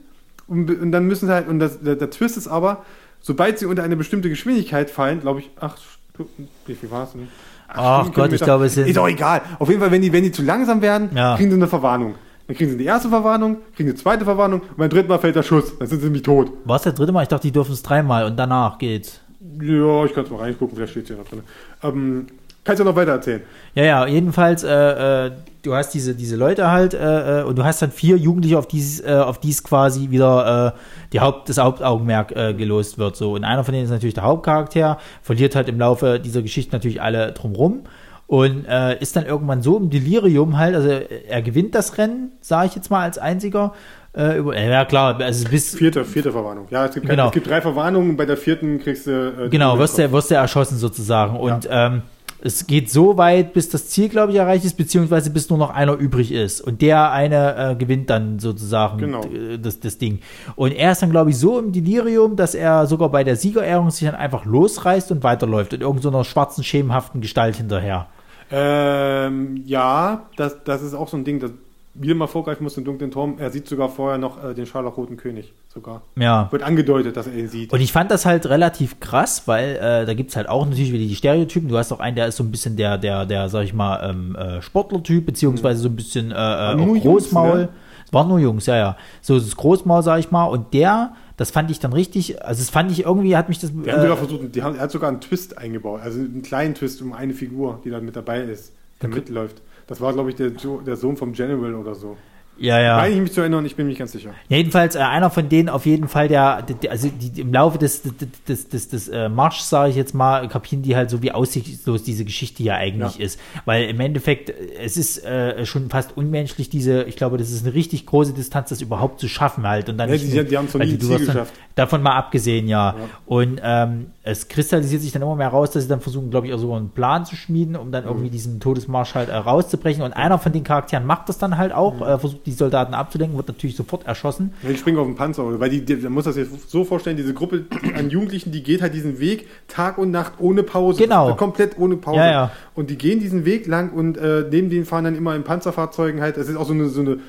[0.47, 2.83] und, und dann müssen sie halt, und das, der, der Twist ist aber,
[3.19, 5.81] sobald sie unter eine bestimmte Geschwindigkeit fallen, glaube ich, acht
[6.13, 7.27] Stunden, wie viel war es denn?
[7.73, 9.41] Ach Gott, ich glaube, es sind- Ist auch egal.
[9.59, 11.35] Auf jeden Fall, wenn die, wenn die zu langsam werden, Ja.
[11.37, 12.15] kriegen sie eine Verwarnung.
[12.47, 15.35] Dann kriegen sie die erste Verwarnung, kriegen die zweite Verwarnung und beim dritten Mal fällt
[15.35, 15.77] der Schuss.
[15.77, 16.51] Dann sind sie nämlich tot.
[16.65, 17.23] War es der dritte Mal?
[17.23, 19.21] Ich dachte, die dürfen es dreimal und danach geht's.
[19.61, 21.41] Ja, ich kann es mal reingucken, vielleicht steht es ja da drin.
[21.83, 22.27] Ähm,
[22.63, 23.41] kannst du noch weiter erzählen?
[23.75, 25.31] Ja, ja, jedenfalls, äh, äh,
[25.61, 28.67] du hast diese, diese Leute halt äh, äh, und du hast dann vier Jugendliche, auf
[28.67, 30.79] die äh, auf quasi wieder äh,
[31.13, 33.15] die Haupt, das Hauptaugenmerk äh, gelost wird.
[33.15, 33.33] So.
[33.33, 37.01] Und einer von denen ist natürlich der Hauptcharakter, verliert halt im Laufe dieser Geschichte natürlich
[37.01, 37.81] alle drumrum
[38.27, 38.63] und
[39.01, 42.89] ist dann irgendwann so im Delirium halt, also er gewinnt das Rennen, sage ich jetzt
[42.89, 43.73] mal als einziger.
[44.13, 46.67] Äh, über, ja klar, also bis Vierte, vierte Verwarnung.
[46.69, 47.27] Ja, es gibt, keine, Genau.
[47.27, 49.45] es gibt drei Verwarnungen, bei der vierten kriegst du.
[49.45, 51.37] Äh, Genau, wirst du, wirst du erschossen sozusagen.
[51.37, 52.01] Und ähm,
[52.43, 55.69] es geht so weit, bis das Ziel, glaube ich, erreicht ist, beziehungsweise bis nur noch
[55.69, 56.59] einer übrig ist.
[56.61, 59.23] Und der eine äh, gewinnt dann sozusagen Genau.
[59.25, 60.19] äh, das, das Ding.
[60.55, 63.91] Und er ist dann, glaube ich, so im Delirium, dass er sogar bei der Siegerehrung
[63.91, 68.07] sich dann einfach losreißt und weiterläuft in irgendeiner schwarzen, schemenhaften Gestalt hinterher.
[68.51, 71.51] Ähm, ja, das, das ist auch so ein Ding, das
[71.93, 73.35] wieder mal vorgreifen muss im dunklen Turm.
[73.37, 75.53] Er sieht sogar vorher noch äh, den scharlachroten König.
[75.73, 76.01] Sogar.
[76.15, 76.47] Ja.
[76.51, 77.71] Wird angedeutet, dass er ihn sieht.
[77.71, 81.05] Und ich fand das halt relativ krass, weil äh, da gibt's halt auch natürlich wieder
[81.05, 81.69] die Stereotypen.
[81.69, 84.09] Du hast auch einen, der ist so ein bisschen der, der, der, sag ich mal,
[84.09, 87.57] ähm, äh, Sportler-Typ, beziehungsweise so ein bisschen äh, äh, auch Jungs, Großmaul.
[87.57, 87.69] ne?
[88.05, 88.97] Es waren nur Jungs, ja, ja.
[89.21, 90.45] So das Großmaul, sag ich mal.
[90.45, 93.71] Und der, das fand ich dann richtig, also das fand ich irgendwie, hat mich das.
[93.71, 96.41] Die haben sogar Äh, versucht, die haben, er hat sogar einen Twist eingebaut, also einen
[96.41, 99.61] kleinen Twist um eine Figur, die da mit dabei ist, der mitläuft.
[99.91, 102.15] Das war, glaube ich, der, der Sohn vom General oder so.
[102.61, 102.97] Ja, ja.
[102.97, 104.29] Meine ich mich zu erinnern, ich bin mir nicht ganz sicher.
[104.49, 107.77] Ja, jedenfalls äh, einer von denen auf jeden Fall, der, der also die, im Laufe
[107.77, 108.13] des, des,
[108.47, 112.03] des, des, des äh, Marschs, sage ich jetzt mal, kapieren die halt so, wie aussichtslos
[112.03, 113.25] diese Geschichte ja eigentlich Ja.
[113.25, 113.39] ist.
[113.65, 117.73] Weil im Endeffekt, es ist äh, schon fast unmenschlich, diese, ich glaube, das ist eine
[117.73, 119.89] richtig große Distanz, das überhaupt zu schaffen halt.
[119.89, 121.53] Und dann Ja, die- die haben's noch weil nie Ziel geschafft.
[121.75, 122.95] Davon mal abgesehen, ja.
[123.25, 126.53] Und ähm, es kristallisiert sich dann immer mehr raus, dass sie dann versuchen, glaube ich,
[126.53, 130.03] auch sogar einen Plan zu schmieden, um dann irgendwie diesen Todesmarsch halt äh, rauszubrechen.
[130.03, 133.37] Und einer von den Charakteren macht das dann halt auch, äh, versucht die Soldaten abzulenken,
[133.37, 134.53] wird natürlich sofort erschossen.
[134.63, 137.17] Ja, Die springen auf den Panzer, weil die, die, man muss das jetzt so vorstellen,
[137.17, 141.01] diese Gruppe an Jugendlichen, die geht halt diesen Weg Tag und Nacht ohne Pause.
[141.01, 141.35] Genau.
[141.35, 142.17] Komplett ohne Pause.
[142.19, 142.51] Ja, ja.
[142.75, 146.21] Und die gehen diesen Weg lang und äh, neben denen fahren dann immer in Panzerfahrzeugen
[146.21, 147.19] halt, das ist auch so eine, so eine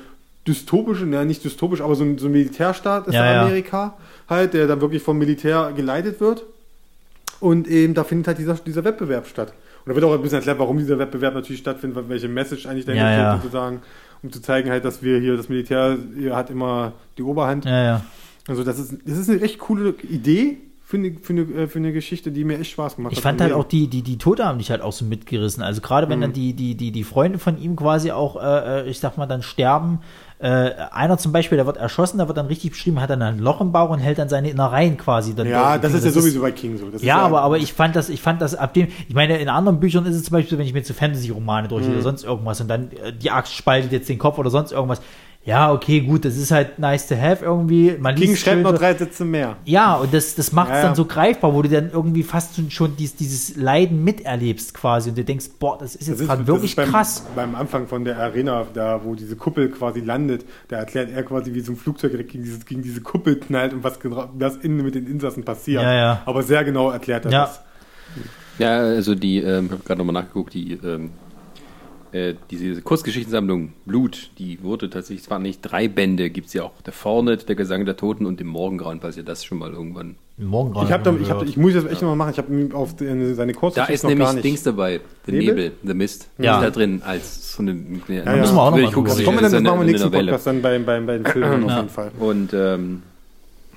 [0.47, 3.43] dystopische, ne, nicht dystopisch, aber so ein, so ein Militärstaat ist ja.
[3.43, 3.93] Amerika
[4.29, 6.43] halt, der dann wirklich vom Militär geleitet wird.
[7.39, 9.53] Und eben da findet halt dieser, dieser Wettbewerb statt.
[9.85, 12.85] Und da wird auch ein bisschen erklärt, warum dieser Wettbewerb natürlich stattfindet, welche Message eigentlich
[12.85, 13.35] dahinter Ja, steht, ja.
[13.37, 13.81] sozusagen,
[14.23, 17.65] um zu zeigen halt, dass wir hier, das Militär hier hat immer die Oberhand.
[17.65, 18.01] Ja, ja.
[18.47, 21.79] Also das ist, das ist eine recht coole Idee für eine, für eine, äh, für
[21.79, 23.23] eine Geschichte, die mir echt Spaß gemacht Ich hat.
[23.23, 23.61] fand zu halt lesen.
[23.61, 25.63] auch die, die, die Tote haben dich halt auch so mitgerissen.
[25.63, 28.89] Also gerade wenn dann die, die, die, die Freunde von ihm quasi auch, äh, äh,
[28.89, 29.99] ich sag mal, dann sterben.
[30.43, 33.39] Äh, einer zum Beispiel, der wird erschossen, der wird dann richtig beschrieben, hat dann ein
[33.39, 36.41] Loch im Bauch und hält dann seine Innereien quasi dann Ja, das ist ja sowieso
[36.41, 36.87] bei King so.
[36.87, 39.37] Das ist Ja, aber, aber ich fand das, ich fand das ab dem, ich meine,
[39.37, 42.01] in anderen Büchern ist es zum Beispiel, so, wenn ich mir zu Fantasy-Romane durchlese oder
[42.01, 44.99] sonst irgendwas und dann äh, die Axt spaltet jetzt den Kopf oder sonst irgendwas.
[45.45, 47.97] Ja, okay, gut, das ist halt nice to have irgendwie.
[47.99, 49.57] Man King schreibt noch so- drei Sätze mehr.
[49.65, 50.83] ja, und das, das macht es Ja, ja.
[50.85, 55.17] dann so greifbar, wo du dann irgendwie fast schon, dies, dieses Leiden miterlebst quasi und
[55.17, 57.25] du denkst, boah, das ist jetzt gerade wirklich beim, krass.
[57.35, 61.53] Beim Anfang von der Arena, da wo diese Kuppel quasi landet, da erklärt er quasi,
[61.53, 64.55] wie so ein Flugzeug direkt gegen, dieses, gegen diese Kuppel knallt und was, genau- was
[64.55, 65.83] innen mit den Insassen passiert.
[65.83, 66.21] Ja, ja.
[66.25, 67.41] Aber sehr genau erklärt er Ja.
[67.47, 67.59] das.
[68.59, 71.09] Ja, also die, ähm, ich habe gerade nochmal nachgeguckt, die, ähm,
[72.13, 76.63] äh, diese Kurzgeschichtensammlung Blut, die wurde tatsächlich, es waren nicht drei Bände, gibt es ja
[76.63, 79.71] auch der Fornet, der Gesang der Toten und dem Morgengrauen, falls ihr das schon mal
[79.71, 80.15] irgendwann.
[80.37, 82.31] Morgen Ich, hab da, ich, hab, ich muss das echt noch mal machen.
[82.31, 83.05] Ich habe auf die,
[83.35, 84.43] seine Da Kurzgeschichte ist noch nämlich gar nicht.
[84.45, 85.55] Dings dabei, der Nebel?
[85.55, 86.57] Nebel, The Mist, Ja.
[86.59, 87.71] ist da drin als so eine.
[88.07, 88.35] ja, ja.
[88.37, 89.81] Müssen wir auch noch mal Ich guck's drüber nicht, Kommen wir das dann, das machen
[89.85, 90.31] wir nächsten Novelle.
[90.31, 91.77] Podcast dann bei, bei, bei den Filmen auf Ja.
[91.77, 92.11] jeden Fall.
[92.19, 93.03] Und ähm,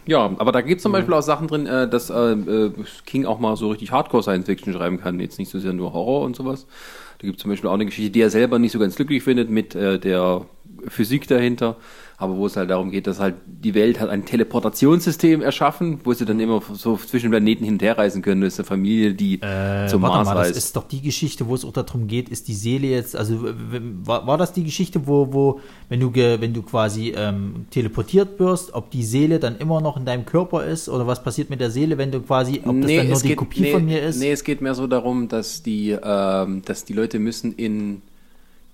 [0.07, 2.71] ja, aber da gibt es zum Beispiel auch Sachen drin, äh, dass äh, äh,
[3.05, 5.21] King auch mal so richtig Hardcore Science Fiction schreiben kann.
[5.21, 6.67] Jetzt nicht so sehr nur Horror und sowas,
[7.19, 9.23] Da gibt es zum Beispiel auch eine Geschichte, die er selber nicht so ganz glücklich
[9.23, 10.47] findet mit äh, der
[10.89, 11.77] Physik dahinter
[12.19, 16.13] aber wo es halt darum geht, dass halt die Welt hat ein Teleportationssystem erschaffen, wo
[16.15, 18.41] sie dann immer so zwischen Planeten hin und her reisen können.
[18.41, 20.57] Das ist eine Familie, die äh, zum Mars mal, das reist.
[20.57, 23.45] ist doch die Geschichte, wo es auch darum geht, ist die Seele jetzt, also
[24.05, 28.73] war, war das die Geschichte, wo, wo wenn du wenn du quasi ähm, teleportiert wirst,
[28.75, 31.71] ob die Seele dann immer noch in deinem Körper ist oder was passiert mit der
[31.71, 34.03] Seele, wenn du quasi, ob das dann nur es die geht- Kopie nee, von mir
[34.03, 34.19] ist?
[34.19, 38.01] Nee, es geht mehr so darum, dass die, ähm, dass die Leute müssen in,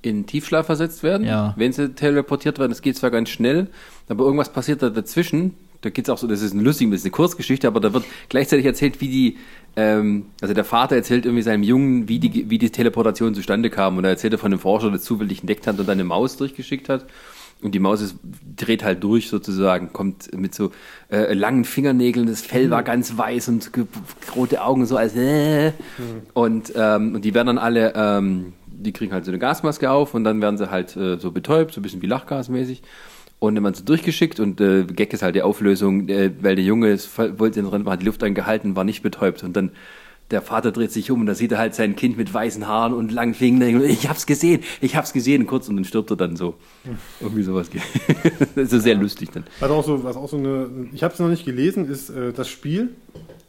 [0.03, 1.55] in Tiefschlaf versetzt werden, Ja.
[1.57, 2.71] wenn sie teleportiert werden.
[2.71, 3.69] Das geht zwar ganz schnell,
[4.09, 5.55] aber irgendwas passiert da dazwischen.
[5.81, 8.05] Da geht's auch so, das ist ein lustig, das ist eine Kurzgeschichte, aber da wird
[8.29, 9.37] gleichzeitig erzählt, wie die,
[9.75, 13.97] ähm, also der Vater erzählt irgendwie seinem Jungen, wie die, wie die Teleportation zustande kam.
[13.97, 16.89] Und er erzählt von einem Forscher, der zufällig entdeckt hat und dann eine Maus durchgeschickt
[16.89, 17.07] hat.
[17.63, 18.17] Und die Maus ist,
[18.57, 20.73] dreht halt durch sozusagen, kommt mit so
[21.11, 23.71] äh, langen Fingernägeln, das Fell war ganz weiß und
[24.35, 25.71] rote Augen so als äh.
[26.35, 30.14] und, ähm, und die werden dann alle, ähm, die kriegen halt so eine Gasmaske auf
[30.14, 32.83] und dann werden sie halt äh, so betäubt, so ein bisschen wie Lachgasmäßig.
[33.39, 36.64] Und dann werden sie durchgeschickt und äh, Gag ist halt die Auflösung, äh, weil der
[36.64, 39.72] Junge ist, wollte drin, hat die Luft angehalten, war nicht betäubt und dann
[40.33, 42.95] der Vater dreht sich um und da sieht er halt sein Kind mit weißen Haaren
[42.95, 43.83] und langen Fingern.
[43.85, 46.55] Ich hab's gesehen, ich hab's gesehen, kurz und dann stirbt er dann so.
[47.20, 47.68] Irgendwie sowas.
[48.55, 49.45] das ist sehr lustig dann.
[49.61, 52.33] Was auch so, was auch so eine, ich habe es noch nicht gelesen, ist äh,
[52.33, 52.91] das Spiel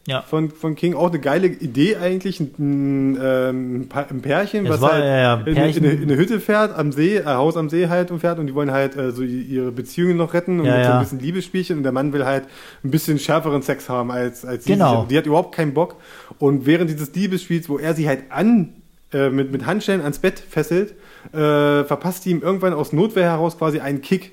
[0.08, 0.22] ja.
[0.22, 0.93] von, von King.
[0.95, 2.39] Auch eine geile Idee eigentlich.
[2.39, 5.84] Ein, ähm, Pa- ein Pärchen, was war, halt ja, in, Pärchen.
[5.84, 8.39] in, eine, in eine Hütte fährt, am See, äh, Haus am See halt und fährt
[8.39, 11.20] und die wollen halt äh, so ihre Beziehungen noch retten und Ja, so ein bisschen
[11.20, 12.45] Liebesspielchen und der Mann will halt
[12.84, 14.74] ein bisschen schärferen Sex haben als, als sie.
[14.74, 15.06] Genau.
[15.10, 15.95] Die hat überhaupt keinen Bock.
[16.39, 18.70] Und während dieses Liebesspiels, wo er sie halt an
[19.14, 20.93] äh, mit, mit Handschellen ans Bett fesselt,
[21.32, 24.32] äh, verpasst sie ihm irgendwann aus Notwehr heraus quasi einen Kick.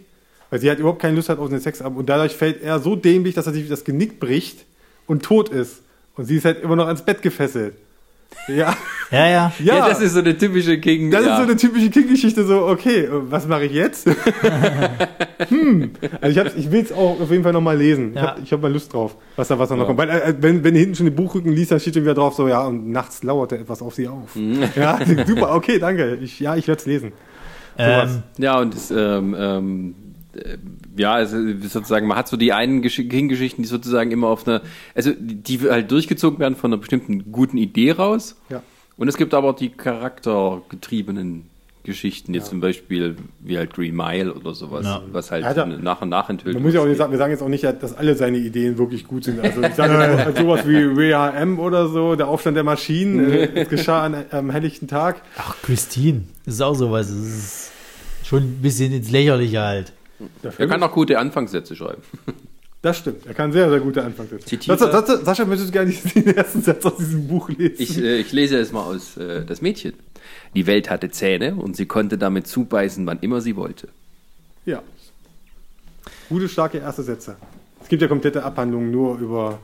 [0.50, 1.96] Weil sie halt überhaupt keine Lust hat auf den Sex ab.
[1.96, 4.64] Und dadurch fällt er so dämlich, dass er sich das Genick bricht
[5.10, 5.82] und tot ist.
[6.16, 7.74] Und sie ist halt immer noch ans Bett gefesselt.
[8.48, 8.76] Ja.
[9.12, 9.52] Ja, ja.
[9.58, 11.10] Ja, Ja, das ist so eine typische King.
[11.10, 11.32] das ja.
[11.32, 14.06] ist so eine typische King-Geschichte, so, okay, äh, was mache ich jetzt?
[15.48, 15.90] hm.
[16.20, 18.10] Also ich, ich will es auch auf jeden Fall nochmal lesen.
[18.10, 18.22] Ich Ja.
[18.28, 19.98] habe ich hab mal Lust drauf, was da, was da noch kommt.
[19.98, 22.34] Weil, äh, wenn, wenn du hinten schon den Buchrücken liest, dann steht schon wieder drauf,
[22.34, 24.36] so, ja, und nachts lauerte etwas auf sie auf.
[24.36, 24.62] Mhm.
[24.76, 26.14] Ja, super, okay, danke.
[26.22, 27.10] Ich, ja, ich werde es lesen.
[27.76, 28.10] Sowas.
[28.14, 30.09] Ähm, Ja, und das, ähm, ähm, äh,
[30.96, 34.62] ja, also sozusagen, man hat so die einen Gesch- King-Geschichten, die sozusagen immer auf einer,
[34.94, 38.36] also die halt durchgezogen werden von einer bestimmten guten Idee raus.
[38.48, 38.62] Ja.
[38.96, 41.44] Und es gibt aber auch die charaktergetriebenen
[41.82, 42.50] Geschichten, jetzt Ja.
[42.50, 45.00] zum Beispiel wie halt Green Mile oder sowas, Ja.
[45.10, 47.18] was halt Ja, da- nach und nach enthüllt Man muss ja auch nicht sagen, wir
[47.18, 49.40] sagen jetzt auch nicht, dass alle seine Ideen wirklich gut sind.
[49.40, 53.68] Also ich sage mal, sowas wie WHM oder so, der Aufstand der Maschinen, äh, es
[53.70, 55.22] geschah an, am helllichten Tag.
[55.38, 56.24] ach, Christine.
[56.44, 57.08] Das ist auch sowas.
[57.08, 57.72] Das ist
[58.24, 59.92] schon ein bisschen ins Lächerliche halt.
[60.58, 62.02] Er kann auch gute Anfangssätze schreiben.
[62.82, 63.26] Das stimmt.
[63.26, 64.46] Er kann sehr, sehr gute Anfangssätze.
[64.46, 67.74] Zitiere- Das, das, Sascha, möchtest du gerne den ersten Satz aus diesem Buch lesen?
[67.76, 69.92] Ich, äh, ich lese es mal aus äh, Das Mädchen.
[70.54, 73.88] Die Welt hatte Zähne und sie konnte damit zubeißen, wann immer sie wollte.
[74.64, 74.82] ja.
[76.30, 77.36] Gute, starke erste Sätze.
[77.82, 79.58] Es gibt ja komplette Abhandlungen nur über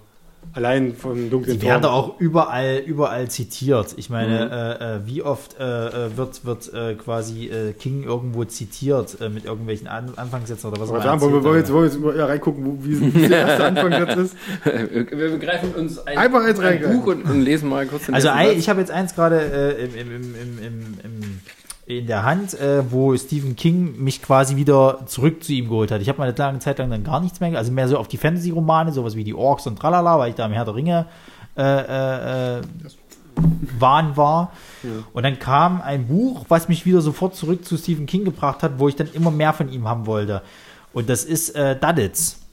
[0.52, 1.94] allein von dunklen Die werden Toren.
[1.94, 3.94] auch überall, überall zitiert.
[3.96, 4.52] Ich meine, Mhm.
[4.52, 5.64] äh, äh, wie oft äh,
[6.06, 10.80] äh, wird, wird äh, quasi äh, King irgendwo zitiert äh, mit irgendwelchen An Anfangssätzen oder
[10.80, 13.14] was auch sagen, wollen wir, wollen wir jetzt, wollen wir jetzt mal reingucken, wo, wie,
[13.14, 14.36] wie der erste Anfangssatz ist?
[14.64, 17.00] Wir begreifen uns ein, Einfach eins ein reingreifen.
[17.00, 19.94] Buch und, und lesen mal kurz den Also ich habe jetzt eins gerade äh, im,
[19.94, 21.40] im, im, im, im, im,
[21.86, 26.02] in der Hand, äh, wo Stephen King mich quasi wieder zurück zu ihm geholt hat.
[26.02, 28.08] Ich habe mal eine lange Zeit lang dann gar nichts mehr, also mehr so auf
[28.08, 31.06] die Fantasy-Romane, sowas wie die Orks und Tralala, weil ich da im Herr der Ringe
[31.56, 32.62] äh, äh, äh,
[33.78, 34.52] Wahn war.
[35.12, 38.78] Und dann kam ein Buch, was mich wieder sofort zurück zu Stephen King gebracht hat,
[38.78, 40.42] wo ich dann immer mehr von ihm haben wollte.
[40.92, 42.45] Und das ist äh, Duddits.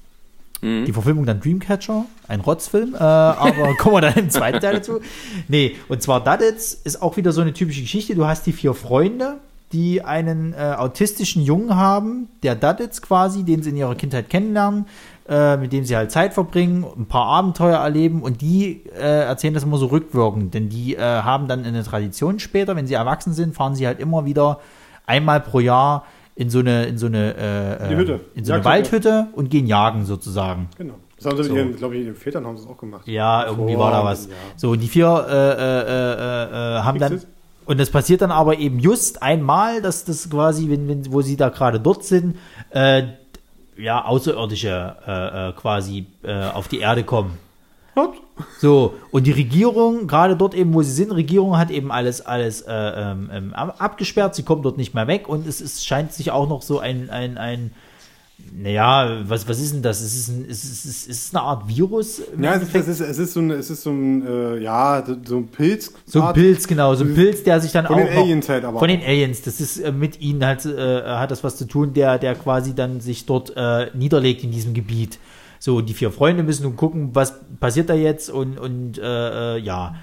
[0.63, 0.85] Mhm.
[0.85, 5.01] Die Verfilmung dann Dreamcatcher, ein Rotzfilm, äh, aber kommen wir dann im zweiten Teil dazu.
[5.49, 8.15] Nee, und zwar Duddits ist auch wieder so eine typische Geschichte.
[8.15, 9.39] Du hast die vier Freunde,
[9.73, 14.85] die einen äh, autistischen Jungen haben, der Duddits quasi, den sie in ihrer Kindheit kennenlernen,
[15.27, 19.53] äh, mit dem sie halt Zeit verbringen, ein paar Abenteuer erleben und die äh, erzählen
[19.53, 23.33] das immer so rückwirkend, denn die äh, haben dann eine Tradition später, wenn sie erwachsen
[23.33, 24.59] sind, fahren sie halt immer wieder
[25.05, 26.05] einmal pro Jahr
[26.35, 27.35] in so eine in so eine
[27.79, 28.65] äh, in so eine.
[28.65, 30.69] Waldhütte und gehen jagen sozusagen.
[30.77, 30.95] Genau.
[31.17, 31.53] Das haben sie So.
[31.53, 33.07] mit ihren, glaube ich, ihren Vätern haben sie es auch gemacht.
[33.07, 34.25] Ja, irgendwie Vor- war da was.
[34.27, 34.33] ja.
[34.57, 37.21] So, und die vier äh, äh, äh, äh, haben dann.
[37.65, 41.37] Und das passiert dann aber eben just einmal, dass das quasi, wenn, wenn, wo sie
[41.37, 42.35] da gerade dort sind,
[42.71, 43.03] äh,
[43.77, 47.37] ja, Außerirdische äh, äh, quasi äh, auf die Erde kommen.
[47.95, 48.17] Ups.
[48.59, 52.61] So, und die Regierung, gerade dort eben, wo sie sind, Regierung hat eben alles, alles
[52.61, 56.11] äh, ähm, ähm, ab- abgesperrt, sie kommt dort nicht mehr weg und es, es scheint
[56.13, 57.71] sich auch noch so ein, ein, ein,
[58.55, 60.01] naja, was, was ist denn das?
[60.01, 62.21] Ist es, ein, ist, es, ist es eine Art Virus?
[62.41, 65.03] Ja, es ist, es ist, es ist so ein, es ist so ein, äh, ja,
[65.25, 65.93] so ein Pilz.
[66.05, 68.49] so ein Pilz, genau, so ein Pilz, der sich dann Von auch den noch, Aliens
[68.49, 69.01] halt aber von den.
[69.01, 72.33] Aliens, das ist äh, mit ihnen halt, äh, hat das was zu tun, der, der
[72.35, 75.19] quasi dann sich dort äh, niederlegt in diesem Gebiet.
[75.63, 79.59] So, die vier Freunde müssen nun gucken, was passiert da jetzt und, und äh, äh,
[79.59, 79.95] ja.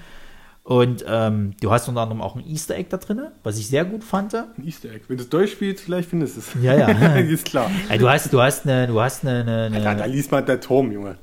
[0.63, 3.85] Und ähm, du hast unter anderem auch ein Easter Egg da drin, was ich sehr
[3.85, 4.33] gut fand.
[4.33, 5.01] Ein Easter Egg.
[5.07, 6.63] Wenn du es durchspielst, vielleicht findest du es.
[6.63, 6.87] Ja, ja.
[7.19, 7.69] ist klar.
[7.91, 10.41] Ja, du hast, du hast eine, du hast eine, eine, Da, da eine liest mal
[10.41, 11.19] der Turm, Junge.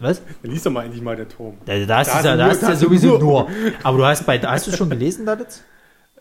[0.00, 0.20] was?
[0.42, 1.54] Da liest doch mal endlich mal der Turm.
[1.64, 3.18] Da, da hast Da du ja, hast du da du da ja hast du sowieso
[3.18, 3.48] nur-.
[3.84, 5.46] Aber du hast bei, hast du schon gelesen, David?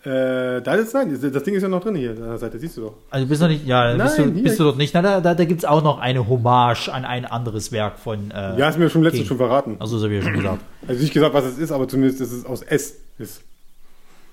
[0.05, 2.77] Äh, da ist nein, das Ding ist ja noch drin hier an der Seite, siehst
[2.77, 2.93] du doch.
[3.09, 4.93] Also bist du nicht, ja, bist, du, Nein, bist du dort nicht.
[4.93, 8.29] Na, da, da, da gibt es auch noch eine Hommage an ein anderes Werk von.
[8.29, 9.27] Äh, Ja, hast mir schon letztens King.
[9.29, 9.77] schon verraten.
[9.79, 10.59] Also, das habe ich ja schon gesagt.
[10.87, 13.41] Also nicht gesagt, was es ist, aber zumindest, dass es aus S ist.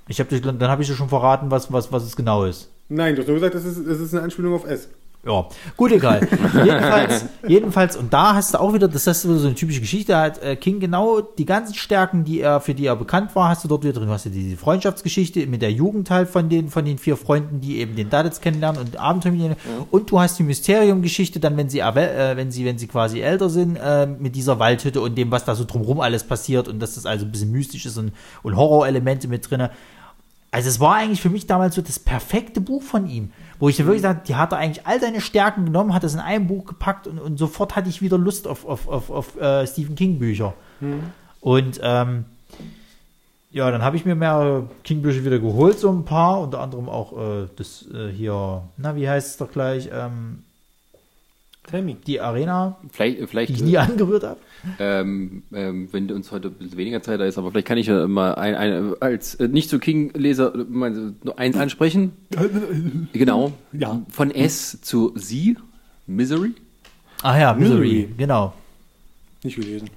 [0.09, 2.69] Ich hab, dich- dann habe ich dir schon verraten, was, was, was es genau ist.
[2.91, 4.89] Nein, du hast nur gesagt, es ist, es ist eine Anspielung auf S.
[5.25, 5.47] Ja,
[5.77, 6.27] gut, egal.
[6.65, 10.43] jedenfalls, jedenfalls, und da hast du auch wieder, das ist so eine typische Geschichte, hat
[10.43, 13.69] äh, King genau die ganzen Stärken, die er, für die er bekannt war, hast du
[13.69, 14.09] dort wieder drin.
[14.09, 17.61] Du hast ja diese Freundschaftsgeschichte mit der Jugend halt von den, von den vier Freunden,
[17.61, 19.57] die eben den Daditz kennenlernen und Abenteuer ihnen.
[19.93, 23.49] Und du hast die Mysterium-Geschichte dann, wenn sie, äh, wenn sie, wenn sie quasi älter
[23.49, 26.97] sind, äh, mit dieser Waldhütte und dem, was da so drumrum alles passiert und dass
[26.97, 28.11] das also ein bisschen mystisch ist und,
[28.43, 29.71] und Horrorelemente mit drinne.
[30.51, 33.31] Also es war eigentlich für mich damals so das perfekte Buch von ihm,
[33.63, 36.15] wo ich dann wirklich sage, die hat er eigentlich all seine Stärken genommen, hat das
[36.15, 39.41] in ein Buch gepackt und, und sofort hatte ich wieder Lust auf, auf, auf, auf
[39.41, 40.55] äh, Stephen King Bücher.
[41.41, 42.25] Und ähm,
[43.53, 46.89] ja, dann habe ich mir mehrere King Bücher wieder geholt, so ein paar, unter anderem
[46.89, 50.43] auch äh, das äh, hier, na wie heißt es doch gleich, ähm,
[51.65, 51.95] Tell me.
[52.07, 54.41] die Arena, Vielleicht, die vielleicht ich nie angerührt habe.
[54.81, 57.87] ähm, ähm, wenn uns heute ein bisschen weniger Zeit da ist, aber vielleicht kann ich
[57.87, 60.91] ja mal ein, ein, als äh, nicht so King-Leser mal
[61.23, 62.13] nur eins ansprechen.
[63.13, 63.53] genau.
[63.73, 64.03] Ja.
[64.11, 65.57] Von S zu Sie,
[66.07, 66.53] Misery.
[67.23, 68.15] Ach ja, Misery, Misery.
[68.19, 68.53] genau.
[69.45, 69.89] Nicht gelesen.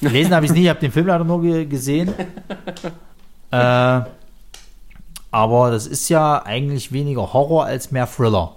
[0.00, 2.12] Gelesen habe ich es nicht, ich habe den Film leider nur ge gesehen.
[3.50, 4.00] äh,
[5.30, 8.54] aber das ist ja eigentlich weniger Horror als mehr Thriller.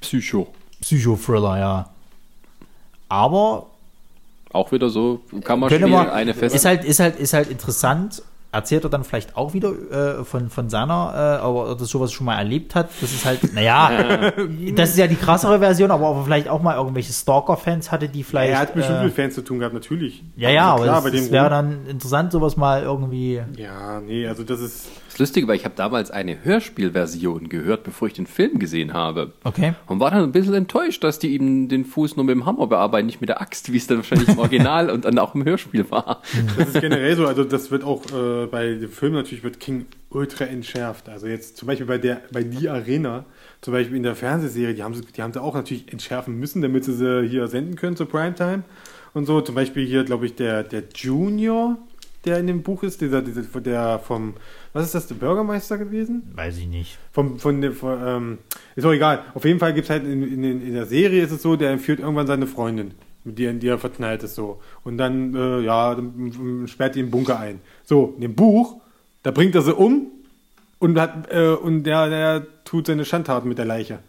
[0.00, 0.48] Psycho.
[0.80, 1.88] Psychothriller, ja.
[3.08, 3.66] Aber
[4.52, 6.54] Auch wieder so, kann man könnte spielen, man, eine fest.
[6.54, 8.22] ist halt, ist halt, ist halt interessant.
[8.50, 9.72] Erzählt er dann vielleicht auch wieder
[10.20, 12.88] äh, von, von seiner, äh, aber das sowas schon mal erlebt hat.
[13.02, 14.32] Das ist halt, naja,
[14.74, 18.08] das ist ja die krassere Version, aber ob er vielleicht auch mal irgendwelche Stalker-Fans hatte,
[18.08, 18.52] die vielleicht.
[18.52, 20.22] er hat bestimmt äh, mit Fans zu tun gehabt, natürlich.
[20.36, 23.42] ja, ja, Also aber klar, dem das wäre dann interessant, sowas mal irgendwie.
[23.56, 24.86] Ja, nee, also das ist.
[25.18, 29.32] Das Lustige war, ich habe damals eine Hörspielversion gehört, bevor ich den Film gesehen habe.
[29.42, 29.74] Okay.
[29.86, 32.68] Und war dann ein bisschen enttäuscht, dass die ihm den Fuß nur mit dem Hammer
[32.68, 35.44] bearbeiten, nicht mit der Axt, wie es dann wahrscheinlich im Original und dann auch im
[35.44, 36.22] Hörspiel war.
[36.56, 39.86] Das ist generell so, also das wird auch äh, bei dem Film natürlich wird King
[40.10, 41.08] ultra entschärft.
[41.08, 43.24] Also jetzt zum Beispiel bei der, bei Die Arena,
[43.60, 46.62] zum Beispiel in der Fernsehserie, die haben sie, die haben sie auch natürlich entschärfen müssen,
[46.62, 48.62] damit sie sie hier senden können zur Primetime
[49.14, 49.40] und so.
[49.40, 51.76] Zum Beispiel hier, glaube ich, der, der Junior,
[52.24, 54.34] der in dem Buch ist, dieser, dieser, der vom,
[54.72, 56.30] was ist das, der Bürgermeister gewesen?
[56.34, 56.98] Weiß ich nicht.
[57.12, 58.38] Vom, von von, ähm,
[58.76, 59.24] ist auch egal.
[59.34, 61.70] Auf jeden Fall gibt es halt in, in, in der Serie ist es so, der
[61.70, 62.92] entführt irgendwann seine Freundin,
[63.24, 64.60] mit der, die er verknallt ist so.
[64.84, 67.60] Und dann, äh, ja, dann mm, sperrt die im Bunker ein.
[67.84, 68.80] So, in dem Buch,
[69.22, 70.08] da bringt er sie um
[70.78, 74.00] und hat, äh, und der, der tut seine Schandtaten mit der Leiche.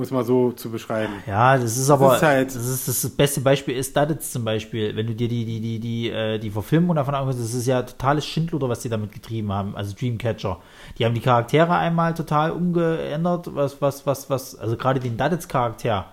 [0.00, 1.12] Um es mal so zu beschreiben.
[1.26, 4.96] Ja, das ist aber ist halt- das, ist, das beste Beispiel ist Duddits zum Beispiel.
[4.96, 7.82] Wenn du dir die, die, die, die, äh, die Verfilmung davon anguckst, das ist ja
[7.82, 10.58] totales Schindluder, was die damit getrieben haben, also Dreamcatcher.
[10.96, 15.48] Die haben die Charaktere einmal total umgeändert, was, was, was, was, also gerade den Duddits
[15.48, 16.06] Charakter,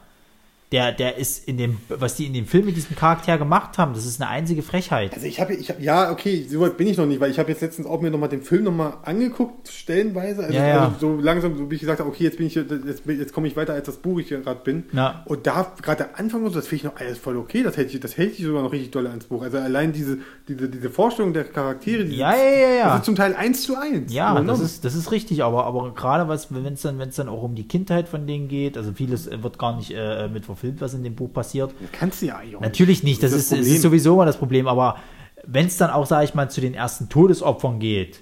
[0.71, 3.93] der, der ist in dem, was die in dem Film mit diesem Charakter gemacht haben,
[3.93, 5.13] das ist eine einzige Frechheit.
[5.13, 7.39] Also ich habe, ich hab, ja, okay, so weit bin ich noch nicht, weil ich
[7.39, 10.43] habe jetzt letztens auch mir nochmal den Film nochmal angeguckt, stellenweise.
[10.43, 10.85] Also, Ja, ja.
[10.85, 13.47] also so langsam, so wie ich gesagt habe, okay, jetzt bin ich, jetzt, jetzt komme
[13.47, 14.83] ich weiter als das Buch ich gerade bin.
[14.91, 15.23] Ja.
[15.25, 17.63] Und da gerade der Anfang und so, das finde ich noch alles voll okay.
[17.63, 19.43] Das hält ich, das hält ich sogar noch richtig doll ans Buch.
[19.43, 20.17] Also allein diese,
[20.49, 22.87] diese, diese Vorstellung der Charaktere, die Ja, ja, ja, ja.
[22.89, 24.11] Das ist zum Teil eins zu eins.
[24.11, 27.15] Ja, das ist, das ist richtig, aber, aber gerade was, wenn es dann, wenn es
[27.15, 30.43] dann auch um die Kindheit von denen geht, also vieles wird gar nicht äh, mit
[30.57, 31.73] verfilmt, was in dem Buch passiert.
[31.91, 34.67] Kannst du ja eigentlich auch Natürlich nicht, das, ist, das ist sowieso mal das Problem,
[34.67, 34.97] aber
[35.45, 38.21] wenn es dann auch, sage ich mal, zu den ersten Todesopfern geht,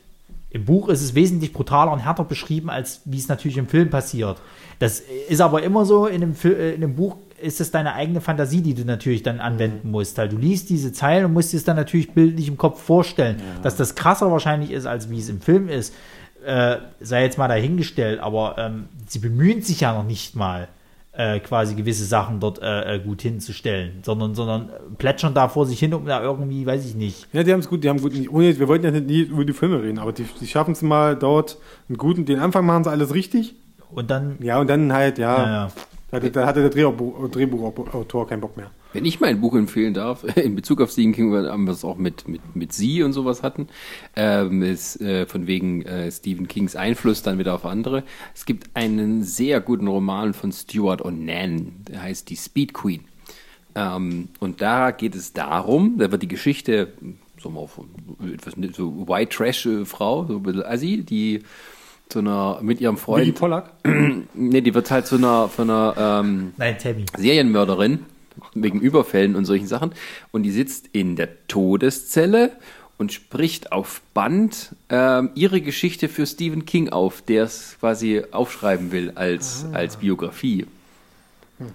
[0.50, 3.90] im Buch ist es wesentlich brutaler und härter beschrieben, als wie es natürlich im Film
[3.90, 4.38] passiert.
[4.80, 8.22] Das ist aber immer so, in dem, äh, in dem Buch ist es deine eigene
[8.22, 10.18] Fantasie, die du natürlich dann anwenden musst.
[10.18, 13.42] Halt, du liest diese Zeilen und musst dir es dann natürlich bildlich im Kopf vorstellen,
[13.62, 15.94] dass das krasser wahrscheinlich ist, als wie es im Film ist.
[16.46, 20.68] Äh, sei jetzt mal dahingestellt, aber ähm, sie bemühen sich ja noch nicht mal
[21.18, 25.80] äh, quasi gewisse Sachen dort äh, äh, gut hinzustellen, sondern, sondern plätschern da vor sich
[25.80, 27.28] hin, um da irgendwie, weiß ich nicht.
[27.34, 29.46] Ja, die haben es gut, die haben gut, ohne, wir wollten ja nicht nie über
[29.46, 32.84] die Filme reden, aber die, die schaffen es mal dort einen guten, den Anfang machen
[32.84, 33.56] sie alles richtig.
[33.92, 35.72] Und dann, Ja, und dann halt, ja, ja, ja.
[36.12, 38.72] Da hatte, da hatte der Drehbuch- Drehbuchautor keinen Bock mehr.
[38.94, 41.98] Wenn ich mein Buch empfehlen darf, in Bezug auf Stephen King, weil wir es auch
[41.98, 43.68] mit, mit, mit Sie und sowas hatten,
[44.16, 48.04] ähm, ist äh, von wegen äh, Stephen Kings Einfluss dann wieder auf andere.
[48.34, 53.06] Es gibt einen sehr guten Roman von Stuart O'Nan, der heißt Die Speed Queen.
[53.74, 56.94] Ähm, und da geht es darum, da wird die Geschichte,
[57.38, 57.90] so mal von
[58.34, 59.84] etwas so White Trash äh,
[60.28, 61.42] so ein bisschen Assi, die
[62.10, 63.72] zu einer mit ihrem Freund, Pollack?
[64.34, 67.06] nee, die wird halt zu einer von einer ähm, Nein, Tammy.
[67.18, 68.00] Serienmörderin
[68.54, 69.92] wegen Überfällen und solchen Sachen.
[70.32, 72.52] Und die sitzt in der Todeszelle
[72.98, 78.92] und spricht auf Band ähm, ihre Geschichte für Stephen King auf, der es quasi aufschreiben
[78.92, 80.66] will als, als Biografie.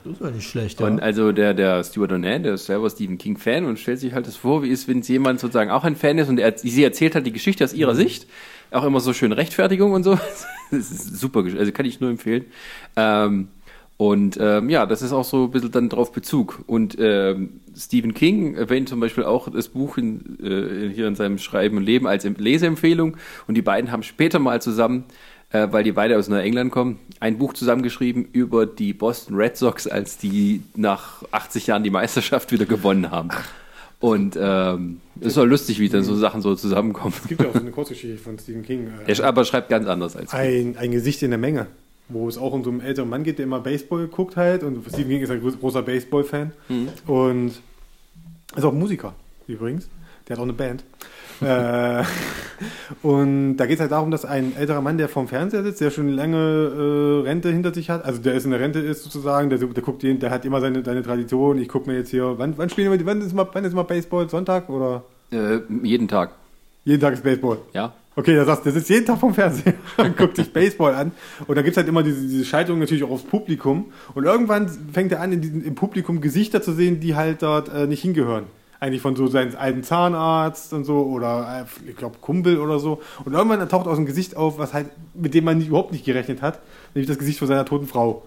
[0.05, 0.86] Das war nicht schlecht, ja.
[0.86, 4.27] Und also der, der Stuart O'Nan, der ist selber Stephen King-Fan und stellt sich halt
[4.27, 7.15] das vor, wie ist, wenn jemand sozusagen auch ein Fan ist und er, sie erzählt
[7.15, 8.27] halt die Geschichte aus ihrer Sicht.
[8.70, 10.18] Auch immer so schön Rechtfertigung und so.
[10.72, 12.44] Das ist super, also kann ich nur empfehlen.
[12.94, 13.48] Ähm,
[13.97, 16.62] und ähm, ja, das ist auch so ein bisschen dann drauf Bezug.
[16.68, 21.38] Und ähm, Stephen King erwähnt zum Beispiel auch das Buch in, äh, hier in seinem
[21.38, 23.16] Schreiben und Leben als Em- Leseempfehlung.
[23.48, 25.05] Und die beiden haben später mal zusammen,
[25.51, 29.86] äh, weil die beide aus Neuengland kommen, ein Buch zusammengeschrieben über die Boston Red Sox,
[29.88, 33.30] als die nach 80 Jahren die Meisterschaft wieder gewonnen haben.
[34.01, 37.14] Und ähm, ist auch lustig, wie dann so Sachen so zusammenkommen.
[37.22, 38.89] Es gibt ja auch so eine Kurzgeschichte von Stephen King.
[39.06, 41.66] Er Äh, sch- aber schreibt ganz anders als ein, ein Gesicht in der Menge,
[42.09, 44.62] wo es auch um so einen älteren Mann geht, der immer Baseball guckt halt.
[44.62, 46.52] Und Stephen King ist ein groß- großer Baseball-Fan.
[47.06, 47.52] Und
[48.56, 49.14] ist auch Musiker
[49.47, 49.89] übrigens.
[50.27, 50.82] Der hat auch eine Band.
[51.42, 52.02] Äh,
[53.02, 55.90] und da geht es halt darum, dass ein älterer Mann, der vorm Fernseher sitzt, der
[55.90, 59.48] schon lange äh, Rente hinter sich hat, also der ist in der Rente ist sozusagen,
[59.50, 61.58] der, der guckt jeden, der hat immer seine, seine Tradition.
[61.58, 63.74] Ich gucke mir jetzt hier, wann, wann spielen wir, die- wann ist mal, wann ist
[63.74, 64.28] mal Baseball?
[64.28, 66.32] Sonntag oder äh, jeden Tag.
[66.84, 67.58] jeden Tag ist Baseball?
[67.72, 67.92] Ja.
[68.16, 71.12] Okay, der, sagt, der sitzt jeden Tag vom Fernseher und guckt sich Baseball an.
[71.46, 73.92] Und da gibt's halt immer diese, diese Schaltung natürlich auch aufs Publikum.
[74.14, 77.72] Und irgendwann fängt er an, in diesem, im Publikum Gesichter zu sehen, die halt dort
[77.72, 78.44] äh, nicht hingehören.
[78.81, 83.01] Eigentlich von so seinem alten Zahnarzt und so oder äh, ich glaube Kumpel oder so.
[83.24, 86.05] Und irgendwann taucht aus dem Gesicht auf, was halt, mit dem man nicht, überhaupt nicht
[86.05, 86.61] gerechnet hat,
[86.94, 88.23] nämlich das Gesicht von seiner toten Frau.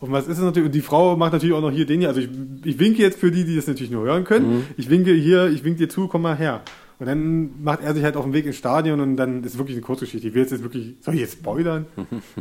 [0.00, 0.66] Und was ist es natürlich?
[0.66, 2.08] Und die Frau macht natürlich auch noch hier den hier.
[2.08, 2.28] Also ich,
[2.64, 4.66] ich winke jetzt für die, die das natürlich nur hören können.
[4.76, 6.60] Ich winke hier, ich winke dir zu, komm mal her.
[7.04, 9.76] Und dann macht er sich halt auf den Weg ins Stadion und dann ist wirklich
[9.76, 10.26] eine Kurzgeschichte.
[10.26, 11.84] Ich will jetzt, jetzt wirklich, soll ich jetzt spoilern?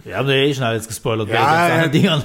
[0.06, 1.28] Wir haben ja eh schon alles gespoilert.
[1.28, 1.88] Ja, ja.
[1.90, 2.24] Dingern.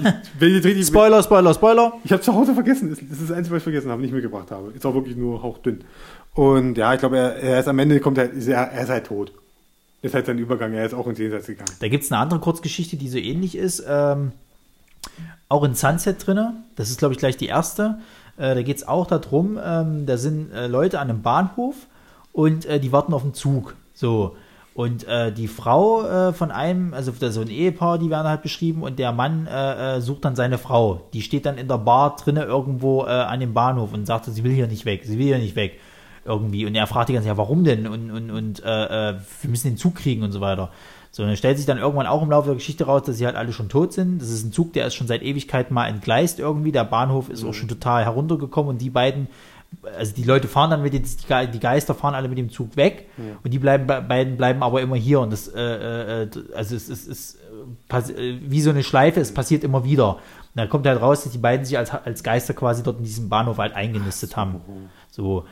[0.85, 1.95] Spoiler, Spoiler, Spoiler.
[2.05, 2.91] ich habe zu Hause vergessen.
[2.91, 4.71] Das ist das Einzige, was ich vergessen habe, nicht mitgebracht habe.
[4.71, 5.81] Ist auch wirklich nur hauchdünn.
[6.35, 8.89] Und ja, ich glaube, er, er ist am Ende kommt er, ist er, er ist
[8.89, 9.33] halt tot.
[10.01, 10.73] Ist halt sein Übergang.
[10.75, 11.73] Er ist auch ins Jenseits gegangen.
[11.81, 13.83] Da gibt es eine andere Kurzgeschichte, die so ähnlich ist.
[13.85, 14.31] Ähm,
[15.49, 16.55] auch in Sunset drinne.
[16.77, 17.99] Das ist, glaube ich, gleich die erste.
[18.37, 21.75] Äh, da geht es auch darum, ähm, da sind äh, Leute an einem Bahnhof
[22.39, 23.75] und äh, die warten auf den Zug.
[23.95, 24.37] So.
[24.73, 28.85] Und äh, die Frau äh, von einem, also so ein Ehepaar, die werden halt beschrieben,
[28.85, 31.09] und der Mann äh, äh, sucht dann seine Frau.
[31.13, 34.45] Die steht dann in der Bar drinne irgendwo äh, an dem Bahnhof und sagt, sie
[34.45, 35.81] will hier nicht weg, sie will hier nicht weg.
[36.25, 36.65] Irgendwie.
[36.65, 37.89] Und er fragt die ganze Zeit, ja, warum denn?
[37.89, 40.71] Und, und, und äh, wir müssen den Zug kriegen und so weiter.
[41.11, 43.27] So, und dann stellt sich dann irgendwann auch im Laufe der Geschichte raus, dass sie
[43.27, 44.23] halt alle schon tot sind.
[44.23, 46.71] Das ist ein Zug, der ist schon seit Ewigkeiten mal entgleist irgendwie.
[46.71, 49.27] Der Bahnhof ist auch schon total heruntergekommen und die beiden,
[49.97, 52.51] also die Leute fahren dann mit den, die Ge- die Geister fahren alle mit dem
[52.51, 53.09] Zug weg
[53.45, 56.75] und die bleiben, be- beiden bleiben aber immer hier und das, äh, äh, äh, also
[56.75, 57.39] es ist, ist
[57.91, 60.15] äh, wie so eine Schleife, es passiert immer wieder.
[60.17, 60.21] Und
[60.55, 63.29] da kommt halt raus, dass die beiden sich als, als Geister quasi dort in diesem
[63.29, 64.61] Bahnhof halt eingenistet haben.
[65.11, 65.45] So,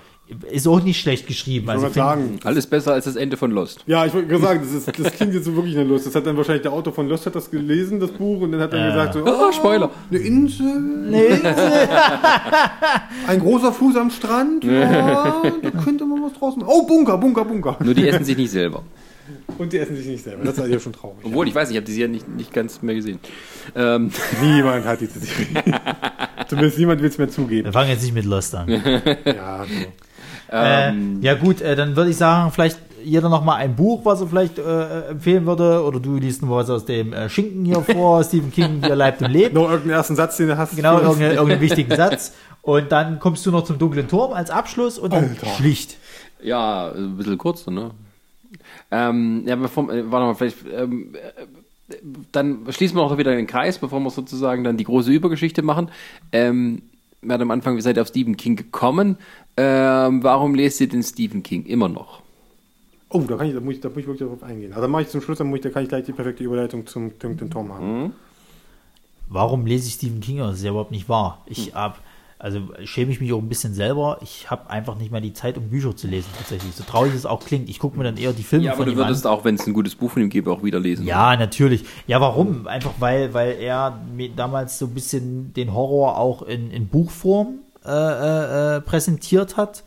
[0.51, 1.66] ist auch nicht schlecht geschrieben.
[1.66, 3.85] Ich Also sagen, Alles besser als das Ende von Lost.
[3.86, 6.07] Ja, ich wollte gerade sagen, das, ist, das klingt jetzt so wirklich eine Lust.
[6.07, 8.61] Das hat dann wahrscheinlich der Autor von Lost hat das gelesen, das Buch, und dann
[8.61, 8.86] hat er Ja.
[8.90, 9.90] gesagt so, Oh, Spoiler.
[10.11, 11.28] eine Insel, Nee,
[13.27, 16.69] ein großer Fuß am Strand, ja, da könnte man was draus machen.
[16.70, 17.77] Oh, Bunker, Bunker, Bunker.
[17.85, 18.82] Nur die essen sich nicht selber.
[19.59, 20.44] Und die essen sich nicht selber.
[20.44, 21.19] Das ist ja schon traurig.
[21.24, 23.19] Obwohl, ich weiß, ich habe die Serie nicht, nicht ganz mehr gesehen.
[23.74, 24.11] Ähm,
[24.43, 25.47] Niemand hat diese Serie.
[26.48, 27.65] Zumindest niemand will es mehr zugeben.
[27.65, 28.69] wir fangen jetzt nicht mit Lost an.
[29.24, 29.86] Ja, so.
[30.51, 34.05] Ähm, Äh, ja gut, äh, dann würde ich sagen, vielleicht jeder noch mal ein Buch,
[34.05, 37.64] was er vielleicht äh, empfehlen würde, oder du liest nur was aus dem äh, Schinken
[37.64, 39.55] hier vor, Stephen King, wie er leibt und lebt.
[39.55, 40.74] Noch irgendeinen ersten Satz, den du hast.
[40.74, 42.32] Genau, irgendeinen, irgendeinen wichtigen Satz.
[42.62, 45.47] Und dann kommst du noch zum dunklen Turm als Abschluss und dann Alter.
[45.47, 45.98] schlicht.
[46.43, 47.93] ja, ein bisschen kurz, ne?
[48.90, 51.94] Ähm, ja, bevor, äh, warte mal, vielleicht, ähm, äh,
[52.32, 55.90] dann schließen wir noch wieder den Kreis, bevor wir sozusagen dann die große Übergeschichte machen.
[56.32, 56.82] Ähm,
[57.32, 59.19] hatten am Anfang, wie seid ihr auf Stephen King gekommen?
[59.57, 62.23] Ähm, warum lest ihr den Stephen King immer noch?
[63.09, 64.73] Oh, da, kann ich, da, muss ich, da muss ich wirklich darauf eingehen.
[64.73, 66.44] Also dann mache ich zum Schluss, dann muss ich, da kann ich gleich die perfekte
[66.44, 68.12] Überleitung zum dunklen Turm machen.
[69.28, 70.39] Warum lese ich Stephen King?
[70.39, 71.43] Das ist ja überhaupt nicht wahr.
[71.47, 72.01] Ich hab,
[72.38, 74.18] also schäme ich mich auch ein bisschen selber.
[74.20, 76.74] Ich habe einfach nicht mehr die Zeit, um Bücher zu lesen, tatsächlich.
[76.74, 77.68] So traurig es auch klingt.
[77.70, 79.08] Ich gucke mir dann eher die Filme Ja, aber von du ihm an.
[79.08, 81.06] würdest auch, wenn es ein gutes Buch von ihm gäbe, auch wieder lesen.
[81.06, 81.84] Ja, natürlich.
[82.06, 82.66] Ja, warum?
[82.66, 87.60] Einfach weil, weil er mir damals so ein bisschen den Horror auch in, in Buchform
[87.84, 89.82] äh, äh, äh, präsentiert hat.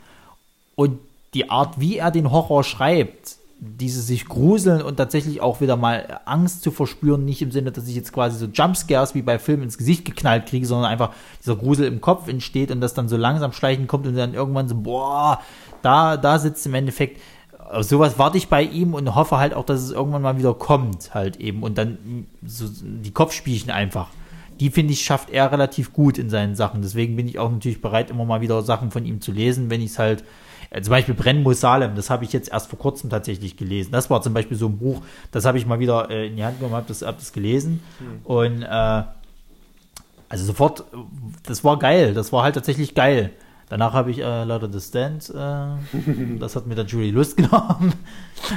[0.74, 0.98] Und
[1.34, 6.20] die Art, wie er den Horror schreibt, diese sich gruseln und tatsächlich auch wieder mal
[6.24, 9.64] Angst zu verspüren, nicht im Sinne, dass ich jetzt quasi so Jumpscares wie bei Filmen
[9.64, 11.10] ins Gesicht geknallt kriege, sondern einfach
[11.40, 14.66] dieser Grusel im Kopf entsteht und das dann so langsam schleichen kommt und dann irgendwann
[14.66, 15.40] so, boah,
[15.82, 17.20] da, da sitzt im Endeffekt
[17.70, 20.54] auf sowas warte ich bei ihm und hoffe halt auch, dass es irgendwann mal wieder
[20.54, 21.62] kommt, halt eben.
[21.62, 24.08] Und dann so die Kopfspielchen einfach.
[24.58, 26.82] Die finde ich, schafft er relativ gut in seinen Sachen.
[26.82, 29.80] Deswegen bin ich auch natürlich bereit, immer mal wieder Sachen von ihm zu lesen, wenn
[29.80, 30.24] ich es halt.
[30.70, 33.90] Äh, Zum Beispiel Brennen muss Salem, das habe ich jetzt erst vor kurzem tatsächlich gelesen.
[33.92, 35.02] Das war zum Beispiel so ein Buch,
[35.32, 37.82] das habe ich mal wieder äh, in die Hand genommen, habe das, hab das gelesen.
[38.24, 39.02] Und äh,
[40.28, 40.84] also sofort,
[41.44, 43.32] das war geil, das war halt tatsächlich geil.
[43.68, 47.92] Danach habe ich äh, leider The Stand, äh, das hat mir dann Julie Lust genommen.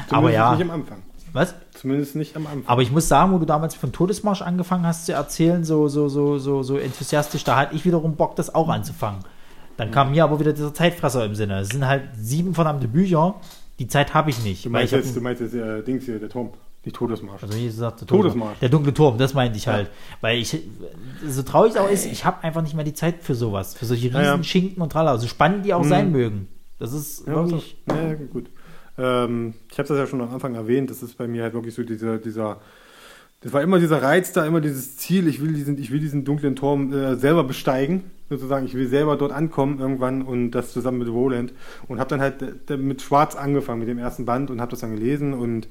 [0.10, 0.98] Aber Zumindest ja, nicht am Anfang.
[1.34, 1.56] was?
[1.74, 2.64] Zumindest nicht am Anfang.
[2.68, 6.10] Aber ich muss sagen, wo du damals von Todesmarsch angefangen hast zu erzählen, so, so,
[6.10, 9.20] so, so, so enthusiastisch, da hatte ich wiederum Bock, das auch anzufangen.
[9.78, 11.60] Dann kam mir aber wieder dieser Zeitfresser im Sinne.
[11.60, 13.36] Es sind halt sieben verdammte Bücher,
[13.80, 14.66] die Zeit habe ich nicht.
[14.66, 16.52] du meinst jetzt, du meinst jetzt äh, Dings hier, der Turm,
[16.86, 17.42] die Todesmarsch.
[17.44, 18.60] also wie gesagt, der Todesmarsch.
[18.60, 19.90] Der dunkle Turm, das meinte ich halt.
[20.22, 20.58] Weil ich,
[21.28, 23.74] so traurig es auch ist, ich habe einfach nicht mehr die Zeit für sowas.
[23.74, 24.44] Für solche riesen Ja, ja.
[24.44, 25.18] Schinken und Tralla.
[25.18, 26.48] So spannend die auch sein mögen.
[26.80, 27.78] Das ist Ja, wirklich.
[27.88, 28.50] ja, ja, gut.
[28.98, 31.74] Ähm, ich habe das ja schon am Anfang erwähnt, das ist bei mir halt wirklich
[31.74, 32.60] so dieser, dieser,
[33.44, 36.24] das war immer dieser Reiz da, immer dieses Ziel, ich will diesen, ich will diesen
[36.24, 41.00] dunklen Turm äh, selber besteigen, sozusagen, ich will selber dort ankommen irgendwann und das zusammen
[41.00, 41.54] mit Roland
[41.90, 44.80] und habe dann halt äh, mit Schwarz angefangen, mit dem ersten Band und habe das
[44.80, 45.68] dann gelesen und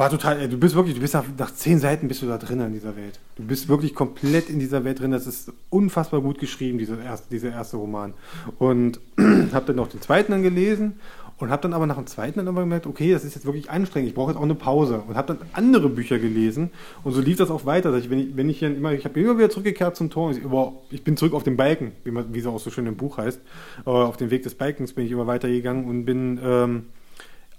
[0.00, 2.38] war total, äh, du bist wirklich, du bist nach, nach zehn Seiten bist du da
[2.38, 3.20] drin in dieser Welt.
[3.36, 5.10] Du bist wirklich komplett in dieser Welt drin.
[5.10, 8.14] Das ist unfassbar gut geschrieben, dieser erste, dieser erste Roman.
[8.58, 8.98] Und
[9.52, 10.94] habe dann noch den zweiten dann gelesen
[11.40, 13.70] und habe dann aber nach dem zweiten dann aber gemerkt, okay, das ist jetzt wirklich
[13.70, 14.10] anstrengend.
[14.10, 16.70] Ich brauche jetzt auch eine Pause und habe dann andere Bücher gelesen
[17.02, 17.90] und so lief das auch weiter.
[17.90, 20.30] Dass ich, wenn ich, wenn ich hier immer, ich habe immer wieder zurückgekehrt zum Tor.
[20.30, 22.86] Ich, aber ich bin zurück auf den Balken, wie, man, wie es auch so schön
[22.86, 23.40] im Buch heißt.
[23.84, 26.84] Aber auf den Weg des Balkens bin ich immer weitergegangen und bin ähm,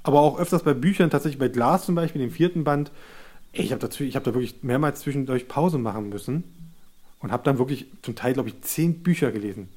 [0.03, 2.91] aber auch öfters bei Büchern, tatsächlich bei Glas zum Beispiel, dem vierten Band,
[3.53, 6.43] ey, ich habe da, hab da wirklich mehrmals zwischendurch Pause machen müssen
[7.19, 9.69] und habe dann wirklich zum Teil, glaube ich, zehn Bücher gelesen.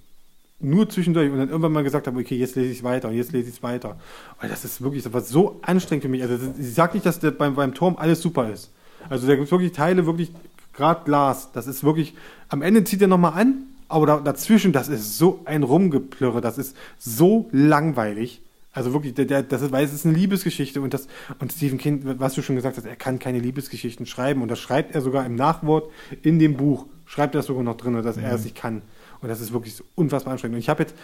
[0.61, 3.15] Nur zwischendurch und dann irgendwann mal gesagt habe, okay, jetzt lese ich es weiter und
[3.15, 3.97] jetzt lese ich es weiter.
[4.41, 6.23] Weil das ist wirklich, das war so anstrengend für mich.
[6.23, 8.73] Also ich sage nicht, dass der, beim, beim Turm alles super ist.
[9.11, 10.33] Also da gibt es wirklich Teile, wirklich,
[10.73, 12.15] gerade Glas, das ist wirklich,
[12.49, 16.59] am Ende zieht er nochmal an, aber da, dazwischen, das ist so ein Rumgeplirre, das
[16.59, 18.41] ist so langweilig.
[18.73, 21.07] Also wirklich, der, der, das ist, weil es ist eine Liebesgeschichte und das,
[21.39, 24.59] und Stephen King, was du schon gesagt hast, er kann keine Liebesgeschichten schreiben und das
[24.59, 25.91] schreibt er sogar im Nachwort
[26.23, 28.83] in dem Buch, schreibt er sogar noch drin, dass er es nicht kann.
[29.25, 30.57] Und das ist wirklich unfassbar anstrengend.
[30.57, 30.95] Und ich habe jetzt,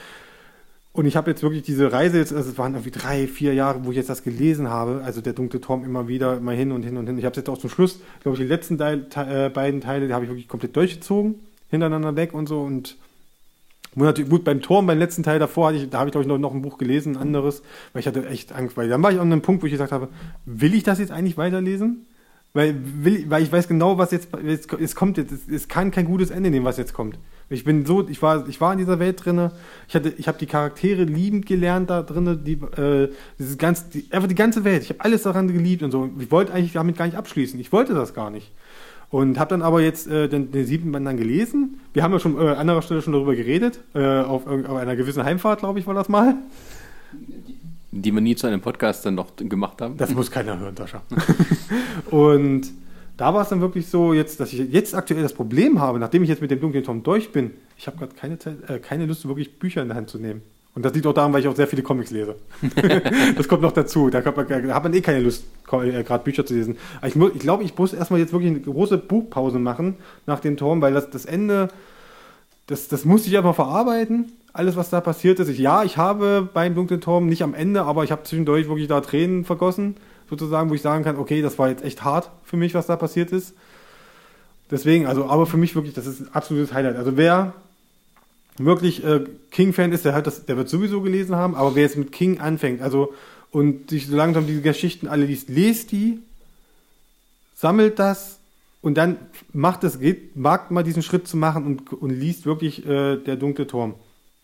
[0.93, 3.87] und ich habe jetzt wirklich diese Reise jetzt, also es waren irgendwie drei, vier Jahre,
[3.87, 6.83] wo ich jetzt das gelesen habe, also der dunkle Turm immer wieder, immer hin und
[6.83, 7.17] hin und hin.
[7.17, 9.81] Ich habe es jetzt auch zum Schluss, glaube ich, die letzten Teil, te, äh, beiden
[9.81, 11.37] Teile, die habe ich wirklich komplett durchgezogen,
[11.71, 12.99] hintereinander weg und so und
[13.95, 16.37] natürlich- gut, beim Turm, beim letzten Teil davor, ich, da habe ich glaube ich noch,
[16.37, 17.63] noch ein Buch gelesen, ein anderes,
[17.95, 19.93] weil ich hatte echt Angst, weil dann war ich an einem Punkt, wo ich gesagt
[19.93, 20.09] habe,
[20.45, 22.05] will ich das jetzt eigentlich weiterlesen?
[22.53, 24.29] Weil, will, weil ich weiß genau, was jetzt,
[24.79, 27.17] es, kommt jetzt, es kann kein gutes Ende nehmen, was jetzt kommt.
[27.53, 29.51] Ich bin so, ich war, ich war in dieser Welt drinne.
[29.89, 33.11] Ich hatte, ich habe die Charaktere liebend gelernt da drinne, die, äh,
[33.41, 34.85] dieses ganze, die, einfach die ganze Welt.
[34.85, 36.09] Ich habe alles daran geliebt und so.
[36.21, 37.59] Ich wollte eigentlich damit gar nicht abschließen.
[37.59, 38.53] Ich wollte das gar nicht.
[39.11, 41.81] Und habe dann aber jetzt äh, den, den siebten Band dann gelesen.
[41.93, 43.81] Wir haben ja schon äh, an anderer Stelle schon darüber geredet.
[43.95, 46.37] Äh, auf, auf einer gewissen Heimfahrt, glaube ich, war das mal.
[47.91, 49.97] Die wir nie zu einem Podcast dann noch gemacht haben.
[49.97, 51.03] Das muss keiner hören, Sascha.
[52.13, 52.71] und
[53.21, 56.23] da war es dann wirklich so, jetzt, dass ich jetzt aktuell das Problem habe, nachdem
[56.23, 59.05] ich jetzt mit dem dunklen Tom durch bin, ich habe gerade keine, Zeit, äh, keine
[59.05, 60.41] Lust, wirklich Bücher in der Hand zu nehmen.
[60.75, 62.37] Und das liegt auch daran, weil ich auch sehr viele Comics lese.
[63.37, 64.09] das kommt noch dazu.
[64.09, 66.79] Da hat man, da hat man eh keine Lust, äh, gerade Bücher zu lesen.
[66.99, 70.41] Aber ich, mu- ich glaube, ich muss erstmal jetzt wirklich eine große Buchpause machen nach
[70.41, 71.69] dem Turm, weil das, das Ende,
[72.69, 74.33] das, das musste ich einfach verarbeiten.
[74.53, 75.49] Alles, was da passiert ist.
[75.49, 78.89] Ich, ja, ich habe beim Dunklen Turm nicht am Ende, aber ich habe zwischendurch wirklich
[78.89, 79.97] da Tränen vergossen,
[80.31, 82.97] sozusagen, wo ich sagen kann, okay, das war jetzt echt hart für mich, was da
[82.97, 83.55] passiert ist.
[84.71, 86.97] Deswegen, also, aber für mich wirklich, das ist ein absolutes Highlight.
[86.97, 87.55] Also wer
[88.57, 91.97] wirklich äh, King-Fan ist, der, hat das, der wird sowieso gelesen haben, aber wer jetzt
[91.97, 93.13] mit King anfängt, also
[93.51, 96.21] und sich so langsam diese Geschichten alle liest, lest die,
[97.55, 98.39] sammelt das
[98.81, 99.17] und dann
[99.53, 103.37] macht es, geht, wagt mal diesen Schritt zu machen und, und liest wirklich äh, der
[103.37, 103.95] dunkle Turm.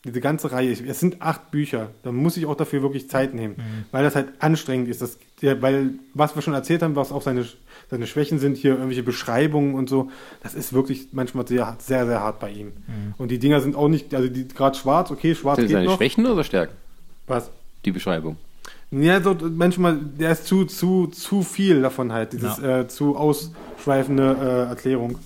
[0.05, 0.71] Diese ganze Reihe.
[0.71, 1.91] Es sind acht Bücher.
[2.05, 3.57] Da muss ich auch dafür wirklich Zeit nehmen,
[3.91, 5.03] weil das halt anstrengend ist.
[5.03, 7.45] Das der, weil was wir schon erzählt haben, was auch seine,
[7.91, 10.11] seine Schwächen sind, hier irgendwelche Beschreibungen und so,
[10.43, 12.69] das ist wirklich manchmal sehr, sehr, sehr hart bei ihm.
[12.69, 13.15] Mhm.
[13.19, 15.87] Und die Dinger sind auch nicht, also die gerade schwarz, okay, schwarz Sind geht seine
[15.87, 15.97] noch.
[15.97, 16.75] Schwächen oder Stärken?
[17.27, 17.51] Was?
[17.85, 18.37] Die Beschreibung.
[18.91, 24.37] Ja, so manchmal, der ist zu, zu, zu viel davon halt, dieses äh, zu ausschweifende
[24.41, 25.19] äh, Erklärung.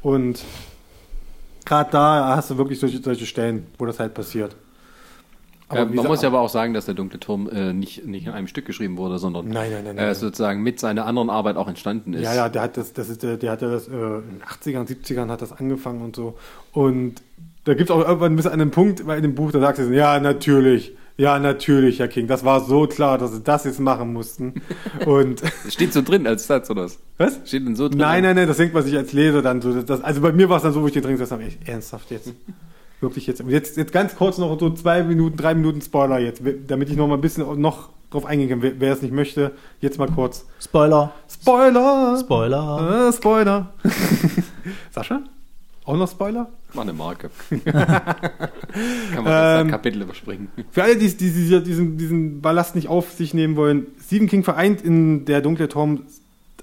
[0.00, 0.42] Und
[1.64, 4.54] gerade da hast du wirklich solche, solche Stellen, wo das halt passiert.
[5.70, 8.06] Äh, wie man gesagt, muss ja aber auch sagen, dass der Dunkle Turm äh, nicht,
[8.06, 11.30] nicht in einem Stück geschrieben wurde, sondern Nein, nein, nein, äh, sozusagen mit seiner anderen
[11.30, 12.22] Arbeit auch entstanden ist.
[12.22, 14.86] Ja, ja, der hat das, das ist, der, der hat das, äh, in den 80ern,
[14.86, 16.36] 70ern hat das angefangen und so.
[16.72, 17.22] Und
[17.64, 19.88] da gibt es auch irgendwann bis an einen Punkt bei dem Buch, da sagt er,
[19.92, 24.12] ja, natürlich, ja, natürlich, Herr King, das war so klar, dass sie das jetzt machen
[24.12, 24.62] mussten.
[25.06, 26.98] Und steht so drin als Satz, oder was?
[27.18, 27.40] was?
[27.44, 27.98] Steht denn so drin?
[27.98, 29.82] Nein, nein, nein, das denkt man sich als Leser dann so.
[29.82, 31.68] Das, also bei mir war es dann so, wo ich den drin gesessen habe, echt
[31.68, 32.32] ernsthaft jetzt.
[33.00, 33.42] Wirklich jetzt.
[33.48, 37.08] Jetzt, jetzt ganz kurz noch so zwei Minuten, drei Minuten Spoiler jetzt, damit ich noch
[37.08, 38.62] mal ein bisschen noch drauf eingehen kann.
[38.78, 40.44] Wer, es nicht möchte, jetzt mal kurz.
[40.60, 41.12] Spoiler.
[41.28, 42.18] Spoiler!
[42.20, 43.08] Spoiler.
[43.08, 43.72] Äh, Spoiler!
[44.90, 45.22] Sascha?
[45.84, 46.48] Auch noch Spoiler?
[46.74, 47.30] War eine Marke.
[47.50, 47.64] Kann
[49.14, 50.48] man das Ähm, Kapitel überspringen.
[50.70, 54.44] Für alle, die, die, die diesen, diesen Ballast nicht auf sich nehmen wollen, Stephen King
[54.44, 56.02] vereint in der dunkle Turm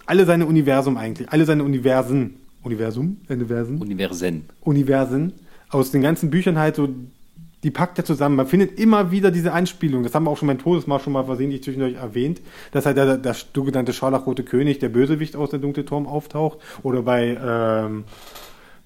[0.06, 2.36] alle seine Universum eigentlich, alle seine Universen.
[2.64, 3.18] Universum?
[3.28, 3.82] Universen?
[3.82, 4.46] Universen.
[4.62, 5.34] Universen
[5.70, 6.90] aus den ganzen Büchern halt so,
[7.64, 8.36] die packt er zusammen.
[8.36, 10.04] Man findet immer wieder diese Anspielung.
[10.04, 12.42] Das haben wir auch schon beim Todesmarsch schon mal versehentlich zwischendurch erwähnt,
[12.72, 16.60] dass halt der, der sogenannte scharlachrote König, der Bösewicht aus der dunkle Turm auftaucht.
[16.84, 18.04] Oder bei, ähm,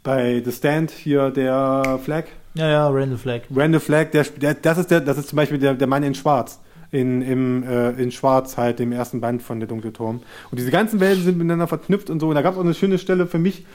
[0.04, 2.26] bei The Stand hier der Flag.
[2.54, 3.46] Ja, ja, Randall Flagg.
[3.54, 6.16] Randall Flagg, der, der, das ist der, das ist zum Beispiel der, der Mann in
[6.16, 6.60] Schwarz.
[6.94, 10.22] In, im, äh, in Schwarz halt, dem ersten Band von der Dunkle Turm.
[10.50, 12.28] Und diese ganzen Welten sind miteinander verknüpft und so.
[12.28, 13.66] Und da gab es auch eine schöne Stelle für mich,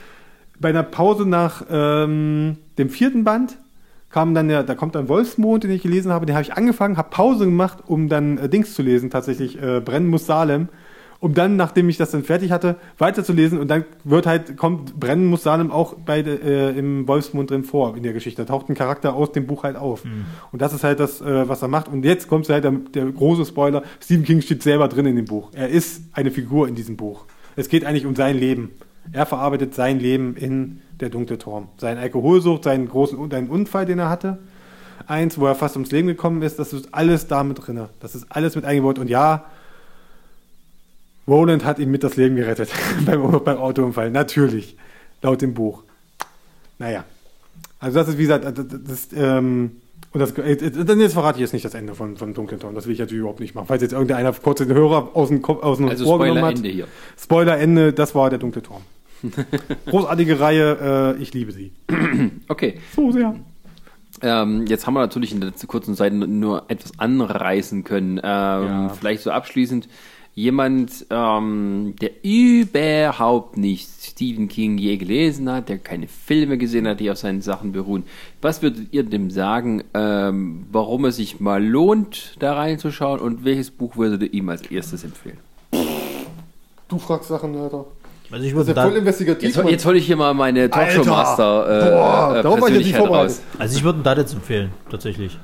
[0.59, 3.57] bei einer Pause nach ähm, dem vierten Band
[4.09, 6.97] kam dann der, da kommt dann Wolfsmond, den ich gelesen habe, den habe ich angefangen,
[6.97, 10.69] habe Pause gemacht, um dann äh, Dings zu lesen, tatsächlich äh, Brennen muss Salem,
[11.19, 15.25] um dann, nachdem ich das dann fertig hatte, weiterzulesen und dann wird halt, kommt Brennen
[15.25, 18.43] muss Salem auch bei, äh, im Wolfsmond drin vor in der Geschichte.
[18.43, 20.03] Da taucht ein Charakter aus dem Buch halt auf.
[20.51, 21.87] Und das ist halt das, äh, was er macht.
[21.87, 25.25] Und jetzt kommt halt der, der große Spoiler, Stephen King steht selber drin in dem
[25.25, 25.49] Buch.
[25.53, 27.25] Er ist eine Figur in diesem Buch.
[27.55, 28.71] Es geht eigentlich um sein Leben.
[29.11, 31.69] Er verarbeitet sein Leben in der dunkle Turm.
[31.77, 34.37] Seine Alkoholsucht, seinen großen seinen Unfall, den er hatte.
[35.07, 37.81] Eins, wo er fast ums Leben gekommen ist, das ist alles da mit drin.
[37.99, 38.99] Das ist alles mit eingebaut.
[38.99, 39.45] Und ja,
[41.27, 42.69] Roland hat ihm mit das Leben gerettet
[43.05, 44.11] beim, beim Autounfall.
[44.11, 44.75] Natürlich.
[45.21, 45.83] Laut dem Buch.
[46.79, 47.05] Naja.
[47.79, 49.77] Also das ist, wie gesagt, das, das, ähm,
[50.13, 52.59] und das, äh, äh, dann jetzt verrate ich jetzt nicht das Ende von, von Dunklen
[52.59, 52.75] Turm.
[52.75, 53.67] Das will ich natürlich überhaupt nicht machen.
[53.67, 56.57] Falls jetzt irgendeiner kurz den Hörer aus dem Kopf, aus dem Also Ohr genommen hat.
[56.57, 56.87] Spoiler-Ende hier.
[57.19, 58.81] Spoiler Ende, das war der dunkle Turm.
[59.85, 61.71] Großartige Reihe, äh, ich liebe sie.
[62.47, 62.79] Okay.
[62.95, 63.35] So sehr.
[64.21, 68.19] Ähm, jetzt haben wir natürlich in der kurzen Zeit nur etwas anreißen können.
[68.23, 69.87] Ähm, Vielleicht so abschließend.
[70.33, 76.99] Jemand, ähm, der überhaupt nicht Stephen King je gelesen hat, der keine Filme gesehen hat,
[76.99, 78.03] die auf seinen Sachen beruhen.
[78.39, 83.71] Was würdet ihr dem sagen, ähm, warum es sich mal lohnt, da reinzuschauen und welches
[83.71, 85.39] Buch würdet ihr ihm als erstes empfehlen?
[86.87, 87.85] Du fragst Sachen, Alter.
[88.31, 89.55] Also ich Das ist würde ja voll investigativ.
[89.55, 90.75] Jetzt, jetzt hole ich hier mal meine Alter!
[90.79, 93.31] Talkshow-Master Boah, äh, äh, darauf war ich jetzt nicht vorbereitet.
[93.37, 93.41] raus.
[93.59, 95.37] also ich würde da jetzt empfehlen, tatsächlich.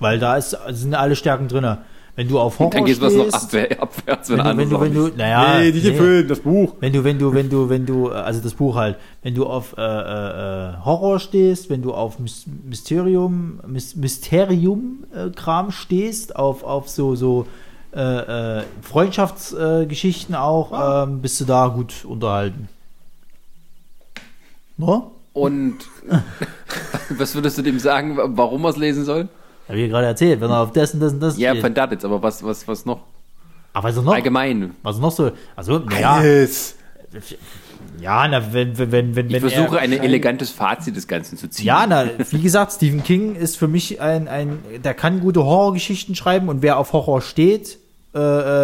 [0.00, 1.76] Weil da ist, sind alle Stärken drin.
[2.14, 4.92] Wenn du auf Horror Dann geht was noch stehst, abwehr, abwärts, wenn, wenn du, wenn
[4.92, 5.94] du, wenn du, naja, nee, nicht nee.
[5.94, 6.74] Film, das Buch.
[6.78, 9.46] Wenn du, wenn du, wenn du, wenn du, äh, also das Buch halt, wenn du
[9.46, 16.64] auf äh, äh, äh, Horror stehst, wenn du auf Mys- Mysterium, Mys Mysterium-Kram stehst, auf,
[16.64, 17.46] auf so, so
[17.94, 22.68] äh, äh, Freundschaftsgeschichten äh, Geschichten auch, ähm, bist du da gut unterhalten.
[24.76, 25.12] No?
[25.32, 25.76] Und
[27.10, 29.28] was würdest du dem sagen, warum er es lesen soll?
[29.68, 31.62] Hab ich ja gerade erzählt, wenn er auf das und das und das Ja, steht.
[31.62, 33.00] von das jetzt, aber was, was, was noch?
[33.72, 34.12] Aber was ist noch?
[34.14, 34.74] Allgemein.
[34.82, 35.32] Was noch so?
[35.56, 36.76] Also, naja, Alles.
[38.00, 41.48] ja, na, wenn, wenn, wenn, wenn, Ich versuche er, ein elegantes Fazit des Ganzen zu
[41.48, 41.66] ziehen.
[41.66, 46.14] Ja, na, wie gesagt, Stephen King ist für mich ein, ein der kann gute Horrorgeschichten
[46.14, 47.78] schreiben und wer auf Horror steht,
[48.14, 48.18] äh,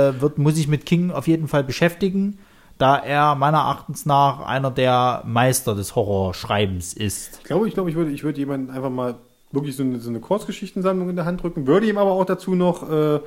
[0.08, 2.38] äh, wird, muss sich mit King auf jeden Fall beschäftigen,
[2.76, 7.38] da er meiner Erachtens nach einer der Meister des Horrorschreibens ist.
[7.38, 9.14] Ich glaube, ich glaube, ich würde, ich würde jemanden einfach mal
[9.50, 12.54] wirklich so eine, so eine Kurzgeschichtensammlung in der Hand drücken, würde ihm aber auch dazu
[12.54, 13.20] noch äh,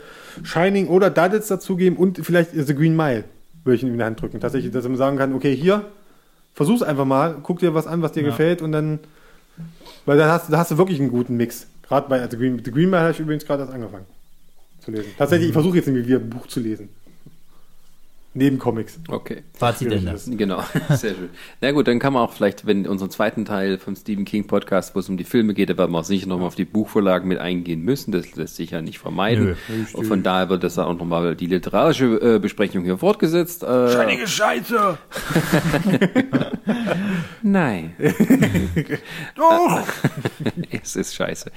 [0.43, 3.23] Shining oder Duddits dazugeben und vielleicht The Green Mile
[3.63, 4.39] würde ich ihm in die Hand drücken.
[4.39, 5.85] Tatsächlich, dass er mir sagen kann, okay, hier,
[6.53, 8.29] versuch's einfach mal, guck dir was an, was dir Ja.
[8.29, 8.99] gefällt und dann,
[10.05, 11.65] weil da hast, da hast du wirklich einen guten Mix.
[11.81, 14.05] Gerade bei The Green, The Green Mile habe ich übrigens gerade erst angefangen
[14.81, 15.11] zu lesen.
[15.17, 16.89] Tatsächlich, ich versuche jetzt irgendwie wieder ein Buch zu lesen.
[18.33, 18.97] Neben Comics.
[19.09, 19.43] Okay.
[19.53, 20.17] Fazit Ende.
[20.25, 21.29] Genau, sehr schön.
[21.59, 24.95] Na gut, dann kann man auch vielleicht, wenn unseren zweiten Teil vom Stephen King Podcast,
[24.95, 27.27] wo es um die Filme geht, da werden wir auch sicher nochmal auf die Buchvorlagen
[27.27, 28.13] mit eingehen müssen.
[28.13, 29.57] Das lässt sich ja nicht vermeiden.
[29.67, 32.05] Nö, Und von daher wird das auch nochmal die literarische
[32.35, 33.63] äh, Besprechung hier fortgesetzt.
[33.63, 34.97] Äh, Scheiße!
[37.41, 37.93] nein,
[39.37, 39.79] Oh!
[40.81, 41.51] es ist scheiße.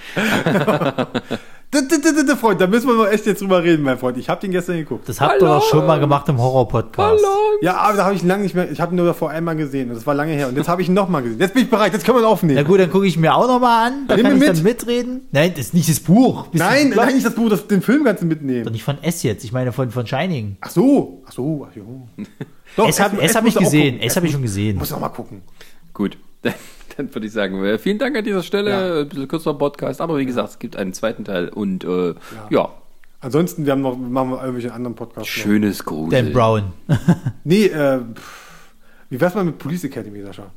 [2.36, 4.16] Freund, da müssen wir mal echt jetzt drüber reden, mein Freund.
[4.16, 5.08] Ich habe den gestern geguckt.
[5.08, 7.24] Das habt ihr doch schon mal gemacht im Horror-Podcast.
[7.62, 8.70] Ja, aber da habe ich ihn lange nicht mehr.
[8.70, 9.88] Ich habe ihn nur vor einmal gesehen.
[9.90, 10.48] und Das war lange her.
[10.48, 11.40] Und jetzt habe ich ihn nochmal gesehen.
[11.40, 11.92] Jetzt bin ich bereit.
[11.92, 12.54] Jetzt können wir ihn aufnehmen.
[12.56, 14.04] Na gut, dann gucke ich mir auch noch mal an.
[14.06, 14.48] Da Nimm kann ich mit.
[14.56, 15.20] dann mitreden.
[15.32, 16.46] Nein, das ist nicht das Buch.
[16.48, 17.48] Bist nein, nein, nicht das Buch.
[17.50, 18.70] Das, den Film kannst du Doch mitnehmen.
[18.72, 19.42] nicht von S jetzt.
[19.44, 20.56] Ich meine von, von Shining.
[20.60, 21.22] Ach so.
[21.26, 21.66] Ach so.
[21.70, 22.06] Ach jo.
[22.76, 23.94] Doch, S habe S hab ich gesehen.
[23.94, 24.06] gucken.
[24.08, 24.78] S habe ich schon gesehen.
[24.78, 25.42] Muss auch mal gucken.
[25.92, 26.54] Gut, dann,
[26.96, 28.70] dann würde ich sagen, äh, vielen Dank an dieser Stelle.
[28.70, 29.00] Ja.
[29.00, 32.14] Ein bisschen kürzerer Podcast, aber wie gesagt, es gibt einen zweiten Teil und äh,
[32.50, 32.70] ja.
[33.20, 35.28] Ansonsten, wir haben noch, machen wir irgendwelche anderen Podcasts.
[35.28, 36.10] schönes Grusel.
[36.24, 36.72] Dan Brown.
[37.42, 38.44] Nee, äh, pff,
[39.08, 40.52] wie wär's mal mit Police Academy, Sascha?